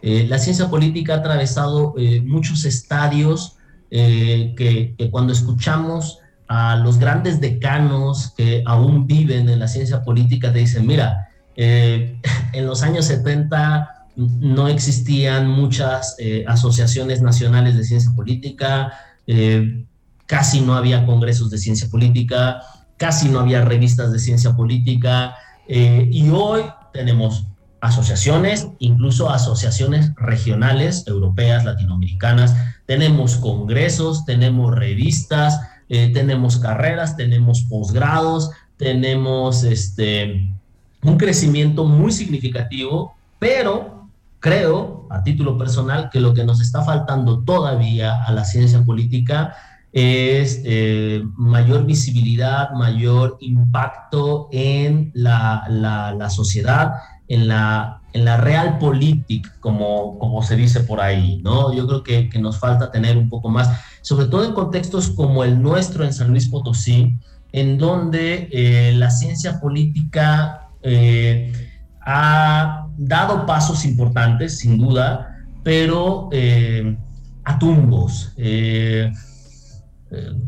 Eh, 0.00 0.26
la 0.28 0.38
ciencia 0.38 0.68
política 0.68 1.14
ha 1.14 1.16
atravesado 1.18 1.94
eh, 1.96 2.22
muchos 2.22 2.64
estadios 2.64 3.56
eh, 3.90 4.54
que, 4.56 4.94
cuando 5.10 5.32
escuchamos 5.32 6.18
a 6.48 6.76
los 6.76 6.98
grandes 6.98 7.40
decanos 7.40 8.32
que 8.36 8.62
aún 8.66 9.06
viven 9.06 9.48
en 9.48 9.58
la 9.58 9.68
ciencia 9.68 10.02
política, 10.02 10.52
te 10.52 10.58
dicen, 10.58 10.86
mira, 10.86 11.28
en 11.56 12.66
los 12.66 12.82
años 12.82 13.06
70 13.06 14.08
no 14.16 14.68
existían 14.68 15.48
muchas 15.48 16.16
asociaciones 16.46 17.22
nacionales 17.22 17.76
de 17.76 17.84
ciencia 17.84 18.10
política, 18.14 18.92
casi 20.26 20.60
no 20.60 20.74
había 20.74 21.06
congresos 21.06 21.48
de 21.50 21.58
ciencia 21.58 21.88
política, 21.88 22.60
casi 23.04 23.28
no 23.28 23.40
había 23.40 23.62
revistas 23.62 24.12
de 24.12 24.18
ciencia 24.18 24.56
política 24.56 25.36
eh, 25.68 26.08
y 26.10 26.30
hoy 26.30 26.62
tenemos 26.90 27.46
asociaciones, 27.82 28.68
incluso 28.78 29.28
asociaciones 29.28 30.14
regionales, 30.14 31.06
europeas, 31.06 31.66
latinoamericanas, 31.66 32.56
tenemos 32.86 33.36
congresos, 33.36 34.24
tenemos 34.24 34.74
revistas, 34.74 35.60
eh, 35.90 36.12
tenemos 36.14 36.56
carreras, 36.56 37.14
tenemos 37.14 37.66
posgrados, 37.68 38.52
tenemos 38.78 39.64
este, 39.64 40.50
un 41.02 41.18
crecimiento 41.18 41.84
muy 41.84 42.10
significativo, 42.10 43.14
pero 43.38 44.08
creo, 44.40 45.06
a 45.10 45.22
título 45.22 45.58
personal, 45.58 46.08
que 46.10 46.20
lo 46.20 46.32
que 46.32 46.44
nos 46.44 46.62
está 46.62 46.82
faltando 46.82 47.44
todavía 47.44 48.24
a 48.24 48.32
la 48.32 48.46
ciencia 48.46 48.82
política 48.82 49.54
es 49.94 50.60
eh, 50.64 51.22
mayor 51.36 51.86
visibilidad, 51.86 52.72
mayor 52.72 53.38
impacto 53.40 54.48
en 54.50 55.12
la, 55.14 56.28
sociedad, 56.30 56.94
en 57.28 57.46
la, 57.46 58.00
en 58.12 58.24
la 58.24 58.36
real 58.38 58.78
política, 58.78 59.54
como, 59.60 60.18
como 60.18 60.42
se 60.42 60.56
dice 60.56 60.80
por 60.80 61.00
ahí, 61.00 61.40
¿no? 61.44 61.72
Yo 61.72 61.86
creo 61.86 62.02
que, 62.02 62.40
nos 62.40 62.58
falta 62.58 62.90
tener 62.90 63.16
un 63.16 63.28
poco 63.28 63.48
más, 63.48 63.70
sobre 64.02 64.26
todo 64.26 64.44
en 64.44 64.52
contextos 64.52 65.10
como 65.10 65.44
el 65.44 65.62
nuestro 65.62 66.04
en 66.04 66.12
San 66.12 66.30
Luis 66.30 66.48
Potosí, 66.48 67.16
en 67.52 67.78
donde 67.78 68.48
eh, 68.50 68.94
la 68.96 69.10
ciencia 69.12 69.60
política 69.60 70.70
eh, 70.82 71.52
ha 72.04 72.88
dado 72.98 73.46
pasos 73.46 73.84
importantes, 73.84 74.58
sin 74.58 74.76
duda, 74.76 75.38
pero 75.62 76.30
a 77.44 77.58
tumbos 77.60 78.34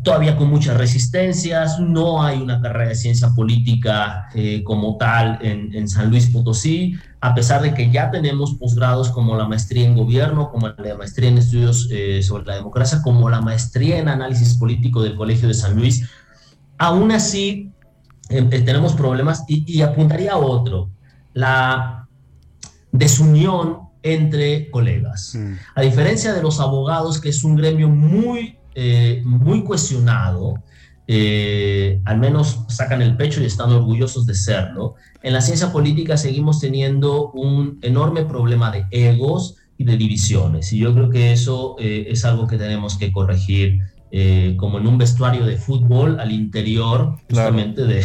todavía 0.02 0.36
con 0.36 0.48
muchas 0.48 0.76
resistencias, 0.76 1.80
no 1.80 2.22
hay 2.22 2.40
una 2.40 2.60
carrera 2.60 2.90
de 2.90 2.94
ciencia 2.94 3.30
política 3.30 4.28
eh, 4.34 4.62
como 4.62 4.96
tal 4.96 5.38
en, 5.42 5.88
San 5.88 6.10
Luis 6.10 6.28
Potosí, 6.30 6.96
a 7.20 7.34
pesar 7.34 7.62
de 7.62 7.74
que 7.74 7.90
ya 7.90 8.10
tenemos 8.10 8.54
posgrados 8.54 9.10
como 9.10 9.36
la 9.36 9.48
maestría 9.48 9.86
en 9.86 9.96
gobierno, 9.96 10.50
como 10.50 10.68
la 10.68 10.96
maestría 10.96 11.28
en 11.28 11.38
estudios 11.38 11.88
eh, 11.90 12.22
sobre 12.22 12.44
la 12.44 12.54
democracia, 12.56 13.02
como 13.02 13.28
la 13.28 13.40
maestría 13.40 13.98
en 13.98 14.08
análisis 14.08 14.54
político 14.54 15.02
del 15.02 15.16
Colegio 15.16 15.48
de 15.48 15.54
San 15.54 15.76
Luis. 15.76 16.08
Aún 16.78 17.10
así, 17.12 17.72
eh, 18.28 18.42
tenemos 18.42 18.94
problemas 18.94 19.44
y, 19.48 19.82
apuntaría 19.82 20.32
a 20.32 20.38
otro, 20.38 20.90
la 21.32 22.08
desunión 22.92 23.80
entre 24.02 24.70
colegas. 24.70 25.34
Mm. 25.34 25.54
A 25.74 25.80
diferencia 25.82 26.32
de 26.32 26.42
los 26.42 26.60
abogados, 26.60 27.20
que 27.20 27.28
es 27.30 27.42
un 27.44 27.56
gremio 27.56 27.88
muy 27.88 28.56
eh, 28.76 29.22
muy 29.24 29.64
cuestionado, 29.64 30.62
eh, 31.08 32.00
al 32.04 32.18
menos 32.18 32.60
sacan 32.68 33.02
el 33.02 33.16
pecho 33.16 33.42
y 33.42 33.46
están 33.46 33.72
orgullosos 33.72 34.26
de 34.26 34.34
serlo. 34.34 34.94
En 35.22 35.32
la 35.32 35.40
ciencia 35.40 35.72
política 35.72 36.16
seguimos 36.16 36.60
teniendo 36.60 37.32
un 37.32 37.80
enorme 37.82 38.24
problema 38.24 38.70
de 38.70 38.84
egos, 38.92 39.56
y 39.78 39.84
de 39.84 39.96
divisiones. 39.96 40.72
Y 40.72 40.78
yo 40.78 40.94
creo 40.94 41.10
que 41.10 41.32
eso 41.32 41.76
eh, 41.78 42.06
es 42.08 42.24
algo 42.24 42.46
que 42.46 42.56
tenemos 42.56 42.96
que 42.98 43.12
corregir. 43.12 43.80
Eh, 44.12 44.54
como 44.56 44.78
en 44.78 44.86
un 44.86 44.98
vestuario 44.98 45.44
de 45.44 45.56
fútbol 45.56 46.20
al 46.20 46.30
interior 46.30 47.16
justamente 47.28 47.82
de, 47.82 48.04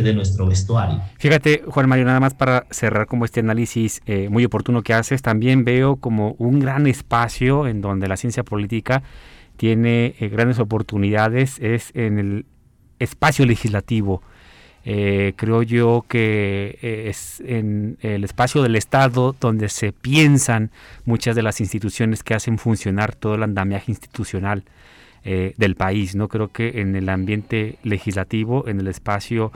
de, 0.00 0.14
nuestro 0.14 0.46
vestuario. 0.46 1.02
Fíjate, 1.18 1.62
Juan 1.68 1.90
Mario, 1.90 2.06
nada 2.06 2.20
más 2.20 2.32
para 2.32 2.66
cerrar 2.70 3.06
como 3.06 3.26
este 3.26 3.40
análisis 3.40 4.00
eh, 4.06 4.30
muy 4.30 4.46
oportuno 4.46 4.82
que 4.82 4.94
haces, 4.94 5.20
también 5.20 5.62
veo 5.62 5.96
como 5.96 6.34
un 6.38 6.58
gran 6.58 6.86
espacio 6.86 7.68
en 7.68 7.82
donde 7.82 8.08
la 8.08 8.16
ciencia 8.16 8.44
política 8.44 9.02
tiene 9.60 10.14
grandes 10.32 10.58
oportunidades, 10.58 11.58
es 11.58 11.90
en 11.92 12.18
el 12.18 12.46
espacio 12.98 13.44
legislativo. 13.44 14.22
Eh, 14.86 15.34
creo 15.36 15.62
yo 15.62 16.06
que 16.08 16.78
eh, 16.80 17.10
es 17.10 17.40
en 17.40 17.98
el 18.00 18.24
espacio 18.24 18.62
del 18.62 18.74
Estado 18.74 19.36
donde 19.38 19.68
se 19.68 19.92
piensan 19.92 20.70
muchas 21.04 21.36
de 21.36 21.42
las 21.42 21.60
instituciones 21.60 22.22
que 22.22 22.32
hacen 22.32 22.56
funcionar 22.56 23.14
todo 23.14 23.34
el 23.34 23.42
andamiaje 23.42 23.92
institucional 23.92 24.64
eh, 25.24 25.52
del 25.58 25.74
país. 25.76 26.14
No 26.16 26.28
creo 26.28 26.48
que 26.48 26.80
en 26.80 26.96
el 26.96 27.10
ambiente 27.10 27.76
legislativo, 27.82 28.66
en 28.66 28.80
el 28.80 28.86
espacio 28.86 29.52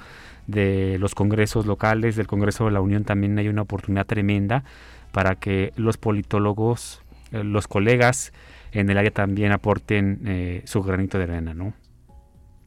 de 0.46 0.98
los 1.00 1.14
congresos 1.14 1.64
locales, 1.64 2.14
del 2.14 2.26
Congreso 2.26 2.66
de 2.66 2.72
la 2.72 2.82
Unión, 2.82 3.04
también 3.04 3.38
hay 3.38 3.48
una 3.48 3.62
oportunidad 3.62 4.04
tremenda 4.04 4.64
para 5.12 5.36
que 5.36 5.72
los 5.76 5.96
politólogos, 5.96 7.00
los 7.30 7.66
colegas 7.66 8.34
en 8.74 8.90
el 8.90 8.98
área 8.98 9.10
también 9.10 9.52
aporten 9.52 10.62
su 10.64 10.82
granito 10.82 11.16
de 11.16 11.24
arena, 11.24 11.54
¿no? 11.54 11.72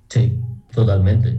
Sí, 0.10 0.40
totalmente. 0.72 1.38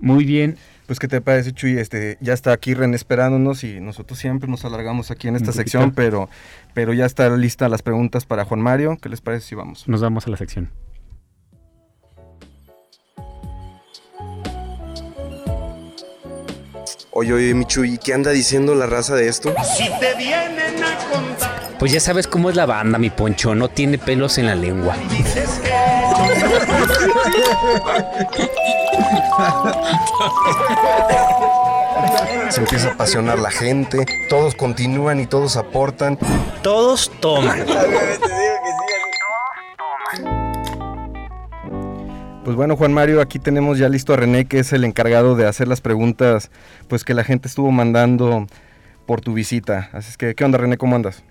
Muy 0.00 0.24
bien. 0.24 0.56
Pues, 0.86 0.98
¿qué 0.98 1.06
te 1.06 1.20
parece, 1.20 1.52
Chuy? 1.52 1.78
Este, 1.78 2.16
ya 2.22 2.32
está 2.32 2.52
aquí 2.52 2.72
Ren 2.72 2.94
esperándonos 2.94 3.62
y 3.62 3.78
nosotros 3.78 4.18
siempre 4.18 4.48
nos 4.48 4.64
alargamos 4.64 5.10
aquí 5.10 5.28
en 5.28 5.36
esta 5.36 5.52
sección, 5.52 5.92
pero, 5.92 6.30
pero 6.72 6.94
ya 6.94 7.04
está 7.04 7.28
lista 7.36 7.68
las 7.68 7.82
preguntas 7.82 8.24
para 8.24 8.46
Juan 8.46 8.62
Mario. 8.62 8.96
¿Qué 9.00 9.10
les 9.10 9.20
parece 9.20 9.48
si 9.48 9.54
vamos? 9.54 9.86
Nos 9.86 10.00
vamos 10.00 10.26
a 10.26 10.30
la 10.30 10.38
sección. 10.38 10.70
Oye, 17.10 17.32
oye, 17.32 17.52
Michuy, 17.52 17.98
¿qué 17.98 18.14
anda 18.14 18.30
diciendo 18.30 18.74
la 18.74 18.86
raza 18.86 19.14
de 19.14 19.28
esto? 19.28 19.52
Si 19.76 19.90
te 20.00 20.14
vienen 20.16 20.82
a 20.82 20.96
contar. 21.12 21.37
Pues 21.78 21.92
ya 21.92 22.00
sabes 22.00 22.26
cómo 22.26 22.50
es 22.50 22.56
la 22.56 22.66
banda, 22.66 22.98
mi 22.98 23.08
poncho. 23.08 23.54
No 23.54 23.68
tiene 23.68 23.98
pelos 23.98 24.36
en 24.38 24.46
la 24.46 24.56
lengua. 24.56 24.96
Se 32.50 32.60
empieza 32.60 32.88
a 32.88 32.92
apasionar 32.94 33.38
la 33.38 33.50
gente, 33.52 34.04
todos 34.28 34.56
continúan 34.56 35.20
y 35.20 35.26
todos 35.26 35.56
aportan. 35.56 36.18
Todos 36.62 37.12
toman. 37.20 37.64
Pues 42.44 42.56
bueno, 42.56 42.76
Juan 42.76 42.92
Mario, 42.92 43.20
aquí 43.20 43.38
tenemos 43.38 43.78
ya 43.78 43.88
listo 43.88 44.14
a 44.14 44.16
René, 44.16 44.46
que 44.46 44.58
es 44.58 44.72
el 44.72 44.84
encargado 44.84 45.36
de 45.36 45.46
hacer 45.46 45.68
las 45.68 45.80
preguntas 45.80 46.50
pues 46.88 47.04
que 47.04 47.14
la 47.14 47.22
gente 47.22 47.46
estuvo 47.46 47.70
mandando 47.70 48.46
por 49.06 49.20
tu 49.20 49.32
visita. 49.34 49.90
Así 49.92 50.10
es 50.10 50.16
que, 50.16 50.34
¿qué 50.34 50.44
onda, 50.44 50.58
René? 50.58 50.76
¿Cómo 50.76 50.96
andas? 50.96 51.22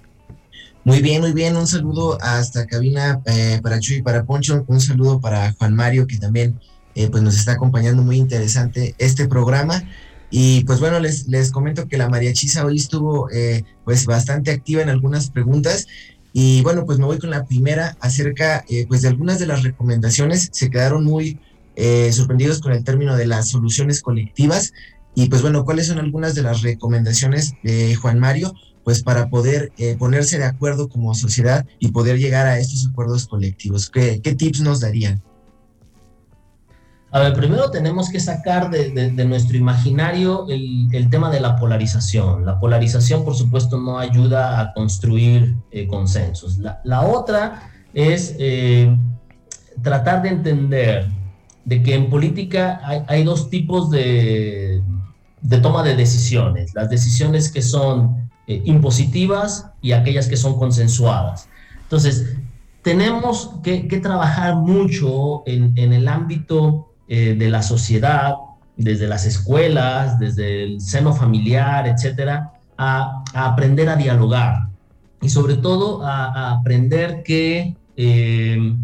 Muy 0.88 1.02
bien, 1.02 1.20
muy 1.20 1.34
bien. 1.34 1.58
Un 1.58 1.68
saludo 1.68 2.18
hasta 2.22 2.66
cabina 2.66 3.22
eh, 3.26 3.60
para 3.62 3.78
Chuy 3.78 4.02
para 4.02 4.24
Poncho. 4.24 4.64
Un 4.68 4.80
saludo 4.80 5.20
para 5.20 5.52
Juan 5.52 5.76
Mario, 5.76 6.08
que 6.08 6.18
también 6.18 6.62
eh, 6.96 7.10
pues 7.10 7.22
nos 7.22 7.36
está 7.36 7.52
acompañando. 7.52 8.04
Muy 8.04 8.16
interesante 8.16 8.96
este 8.98 9.28
programa. 9.28 9.84
Y 10.32 10.64
pues 10.64 10.80
bueno, 10.80 11.02
les, 11.02 11.28
les 11.28 11.52
comento 11.52 11.90
que 11.90 11.98
la 11.98 12.08
María 12.08 12.32
Chisa 12.32 12.66
hoy 12.66 12.78
estuvo 12.78 13.30
eh, 13.32 13.66
pues 13.84 14.06
bastante 14.06 14.50
activa 14.50 14.82
en 14.82 14.88
algunas 14.88 15.30
preguntas 15.30 15.88
y 16.32 16.62
bueno, 16.62 16.86
pues 16.86 17.00
me 17.00 17.06
voy 17.06 17.20
con 17.20 17.32
la 17.32 17.44
primera 17.44 17.98
acerca 18.00 18.64
eh, 18.70 18.86
pues 18.88 19.02
de 19.02 19.10
algunas 19.10 19.40
de 19.40 19.48
las 19.48 19.64
recomendaciones. 19.64 20.48
Se 20.54 20.70
quedaron 20.70 21.04
muy 21.04 21.38
sorprendidos 22.12 22.62
con 22.62 22.72
el 22.72 22.86
término 22.86 23.18
de 23.18 23.28
las 23.28 23.50
soluciones 23.50 24.02
colectivas. 24.02 24.72
Y 25.16 25.28
pues 25.28 25.42
bueno, 25.42 25.66
¿cuáles 25.66 25.88
son 25.88 26.00
algunas 26.00 26.34
de 26.34 26.44
las 26.44 26.62
recomendaciones 26.62 27.56
de 27.62 27.94
Juan 27.96 28.20
Mario? 28.20 28.54
Pues 28.88 29.04
para 29.04 29.30
poder 29.30 29.74
eh, 29.78 29.98
ponerse 30.00 30.38
de 30.38 30.46
acuerdo 30.46 30.88
como 30.88 31.14
sociedad 31.14 31.66
y 31.78 31.90
poder 31.90 32.20
llegar 32.20 32.48
a 32.48 32.58
estos 32.58 32.88
acuerdos 32.90 33.28
colectivos. 33.28 33.90
¿Qué, 33.90 34.22
qué 34.24 34.34
tips 34.34 34.62
nos 34.62 34.80
darían? 34.80 35.22
A 37.12 37.20
ver, 37.20 37.34
primero 37.34 37.70
tenemos 37.70 38.10
que 38.10 38.22
sacar 38.22 38.70
de, 38.70 39.12
nuestro 39.26 39.58
imaginario 39.58 40.48
el, 40.48 41.10
tema 41.10 41.30
de 41.30 41.42
la 41.42 41.58
polarización. 41.58 42.46
La 42.46 42.62
polarización, 42.62 43.26
por 43.26 43.36
supuesto, 43.36 43.78
no 43.78 44.00
ayuda 44.00 44.62
a 44.62 44.74
construir 44.74 45.58
eh, 45.72 45.86
consensos. 45.86 46.58
La, 46.86 47.02
otra 47.02 47.70
es 47.94 48.38
eh, 48.40 48.96
tratar 49.82 50.22
de 50.22 50.30
entender 50.30 51.08
de 51.66 51.84
que 51.84 51.94
en 51.94 52.10
política 52.10 52.80
hay, 53.06 53.26
dos 53.26 53.50
tipos 53.50 53.92
de, 53.92 54.82
toma 55.62 55.84
de 55.84 55.94
decisiones. 55.98 56.74
Las 56.74 56.90
decisiones 56.90 57.52
que 57.52 57.62
son 57.62 58.28
eh, 58.48 58.62
impositivas 58.66 59.72
y 59.82 59.92
aquellas 59.92 60.28
que 60.28 60.38
son 60.38 60.58
consensuadas. 60.58 61.50
Entonces, 61.84 62.38
tenemos 62.82 63.52
que, 63.64 63.82
trabajar 64.02 64.56
mucho 64.56 65.44
en, 65.46 65.78
el 65.78 66.08
ámbito 66.08 66.94
eh, 67.10 67.36
de 67.38 67.50
la 67.50 67.62
sociedad, 67.62 68.36
desde 68.78 69.08
las 69.08 69.26
escuelas, 69.26 70.18
desde 70.20 70.64
el 70.64 70.80
seno 70.80 71.14
familiar, 71.14 71.88
etcétera, 71.88 72.54
a, 72.78 73.24
aprender 73.34 73.90
a 73.90 73.98
dialogar 73.98 74.70
y 75.22 75.28
sobre 75.28 75.58
todo 75.58 76.06
a, 76.06 76.52
aprender 76.52 77.24
que 77.24 77.76
eh, 77.98 78.76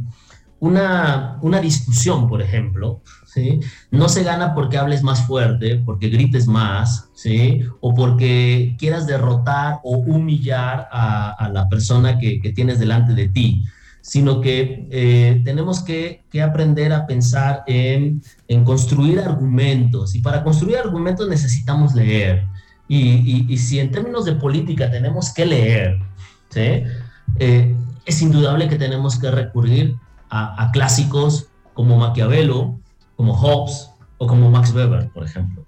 una, 0.59 1.37
una, 1.41 1.61
discusión, 1.61 2.27
por 2.27 2.41
ejemplo, 2.41 2.99
¿sí? 3.33 3.59
no 3.91 4.09
se 4.09 4.23
gana 4.23 4.53
porque 4.53 4.77
hables 4.77 5.03
más 5.03 5.25
fuerte, 5.25 5.81
porque 5.85 6.09
grites 6.09 6.47
más, 6.47 7.09
¿sí? 7.13 7.61
o 7.81 7.93
porque 7.93 8.75
quieras 8.77 9.07
derrotar 9.07 9.79
o 9.83 9.97
humillar 9.97 10.87
a, 10.91 11.49
la 11.51 11.67
persona 11.67 12.17
que, 12.19 12.39
tienes 12.55 12.79
delante 12.79 13.13
de 13.13 13.29
ti 13.29 13.63
sino 14.05 14.41
que 14.41 14.85
eh, 14.91 15.41
tenemos 15.45 15.81
que, 15.81 16.25
aprender 16.43 16.91
a 16.91 17.07
pensar 17.07 17.63
en, 17.67 18.21
construir 18.65 19.21
argumentos. 19.21 20.13
Y 20.13 20.19
para 20.19 20.43
construir 20.43 20.75
argumentos 20.75 21.29
necesitamos 21.29 21.95
leer. 21.95 22.45
Y, 22.89 23.57
si 23.57 23.79
en 23.79 23.91
términos 23.91 24.25
de 24.25 24.33
política 24.33 24.91
tenemos 24.91 25.33
que 25.33 25.45
leer, 25.45 25.99
eh, 26.53 27.75
es 28.05 28.21
indudable 28.21 28.67
que 28.67 28.75
tenemos 28.75 29.17
que 29.17 29.31
recurrir 29.31 29.95
a 30.29 30.69
clásicos 30.73 31.47
como 31.73 31.97
Maquiavelo, 31.97 32.77
como 33.23 33.37
Hobbes 33.37 33.89
o 34.17 34.27
como 34.27 34.51
Max 34.51 34.73
Weber, 34.73 35.09
por 35.13 35.23
ejemplo. 35.23 35.65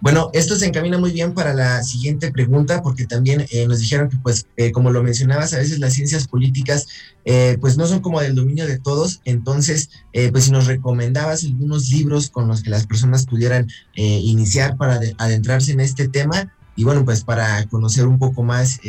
Bueno, 0.00 0.30
esto 0.32 0.56
se 0.56 0.66
encamina 0.66 0.98
muy 0.98 1.12
bien 1.12 1.34
para 1.34 1.54
la 1.54 1.84
siguiente 1.84 2.32
pregunta, 2.32 2.82
porque 2.82 3.06
también 3.06 3.46
eh, 3.50 3.68
nos 3.68 3.78
dijeron 3.78 4.08
que, 4.08 4.16
pues, 4.16 4.46
eh, 4.56 4.72
como 4.72 4.90
lo 4.90 5.04
mencionabas, 5.04 5.52
a 5.52 5.58
veces 5.58 5.78
las 5.78 5.92
ciencias 5.92 6.26
políticas, 6.26 6.88
eh, 7.24 7.58
pues, 7.60 7.76
no 7.76 7.86
son 7.86 8.00
como 8.00 8.20
del 8.20 8.34
dominio 8.34 8.66
de 8.66 8.80
todos. 8.80 9.20
Entonces, 9.24 9.90
pues, 10.32 10.44
si 10.44 10.50
nos 10.50 10.66
recomendabas 10.66 11.44
algunos 11.44 11.90
libros 11.90 12.28
con 12.30 12.48
los 12.48 12.62
que 12.62 12.70
las 12.70 12.86
personas 12.86 13.26
pudieran 13.26 13.68
iniciar 13.94 14.76
para 14.76 14.98
adentrarse 15.18 15.70
en 15.70 15.80
este 15.80 16.08
tema 16.08 16.52
y, 16.74 16.82
bueno, 16.82 17.04
pues, 17.04 17.22
para 17.22 17.66
conocer 17.66 18.06
un 18.06 18.18
poco 18.18 18.42
más 18.42 18.80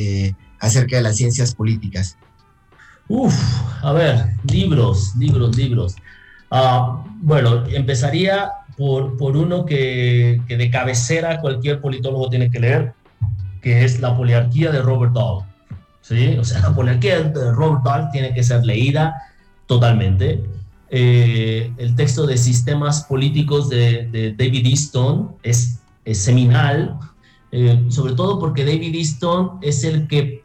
acerca 0.60 0.96
de 0.96 1.04
las 1.04 1.18
ciencias 1.18 1.54
políticas. 1.54 2.18
Uf, 3.08 3.34
a 3.82 3.92
ver, 3.94 4.26
libros, 4.50 5.16
libros, 5.18 5.56
libros. 5.58 5.96
Ah, 6.50 7.04
bueno, 7.22 7.66
empezaría 7.68 8.52
por, 8.78 9.38
uno 9.38 9.66
que, 9.66 10.42
de 10.48 10.70
cabecera 10.72 11.40
cualquier 11.40 11.82
politólogo 11.82 12.30
tiene 12.30 12.50
que 12.50 12.60
leer, 12.60 12.94
que 13.62 13.84
es 13.84 14.00
La 14.00 14.16
poliarquía 14.16 14.72
de 14.72 14.82
Robert 14.82 15.14
Dahl. 15.14 15.46
¿sí? 16.02 16.38
O 16.40 16.44
sea, 16.44 16.60
la 16.70 16.76
poliarquía 16.76 17.22
de 17.22 17.52
Robert 17.52 17.84
Dahl 17.84 18.10
tiene 18.12 18.34
que 18.34 18.44
ser 18.44 18.66
leída 18.66 19.14
totalmente. 19.68 20.44
Eh, 20.90 21.72
el 21.78 21.96
texto 21.96 22.26
de 22.28 22.38
Sistemas 22.38 23.06
Políticos 23.06 23.70
de, 23.70 24.36
David 24.38 24.66
Easton 24.66 25.36
es, 25.44 25.80
seminal, 26.14 27.00
eh, 27.52 27.86
sobre 27.90 28.14
todo 28.14 28.40
porque 28.40 28.66
David 28.66 28.96
Easton 28.96 29.60
es 29.62 29.84
el 29.84 30.08
que 30.08 30.41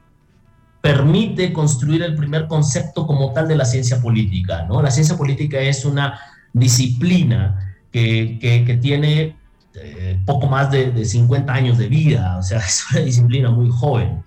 permite 0.87 1.53
construir 1.53 2.03
el 2.05 2.15
primer 2.15 2.47
concepto 2.47 3.09
como 3.09 3.33
tal 3.33 3.49
de 3.49 3.57
la 3.57 3.65
ciencia 3.65 4.01
política. 4.01 4.67
¿no? 4.69 4.81
La 4.81 4.93
ciencia 4.93 5.17
política 5.17 5.59
es 5.59 5.85
una 5.85 6.21
disciplina 6.53 7.75
que, 7.91 8.79
tiene 8.81 9.37
eh, 9.75 10.21
poco 10.25 10.47
más 10.47 10.71
de, 10.71 11.05
50 11.05 11.53
años 11.53 11.79
de 11.79 11.89
vida, 11.89 12.37
o 12.39 12.43
sea, 12.43 12.59
es 12.67 12.85
una 12.93 13.01
disciplina 13.01 13.51
muy 13.51 13.69
joven. 13.69 14.23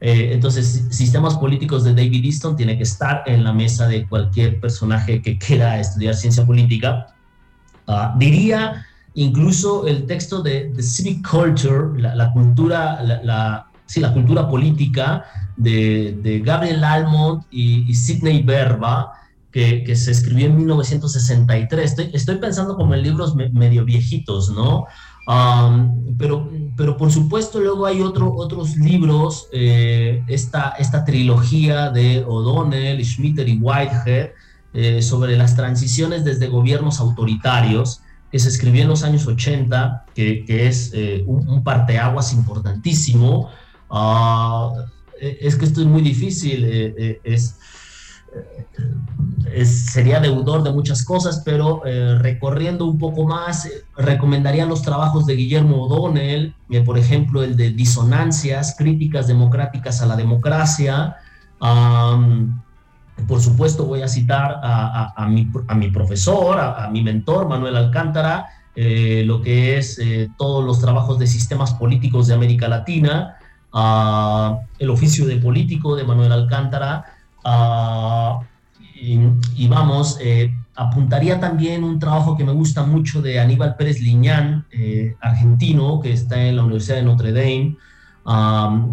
Eh, 0.00 0.30
entonces, 0.32 0.86
sistemas 0.90 1.34
políticos 1.34 1.84
de 1.84 1.92
David 1.92 2.24
Easton 2.24 2.56
tiene 2.56 2.78
que 2.78 2.84
estar 2.84 3.22
en 3.26 3.44
la 3.44 3.52
mesa 3.52 3.86
de 3.86 4.08
cualquier 4.08 4.58
personaje 4.58 5.20
que 5.20 5.36
quiera 5.36 5.78
estudiar 5.78 6.14
ciencia 6.14 6.46
política. 6.46 7.08
Ah, 7.86 8.14
diría 8.18 8.86
incluso 9.12 9.86
el 9.86 10.06
texto 10.06 10.40
de, 10.40 10.72
The 10.74 10.82
Civic 10.82 11.28
Culture, 11.28 12.00
la, 12.00 12.32
cultura, 12.32 13.02
la, 13.02 13.69
sí, 13.90 14.00
la 14.00 14.12
cultura 14.12 14.48
política 14.48 15.24
de, 15.56 16.40
Gabriel 16.44 16.84
Almond 16.84 17.42
y, 17.50 17.92
Sidney 17.94 18.42
Berba, 18.42 19.12
que, 19.50 19.96
se 19.96 20.12
escribió 20.12 20.46
en 20.46 20.56
1963. 20.56 21.90
Estoy, 21.90 22.10
estoy 22.12 22.36
pensando 22.36 22.76
como 22.76 22.94
en 22.94 23.02
libros 23.02 23.34
medio 23.34 23.84
viejitos, 23.84 24.50
¿no? 24.50 24.86
Um, 25.26 26.16
pero, 26.16 26.48
pero 26.76 26.96
por 26.96 27.10
supuesto 27.10 27.60
luego 27.60 27.84
hay 27.86 28.00
otro, 28.00 28.32
otros 28.34 28.76
libros, 28.76 29.48
eh, 29.52 30.22
esta, 30.28 30.70
esta 30.78 31.04
trilogía 31.04 31.90
de 31.90 32.24
O'Donnell, 32.26 33.04
Schmitter 33.04 33.48
y 33.48 33.58
Whitehead 33.58 34.30
eh, 34.72 35.02
sobre 35.02 35.36
las 35.36 35.56
transiciones 35.56 36.24
desde 36.24 36.46
gobiernos 36.46 37.00
autoritarios, 37.00 38.02
que 38.30 38.38
se 38.38 38.48
escribió 38.48 38.82
en 38.82 38.88
los 38.88 39.02
años 39.02 39.26
80, 39.26 40.06
que, 40.14 40.44
que 40.44 40.68
es 40.68 40.92
eh, 40.94 41.24
un, 41.26 41.64
parteaguas 41.64 42.32
importantísimo. 42.32 43.50
Uh, 43.90 44.72
es 45.20 45.56
que 45.56 45.64
esto 45.66 45.80
es 45.80 45.86
muy 45.86 46.00
difícil, 46.00 46.64
es 47.24 47.56
sería 49.64 50.20
deudor 50.20 50.62
de 50.62 50.72
muchas 50.72 51.04
cosas, 51.04 51.42
pero 51.44 51.84
eh, 51.84 52.16
recorriendo 52.18 52.86
un 52.86 52.98
poco 52.98 53.26
más, 53.26 53.66
eh, 53.66 53.84
recomendaría 53.96 54.64
los 54.66 54.82
trabajos 54.82 55.26
de 55.26 55.34
Guillermo 55.34 55.82
O'Donnell, 55.82 56.54
eh, 56.70 56.80
por 56.82 56.98
ejemplo, 56.98 57.42
el 57.42 57.56
de 57.56 57.70
Disonancias, 57.70 58.76
Críticas 58.78 59.26
Democráticas 59.26 60.00
a 60.02 60.06
la 60.06 60.16
Democracia. 60.16 61.16
por 63.28 63.40
supuesto, 63.40 63.84
voy 63.84 64.02
a 64.02 64.08
citar 64.08 64.60
a, 64.62 65.26
mi, 65.28 65.50
a 65.68 65.74
mi, 65.74 65.90
profesor, 65.90 66.58
a, 66.58 66.88
mi 66.90 67.02
mentor, 67.02 67.48
Manuel 67.48 67.76
Alcántara, 67.76 68.46
lo 68.74 69.42
que 69.42 69.76
es 69.76 70.00
todos 70.38 70.64
los 70.64 70.80
trabajos 70.80 71.18
de 71.18 71.26
sistemas 71.26 71.74
políticos 71.74 72.28
de 72.28 72.34
América 72.34 72.66
Latina, 72.66 73.36
el 73.72 74.90
oficio 74.90 75.26
de 75.26 75.36
político 75.36 75.96
de 75.96 76.04
Manuel 76.04 76.32
Alcántara, 76.32 77.04
y, 79.02 79.66
vamos, 79.68 80.18
eh, 80.20 80.54
apuntaría 80.74 81.40
también 81.40 81.84
un 81.84 81.98
trabajo 81.98 82.36
que 82.36 82.44
me 82.44 82.52
gusta 82.52 82.84
mucho 82.84 83.22
de 83.22 83.40
Aníbal 83.40 83.76
Pérez 83.76 84.00
Liñán, 84.00 84.66
eh, 84.72 85.16
argentino, 85.20 86.00
que 86.00 86.12
está 86.12 86.44
en 86.44 86.56
la 86.56 86.62
Universidad 86.62 86.96
de 86.96 87.02
Notre 87.02 87.32
Dame, 87.32 87.76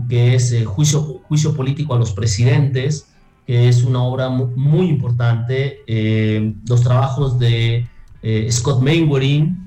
que 0.07 0.35
es 0.35 0.53
eh, 0.53 0.63
juicio, 0.63 1.21
juicio 1.27 1.53
Político 1.53 1.93
a 1.93 1.99
los 1.99 2.13
Presidentes, 2.13 3.09
que 3.45 3.67
es 3.67 3.83
una 3.83 4.01
obra 4.01 4.29
muy, 4.29 4.87
importante. 4.87 5.79
los 6.67 6.81
trabajos 6.81 7.37
de 7.39 7.87
Scott 8.49 8.81
Mainwaring. 8.81 9.65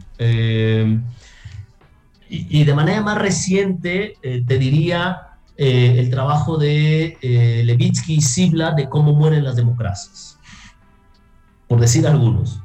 Y, 2.32 2.62
de 2.62 2.74
manera 2.74 3.02
más 3.02 3.18
reciente, 3.18 4.14
te 4.22 4.58
diría 4.58 5.30
el 5.56 6.08
trabajo 6.10 6.58
de 6.58 7.18
Levitsky 7.64 8.14
y 8.14 8.20
Sibla 8.20 8.70
de 8.72 8.88
cómo 8.88 9.12
mueren 9.14 9.42
las 9.42 9.56
democracias 9.56 10.30
por 11.70 11.80
decir 11.80 12.04
algunos. 12.04 12.60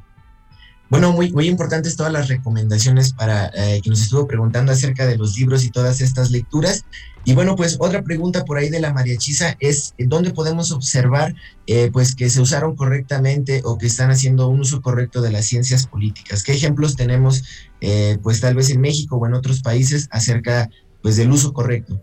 Bueno, 0.90 1.12
muy, 1.12 1.32
muy 1.32 1.46
importantes 1.46 1.96
todas 1.96 2.12
las 2.12 2.26
recomendaciones 2.26 3.12
para 3.12 3.52
eh, 3.54 3.80
que 3.82 3.88
nos 3.88 4.00
estuvo 4.00 4.26
preguntando 4.26 4.72
acerca 4.72 5.06
de 5.06 5.16
los 5.16 5.38
libros 5.38 5.64
y 5.64 5.70
todas 5.70 6.00
estas 6.00 6.32
lecturas. 6.32 6.84
Y 7.24 7.34
bueno, 7.34 7.54
pues 7.54 7.76
otra 7.78 8.02
pregunta 8.02 8.44
por 8.44 8.58
ahí 8.58 8.68
de 8.68 8.80
la 8.80 8.92
mariachisa 8.92 9.56
es 9.60 9.94
dónde 9.96 10.32
podemos 10.32 10.72
observar 10.72 11.36
eh, 11.68 11.90
pues 11.92 12.16
que 12.16 12.30
se 12.30 12.40
usaron 12.40 12.74
correctamente 12.74 13.62
o 13.64 13.78
que 13.78 13.86
están 13.86 14.10
haciendo 14.10 14.48
un 14.48 14.58
uso 14.58 14.82
correcto 14.82 15.22
de 15.22 15.30
las 15.30 15.46
ciencias 15.46 15.86
políticas. 15.86 16.42
¿Qué 16.42 16.52
ejemplos 16.52 16.96
tenemos 16.96 17.44
eh, 17.80 18.18
pues 18.22 18.40
tal 18.40 18.54
vez 18.54 18.70
en 18.70 18.80
México 18.80 19.16
o 19.16 19.26
en 19.26 19.34
otros 19.34 19.62
países 19.62 20.08
acerca 20.10 20.68
pues 21.02 21.16
del 21.16 21.30
uso 21.30 21.52
correcto? 21.52 22.00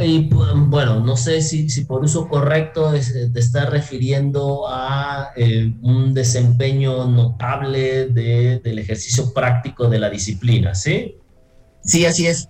Y 0.00 0.28
bueno, 0.28 1.00
no 1.00 1.16
sé 1.16 1.40
si, 1.42 1.68
si 1.70 1.84
por 1.84 2.04
uso 2.04 2.28
correcto 2.28 2.92
te 2.92 3.40
está 3.40 3.66
refiriendo 3.66 4.68
a 4.68 5.30
eh, 5.34 5.74
un 5.82 6.14
desempeño 6.14 7.06
notable 7.06 8.06
del 8.08 8.78
ejercicio 8.78 9.32
práctico 9.32 9.88
de 9.88 9.98
la 9.98 10.08
disciplina, 10.08 10.74
¿sí? 10.74 11.16
Sí, 11.82 12.06
así 12.06 12.26
es. 12.26 12.48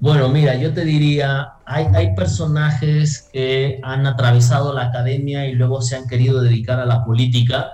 Bueno, 0.00 0.28
mira, 0.28 0.54
yo 0.54 0.72
te 0.72 0.84
diría, 0.84 1.54
hay, 1.66 1.86
hay 1.92 2.14
personajes 2.14 3.28
que 3.32 3.80
han 3.82 4.06
atravesado 4.06 4.72
la 4.72 4.86
academia 4.86 5.46
y 5.46 5.54
luego 5.54 5.82
se 5.82 5.96
han 5.96 6.06
querido 6.06 6.40
dedicar 6.40 6.78
a 6.78 6.86
la 6.86 7.04
política. 7.04 7.70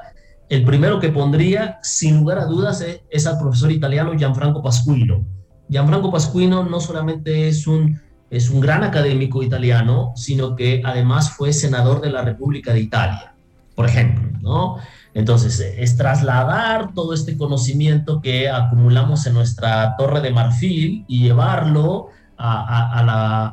El 0.48 0.64
primero 0.64 1.00
que 1.00 1.08
pondría, 1.08 1.78
sin 1.82 2.18
lugar 2.18 2.38
a 2.38 2.46
dudas, 2.46 2.80
es, 2.80 3.00
es 3.10 3.26
al 3.26 3.38
profesor 3.38 3.70
italiano 3.72 4.12
Gianfranco 4.16 4.62
Pasquino. 4.62 5.24
Gianfranco 5.68 6.12
Pasquino 6.12 6.64
no 6.64 6.80
solamente 6.80 7.48
es 7.48 7.66
un 7.66 8.00
es 8.30 8.50
un 8.50 8.60
gran 8.60 8.82
académico 8.82 9.42
italiano, 9.42 10.12
sino 10.16 10.56
que 10.56 10.82
además 10.84 11.30
fue 11.30 11.52
senador 11.52 12.00
de 12.00 12.10
la 12.10 12.22
República 12.22 12.72
de 12.72 12.80
Italia, 12.80 13.34
por 13.74 13.86
ejemplo, 13.86 14.30
¿no? 14.40 14.76
Entonces, 15.14 15.60
es 15.60 15.96
trasladar 15.96 16.92
todo 16.92 17.14
este 17.14 17.36
conocimiento 17.36 18.20
que 18.20 18.50
acumulamos 18.50 19.26
en 19.26 19.34
nuestra 19.34 19.96
torre 19.96 20.20
de 20.20 20.30
marfil 20.30 21.04
y 21.08 21.22
llevarlo 21.22 22.08
a, 22.36 23.02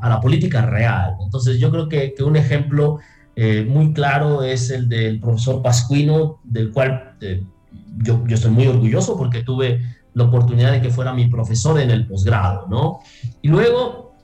la, 0.02 0.20
política 0.20 0.60
real. 0.66 1.14
Entonces, 1.22 1.58
yo 1.58 1.70
creo 1.70 1.88
que, 1.88 2.14
un 2.22 2.36
ejemplo 2.36 2.98
eh, 3.36 3.66
muy 3.68 3.92
claro 3.92 4.42
es 4.42 4.70
el 4.70 4.88
del 4.88 5.20
profesor 5.20 5.60
Pascuino, 5.62 6.40
del 6.44 6.70
cual 6.72 7.16
eh, 7.20 7.42
yo, 7.98 8.24
yo 8.26 8.34
estoy 8.34 8.50
muy 8.50 8.66
orgulloso 8.66 9.16
porque 9.16 9.42
tuve 9.42 9.80
la 10.14 10.24
oportunidad 10.24 10.72
de 10.72 10.80
que 10.80 10.90
fuera 10.90 11.12
mi 11.12 11.26
profesor 11.26 11.80
en 11.80 11.90
el 11.90 12.06
posgrado, 12.06 12.68
¿no? 12.68 13.00
Y 13.42 13.48
luego, 13.48 14.14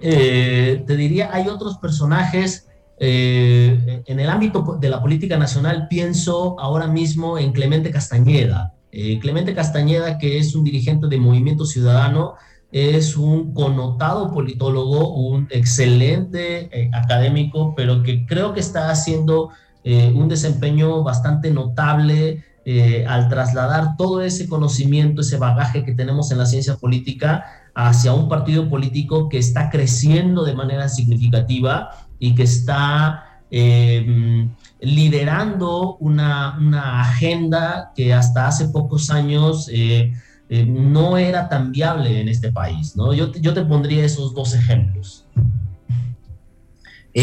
eh, 0.00 0.82
te 0.86 0.96
diría, 0.96 1.30
hay 1.32 1.48
otros 1.48 1.78
personajes 1.78 2.64
en 2.98 4.20
el 4.20 4.30
ámbito 4.30 4.78
de 4.80 4.88
la 4.88 5.02
política 5.02 5.36
nacional, 5.36 5.86
pienso 5.86 6.58
ahora 6.58 6.86
mismo 6.86 7.36
en 7.36 7.52
Clemente 7.52 7.90
Castañeda. 7.90 8.72
Clemente 9.20 9.54
Castañeda, 9.54 10.16
que 10.16 10.38
es 10.38 10.54
un 10.54 10.64
dirigente 10.64 11.06
de 11.06 11.18
Movimiento 11.18 11.66
Ciudadano, 11.66 12.36
es 12.76 13.16
un 13.16 13.54
connotado 13.54 14.32
politólogo, 14.32 15.14
un 15.14 15.48
excelente 15.50 16.90
académico, 16.92 17.74
pero 17.74 18.02
que 18.02 18.26
creo 18.26 18.52
que 18.52 18.60
está 18.60 18.90
haciendo 18.90 19.50
un 19.84 20.28
desempeño 20.28 21.02
bastante 21.02 21.50
notable 21.50 22.44
al 23.06 23.28
trasladar 23.28 23.96
todo 23.96 24.20
ese 24.20 24.48
conocimiento, 24.48 25.22
ese 25.22 25.38
bagaje 25.38 25.84
que 25.84 25.94
tenemos 25.94 26.30
en 26.32 26.38
la 26.38 26.46
ciencia 26.46 26.76
política 26.76 27.44
hacia 27.76 28.14
un 28.14 28.28
partido 28.28 28.68
político 28.70 29.28
que 29.28 29.38
está 29.38 29.68
creciendo 29.70 30.44
de 30.44 30.54
manera 30.54 30.88
significativa 30.88 31.90
y 32.18 32.34
que 32.34 32.44
está 32.44 33.42
eh, 33.50 34.48
liderando 34.80 35.96
una, 36.00 37.00
agenda 37.00 37.92
que 37.94 38.14
hasta 38.14 38.48
hace 38.48 38.68
pocos 38.68 39.10
años 39.10 39.68
eh, 39.70 40.12
eh, 40.48 40.64
no 40.64 41.18
era 41.18 41.48
tan 41.48 41.72
viable 41.72 42.20
en 42.20 42.28
este 42.28 42.52
país. 42.52 42.96
¿no? 42.96 43.12
Yo, 43.14 43.32
yo 43.32 43.54
te 43.54 43.64
pondría 43.64 44.04
esos 44.04 44.34
dos 44.34 44.54
ejemplos. 44.54 45.24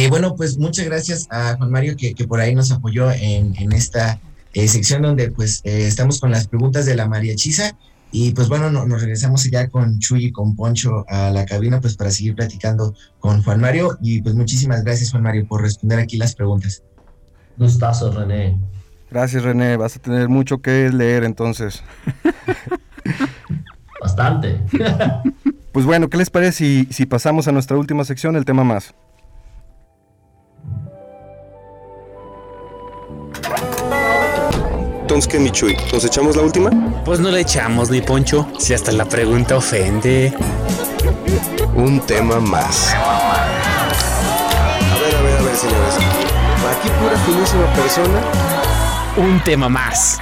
bueno, 0.10 0.36
pues 0.36 0.58
muchas 0.58 0.86
gracias 0.86 1.28
a 1.30 1.56
Juan 1.58 1.72
Mario 1.72 1.96
que, 1.98 2.16
por 2.28 2.40
ahí 2.40 2.56
nos 2.56 2.72
apoyó 2.72 3.12
en, 3.12 3.56
en 3.58 3.72
esta 3.72 4.20
sección 4.54 5.02
donde 5.02 5.32
pues 5.32 5.62
estamos 5.64 6.20
con 6.20 6.32
las 6.32 6.48
preguntas 6.48 6.86
de 6.86 6.96
la 6.96 7.08
María 7.08 7.36
Chisa. 7.36 7.76
Y 8.16 8.32
pues 8.32 8.48
bueno, 8.48 8.70
nos 8.70 9.02
regresamos 9.02 9.44
ya 9.50 9.68
con 9.70 9.98
Chuy 9.98 10.26
y 10.26 10.32
con 10.32 10.56
Poncho 10.56 11.04
a 11.10 11.32
la 11.32 11.48
cabina 11.48 11.82
pues 11.82 11.98
para 11.98 12.12
seguir 12.12 12.36
platicando 12.36 12.94
con 13.20 13.42
Juan 13.42 13.60
Mario. 13.60 13.98
Y 14.04 14.22
pues 14.22 14.36
muchísimas 14.36 14.84
gracias 14.84 15.10
Juan 15.10 15.24
Mario 15.24 15.48
por 15.48 15.64
responder 15.64 15.98
aquí 15.98 16.18
las 16.18 16.36
preguntas. 16.36 16.84
Gustazo, 17.58 18.12
René. 18.12 18.60
Gracias 19.10 19.42
René, 19.42 19.78
vas 19.78 19.96
a 19.96 20.00
tener 20.00 20.30
mucho 20.30 20.60
que 20.60 20.92
leer 20.92 21.24
entonces. 21.24 21.82
Bastante. 24.02 24.60
pues 25.72 25.86
bueno, 25.86 26.10
¿qué 26.10 26.18
les 26.18 26.30
parece 26.30 26.52
si, 26.52 26.88
si 26.92 27.06
pasamos 27.06 27.48
a 27.48 27.52
nuestra 27.52 27.78
última 27.78 28.04
sección, 28.04 28.36
el 28.36 28.46
tema 28.46 28.64
más? 28.64 28.94
Entonces, 35.02 35.32
¿qué, 35.32 35.38
Michui? 35.40 35.78
¿Nos 35.92 36.04
echamos 36.06 36.36
la 36.36 36.42
última? 36.42 36.72
Pues 37.06 37.20
no 37.20 37.30
le 37.30 37.42
echamos, 37.42 37.92
ni 37.92 38.02
Poncho, 38.02 38.48
si 38.58 38.74
hasta 38.74 38.92
la 38.92 39.06
pregunta 39.06 39.58
ofende. 39.58 40.34
Un 41.76 42.00
tema 42.00 42.40
más. 42.40 42.94
A 42.94 43.38
ver, 45.00 45.16
a 45.16 45.22
ver, 45.22 45.38
a 45.38 45.42
ver, 45.42 45.56
señores. 45.56 45.96
Aquí 46.72 46.90
pura 47.00 47.18
finísima 47.26 47.66
persona. 47.74 48.22
Un 49.18 49.44
tema 49.44 49.70
más. 49.70 50.18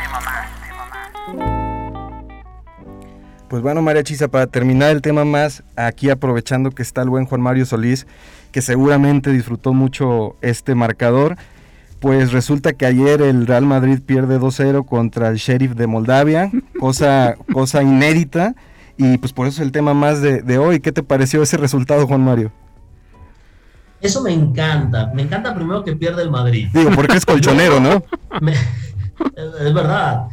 Pues 3.51 3.61
bueno, 3.61 3.81
María 3.81 4.01
Chisa, 4.01 4.29
para 4.29 4.47
terminar 4.47 4.91
el 4.91 5.01
tema 5.01 5.25
más, 5.25 5.61
aquí 5.75 6.09
aprovechando 6.09 6.71
que 6.71 6.81
está 6.83 7.01
el 7.01 7.09
buen 7.09 7.25
Juan 7.25 7.41
Mario 7.41 7.65
Solís, 7.65 8.07
que 8.53 8.61
seguramente 8.61 9.29
disfrutó 9.29 9.73
mucho 9.73 10.37
este 10.41 10.73
marcador, 10.73 11.35
Pues 11.99 12.31
resulta 12.31 12.71
que 12.71 12.85
ayer 12.85 13.21
el 13.21 13.45
Real 13.45 13.65
Madrid 13.65 13.99
pierde 14.03 14.39
2-0 14.39 14.85
contra 14.85 15.27
el 15.27 15.35
Sheriff 15.35 15.73
de 15.73 15.85
Moldavia, 15.85 16.49
cosa, 16.79 17.35
cosa 17.51 17.83
inédita, 17.83 18.55
y 18.97 19.17
pues 19.17 19.33
por 19.33 19.47
eso 19.47 19.61
es 19.61 19.65
el 19.67 19.73
tema 19.73 19.93
más 19.93 20.21
de, 20.21 20.41
de 20.41 20.57
hoy. 20.57 20.79
¿Qué 20.79 20.93
te 20.93 21.03
pareció 21.03 21.43
ese 21.43 21.57
resultado, 21.57 22.07
Juan 22.07 22.23
Mario? 22.23 22.53
Eso 23.99 24.21
me 24.23 24.31
encanta. 24.31 25.11
Me 25.13 25.23
encanta 25.23 25.53
primero 25.53 25.83
que 25.83 25.93
pierda 25.97 26.21
el 26.23 26.31
Madrid. 26.31 26.69
Digo, 26.73 26.89
porque 26.95 27.17
es 27.17 27.25
colchonero, 27.33 27.81
¿no? 27.81 28.01
Me- 28.39 28.53
es 29.67 29.73
verdad, 29.73 30.23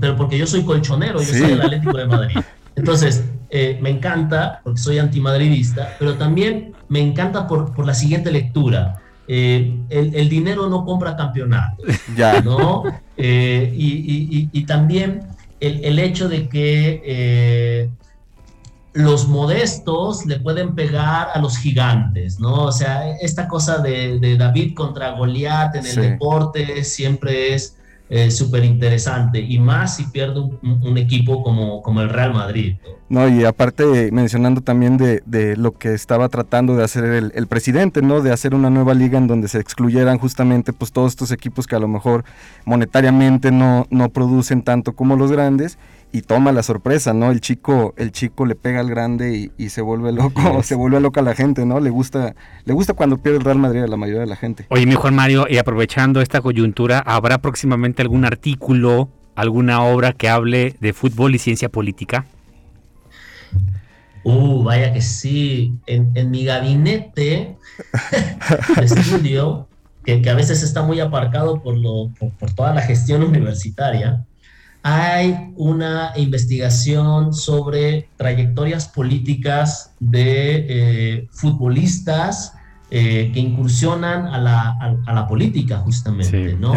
pero 0.00 0.16
porque 0.16 0.36
yo 0.36 0.46
soy 0.48 0.64
colchonero, 0.64 1.20
yo 1.20 1.24
Sí. 1.32 1.38
soy 1.38 1.52
el 1.52 1.60
Atlético 1.62 1.96
de 1.96 2.06
Madrid. 2.06 2.36
Entonces, 2.76 3.24
eh, 3.50 3.78
me 3.80 3.90
encanta 3.90 4.60
porque 4.64 4.80
soy 4.80 4.98
antimadridista, 4.98 5.94
pero 5.98 6.14
también 6.14 6.72
me 6.88 7.00
encanta 7.00 7.46
por, 7.46 7.72
por 7.74 7.86
la 7.86 7.94
siguiente 7.94 8.32
lectura. 8.32 9.00
Eh, 9.28 9.78
el, 9.90 10.14
el 10.14 10.28
dinero 10.28 10.68
no 10.68 10.84
compra 10.84 11.16
campeonatos, 11.16 11.86
Ya. 12.16 12.40
¿no? 12.42 12.82
Eh, 13.16 13.72
y, 13.74 13.86
y- 13.92 14.28
y- 14.38 14.48
y 14.52 14.66
también 14.66 15.20
el, 15.60 15.84
el 15.84 15.98
hecho 15.98 16.28
de 16.28 16.48
que 16.48 17.90
los 18.92 19.26
modestos 19.26 20.24
le 20.26 20.38
pueden 20.38 20.74
pegar 20.76 21.28
a 21.34 21.38
los 21.40 21.56
gigantes, 21.58 22.38
¿no? 22.38 22.64
O 22.64 22.72
sea, 22.72 23.10
esta 23.20 23.48
cosa 23.48 23.78
de, 23.78 24.20
de 24.20 24.36
David 24.36 24.74
contra 24.74 25.10
Goliat 25.12 25.74
en 25.74 25.84
el 25.86 25.92
Sí. 25.92 26.00
deporte 26.00 26.84
siempre 26.84 27.54
es 27.54 27.76
eh, 28.10 28.30
súper 28.30 28.64
interesante 28.64 29.40
y 29.40 29.58
más 29.58 29.96
si 29.96 30.04
pierde 30.04 30.40
un, 30.40 30.98
equipo 30.98 31.42
como, 31.42 31.82
como 31.82 32.02
el 32.02 32.10
Real 32.10 32.34
Madrid. 32.34 32.76
¿no? 33.08 33.20
No, 33.22 33.28
y 33.28 33.44
aparte 33.44 34.10
mencionando 34.12 34.60
también 34.60 34.96
de, 34.96 35.22
de 35.26 35.56
lo 35.56 35.72
que 35.72 35.94
estaba 35.94 36.28
tratando 36.28 36.76
de 36.76 36.84
hacer 36.84 37.04
el, 37.04 37.32
el 37.34 37.46
presidente, 37.46 38.02
¿no? 38.02 38.20
De 38.20 38.32
hacer 38.32 38.54
una 38.54 38.70
nueva 38.70 38.94
liga 38.94 39.18
en 39.18 39.26
donde 39.26 39.48
se 39.48 39.58
excluyeran 39.58 40.18
justamente 40.18 40.72
pues 40.72 40.92
todos 40.92 41.12
estos 41.12 41.30
equipos 41.30 41.66
que 41.66 41.76
a 41.76 41.80
lo 41.80 41.88
mejor 41.88 42.24
monetariamente 42.64 43.50
no, 43.50 43.86
no 43.90 44.08
producen 44.08 44.62
tanto 44.62 44.92
como 44.92 45.16
los 45.16 45.32
grandes 45.32 45.78
y 46.14 46.22
toma 46.22 46.52
la 46.52 46.62
sorpresa, 46.62 47.12
¿no? 47.12 47.32
El 47.32 47.40
chico, 47.40 47.92
el 47.96 48.12
chico 48.12 48.46
le 48.46 48.54
pega 48.54 48.78
al 48.78 48.88
grande 48.88 49.36
y, 49.36 49.50
y 49.58 49.70
se 49.70 49.82
vuelve 49.82 50.12
loco, 50.12 50.40
se 50.62 50.76
vuelve 50.76 51.00
loca 51.00 51.22
la 51.22 51.34
gente, 51.34 51.66
¿no? 51.66 51.80
Le 51.80 51.90
gusta, 51.90 52.36
le 52.64 52.72
gusta 52.72 52.94
cuando 52.94 53.18
pierde 53.18 53.38
el 53.38 53.44
Real 53.44 53.58
Madrid 53.58 53.82
a 53.82 53.88
la 53.88 53.96
mayoría 53.96 54.20
de 54.20 54.28
la 54.28 54.36
gente. 54.36 54.64
Oye, 54.68 54.86
mi 54.86 54.94
Juan 54.94 55.16
Mario, 55.16 55.46
y 55.50 55.58
aprovechando 55.58 56.20
esta 56.20 56.40
coyuntura, 56.40 57.00
¿habrá 57.00 57.38
próximamente 57.38 58.00
algún 58.00 58.24
artículo, 58.24 59.08
alguna 59.34 59.82
obra 59.82 60.12
que 60.12 60.28
hable 60.28 60.76
de 60.80 60.92
fútbol 60.92 61.34
y 61.34 61.40
ciencia 61.40 61.68
política? 61.68 62.26
Uh, 64.22 64.62
vaya 64.62 64.92
que 64.92 65.02
sí. 65.02 65.74
En, 65.86 66.12
en 66.14 66.30
mi 66.30 66.44
gabinete 66.44 67.56
de 68.76 68.84
estudio, 68.84 69.66
que, 70.04 70.22
que 70.22 70.30
a 70.30 70.34
veces 70.34 70.62
está 70.62 70.84
muy 70.84 71.00
aparcado 71.00 71.60
por, 71.60 71.76
lo, 71.76 72.10
por, 72.20 72.30
por 72.34 72.52
toda 72.52 72.72
la 72.72 72.82
gestión 72.82 73.24
universitaria, 73.24 74.24
hay 74.86 75.52
una 75.56 76.12
investigación 76.16 77.32
sobre 77.32 78.10
trayectorias 78.18 78.86
políticas 78.86 79.94
de 79.98 80.66
eh, 80.68 81.28
futbolistas 81.32 82.52
eh, 82.90 83.30
que 83.32 83.40
incursionan 83.40 84.26
a 84.26 84.38
la, 84.38 84.60
a- 84.78 84.96
a 85.06 85.12
la 85.14 85.26
política, 85.26 85.78
justamente, 85.78 86.50
Sí, 86.50 86.56
¿no? 86.60 86.74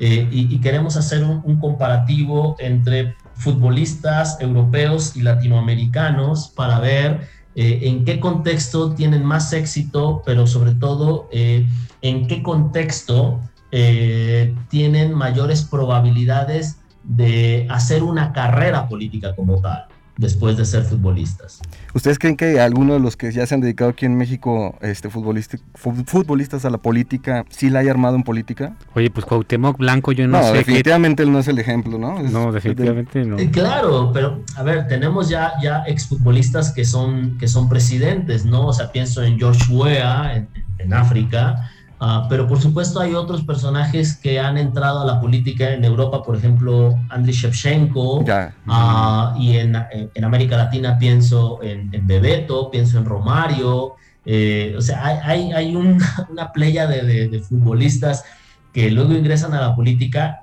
Eh, 0.00 0.28
y, 0.32 0.52
y 0.52 0.58
queremos 0.58 0.96
hacer 0.96 1.22
un, 1.22 1.40
un 1.44 1.60
comparativo 1.60 2.56
entre 2.58 3.14
futbolistas 3.36 4.36
europeos 4.40 5.14
y 5.16 5.22
latinoamericanos 5.22 6.48
para 6.56 6.80
ver 6.80 7.28
eh, 7.54 7.78
en 7.84 8.04
qué 8.04 8.18
contexto 8.18 8.94
tienen 8.94 9.24
más 9.24 9.52
éxito, 9.52 10.22
pero 10.26 10.48
sobre 10.48 10.74
todo 10.74 11.28
eh, 11.30 11.64
en 12.02 12.26
qué 12.26 12.42
contexto 12.42 13.40
eh, 13.70 14.52
tienen 14.68 15.14
mayores 15.14 15.62
probabilidades 15.62 16.78
de 17.04 17.66
hacer 17.70 18.02
una 18.02 18.32
carrera 18.32 18.88
política 18.88 19.34
como 19.36 19.60
tal, 19.60 19.84
después 20.16 20.56
de 20.56 20.64
ser 20.64 20.84
futbolistas. 20.84 21.60
¿Ustedes 21.92 22.18
creen 22.20 22.36
que 22.36 22.60
alguno 22.60 22.92
de 22.94 23.00
los 23.00 23.16
que 23.16 23.30
ya 23.32 23.44
se 23.46 23.54
han 23.54 23.60
dedicado 23.60 23.90
aquí 23.90 24.06
en 24.06 24.16
México, 24.16 24.76
este 24.80 25.10
futbolista, 25.10 25.58
fu- 25.74 25.92
futbolistas 26.06 26.64
a 26.64 26.70
la 26.70 26.78
política, 26.78 27.44
sí 27.50 27.68
la 27.68 27.80
haya 27.80 27.90
armado 27.90 28.14
en 28.16 28.22
política? 28.22 28.76
Oye, 28.94 29.10
pues 29.10 29.26
Cuauhtémoc 29.26 29.76
Blanco, 29.76 30.12
yo 30.12 30.26
no, 30.28 30.38
No, 30.38 30.44
sé 30.44 30.52
qué... 30.52 30.58
definitivamente 30.58 31.24
él 31.24 31.32
no 31.32 31.40
es 31.40 31.48
el 31.48 31.58
ejemplo, 31.58 31.98
¿no? 31.98 32.20
Es- 32.20 32.30
No, 32.32 32.52
definitivamente 32.52 33.24
no. 33.24 33.38
Eh, 33.38 33.50
Claro, 33.50 34.10
pero 34.14 34.40
a 34.56 34.62
ver, 34.62 34.86
tenemos 34.86 35.28
ya, 35.28 35.52
ya 35.62 35.82
exfutbolistas 35.86 36.72
que 36.72 36.84
son, 36.84 37.36
que 37.38 37.48
son 37.48 37.68
presidentes, 37.68 38.44
¿no? 38.46 38.66
O 38.68 38.72
sea, 38.72 38.92
pienso 38.92 39.22
en 39.22 39.36
George 39.38 39.72
Weah 39.72 40.36
en, 40.36 40.48
en 40.78 40.94
África, 40.94 41.70
ah, 42.06 42.26
pero 42.30 42.42
por 42.46 42.58
supuesto 42.60 43.00
hay 43.00 43.12
otros 43.14 43.40
personajes 43.50 44.16
que 44.22 44.38
han 44.46 44.56
entrado 44.58 44.98
a 45.02 45.06
la 45.12 45.16
política 45.24 45.64
en 45.76 45.82
Europa, 45.84 46.22
por 46.26 46.34
ejemplo, 46.36 46.72
Andriy 47.08 47.34
Shevchenko, 47.34 48.22
ah, 48.68 49.34
y 49.38 49.56
en, 49.62 49.74
en- 49.96 50.10
en 50.14 50.24
América 50.24 50.56
Latina 50.56 50.98
pienso 50.98 51.62
en, 51.62 51.78
en 51.96 52.06
Bebeto, 52.06 52.70
pienso 52.70 52.98
en 52.98 53.04
Romario, 53.14 53.94
eh, 54.26 54.74
o 54.76 54.80
sea, 54.80 54.96
hay, 55.04 55.16
hay, 55.30 55.52
hay 55.52 55.76
un- 55.76 55.98
una 56.30 56.52
playa 56.52 56.86
de, 56.86 57.02
de- 57.10 57.28
de 57.28 57.38
futbolistas 57.40 58.24
que 58.72 58.90
luego 58.90 59.12
ingresan 59.12 59.52
a 59.54 59.60
la 59.60 59.74
política 59.74 60.40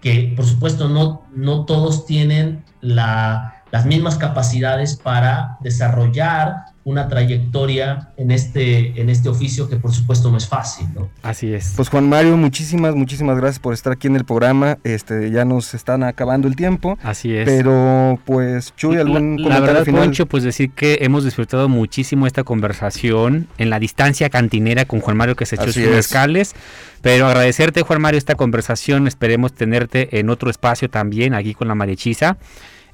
que 0.00 0.32
por 0.36 0.44
supuesto 0.46 0.88
no, 0.88 1.22
no 1.34 1.64
todos 1.64 2.04
tienen 2.06 2.62
la- 2.80 3.50
las 3.72 3.86
mismas 3.86 4.16
capacidades 4.16 4.96
para 4.96 5.56
desarrollar 5.60 6.54
una 6.84 7.08
trayectoria 7.08 8.10
en 8.18 8.30
este, 8.30 9.00
en 9.00 9.08
este 9.08 9.30
oficio 9.30 9.68
que 9.70 9.76
por 9.76 9.92
supuesto 9.92 10.30
no 10.30 10.36
es 10.36 10.46
fácil, 10.46 10.86
¿no? 10.94 11.08
Así 11.22 11.52
es. 11.52 11.72
Pues 11.76 11.88
Juan 11.88 12.08
Mario, 12.08 12.36
muchísimas, 12.36 12.94
muchísimas 12.94 13.38
gracias 13.38 13.58
por 13.58 13.72
estar 13.72 13.94
aquí 13.94 14.06
en 14.06 14.16
el 14.16 14.24
programa. 14.26 14.76
Este, 14.84 15.30
ya 15.30 15.46
nos 15.46 15.72
están 15.72 16.02
acabando 16.02 16.46
el 16.46 16.56
tiempo. 16.56 16.98
Así 17.02 17.34
es. 17.34 17.46
Pero, 17.46 18.18
pues, 18.26 18.74
Chuy, 18.76 18.98
algún 18.98 19.36
la, 19.36 19.42
la 19.42 19.44
comentario 19.44 19.66
verdad, 19.66 19.84
final. 19.84 20.02
Poncho, 20.04 20.26
pues 20.26 20.44
decir 20.44 20.72
que 20.72 20.98
hemos 21.00 21.24
disfrutado 21.24 21.70
muchísimo 21.70 22.26
esta 22.26 22.44
conversación 22.44 23.48
en 23.56 23.70
la 23.70 23.78
distancia 23.78 24.28
cantinera 24.28 24.84
con 24.84 25.00
Juan 25.00 25.16
Mario 25.16 25.36
que 25.36 25.46
se 25.46 25.54
echó 25.54 25.64
Así 25.64 25.80
sus 25.80 25.84
es. 25.84 25.90
mezcales. 25.96 26.54
Pero 27.00 27.26
agradecerte, 27.26 27.80
Juan 27.82 28.02
Mario, 28.02 28.18
esta 28.18 28.34
conversación. 28.34 29.06
Esperemos 29.06 29.54
tenerte 29.54 30.18
en 30.20 30.28
otro 30.28 30.50
espacio 30.50 30.90
también, 30.90 31.32
aquí 31.34 31.54
con 31.54 31.68
la 31.68 31.74
Marechiza. 31.74 32.36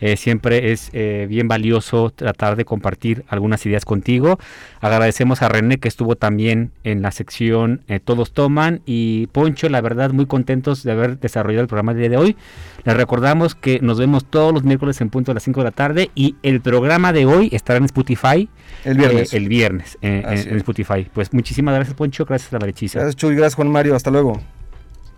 Eh, 0.01 0.17
siempre 0.17 0.73
es 0.73 0.91
eh, 0.93 1.27
bien 1.29 1.49
valioso 1.49 2.11
tratar 2.11 2.57
de 2.57 2.65
compartir 2.65 3.25
algunas 3.29 3.65
ideas 3.67 3.85
contigo. 3.85 4.39
Agradecemos 4.81 5.43
a 5.43 5.49
René 5.49 5.79
que 5.79 5.89
estuvo 5.89 6.17
también 6.17 6.73
en 6.85 7.03
la 7.03 7.11
sección 7.11 7.83
eh, 7.89 8.01
Todos 8.01 8.33
Toman 8.33 8.81
y 8.87 9.27
Poncho, 9.29 9.69
la 9.69 9.81
verdad 9.81 10.11
muy 10.13 10.27
contentos 10.27 10.83
de 10.83 10.93
haber 10.93 11.19
desarrollado 11.21 11.63
el 11.63 11.69
programa 11.69 11.93
del 11.93 12.01
día 12.03 12.11
de 12.11 12.17
hoy. 12.17 12.37
Les 12.85 12.97
recordamos 12.97 13.55
que 13.55 13.81
nos 13.81 13.99
vemos 13.99 14.25
todos 14.25 14.55
los 14.55 14.65
miércoles 14.65 15.01
en 15.01 15.11
punto 15.11 15.33
a 15.33 15.35
las 15.35 15.43
5 15.43 15.61
de 15.61 15.65
la 15.65 15.71
tarde 15.71 16.11
y 16.15 16.37
el 16.43 16.61
programa 16.63 17.13
de 17.13 17.27
hoy 17.27 17.51
estará 17.53 17.77
en 17.77 17.85
Spotify. 17.85 18.49
El 18.85 18.97
viernes. 18.97 19.33
eh, 19.33 19.37
el 19.37 19.49
viernes 19.49 19.99
eh, 20.01 20.23
en. 20.27 20.57
Spotify. 20.57 21.07
Pues 21.13 21.33
muchísimas 21.35 21.75
gracias 21.75 21.95
Poncho, 21.95 22.25
gracias 22.25 22.53
a 22.55 22.59
la. 22.59 22.71
Gracias, 22.71 23.17
Chuy. 23.17 23.35
Gracias, 23.35 23.57
Juan 23.57 23.69
Mario. 23.69 23.95
Hasta 23.95 24.11
luego. 24.11 24.41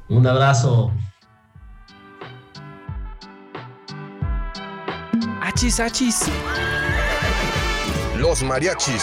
Un 0.09 0.27
abrazo. 0.27 0.93
Achis, 5.45 5.81
achis. 5.81 6.21
Los 8.17 8.43
mariachis. 8.45 9.03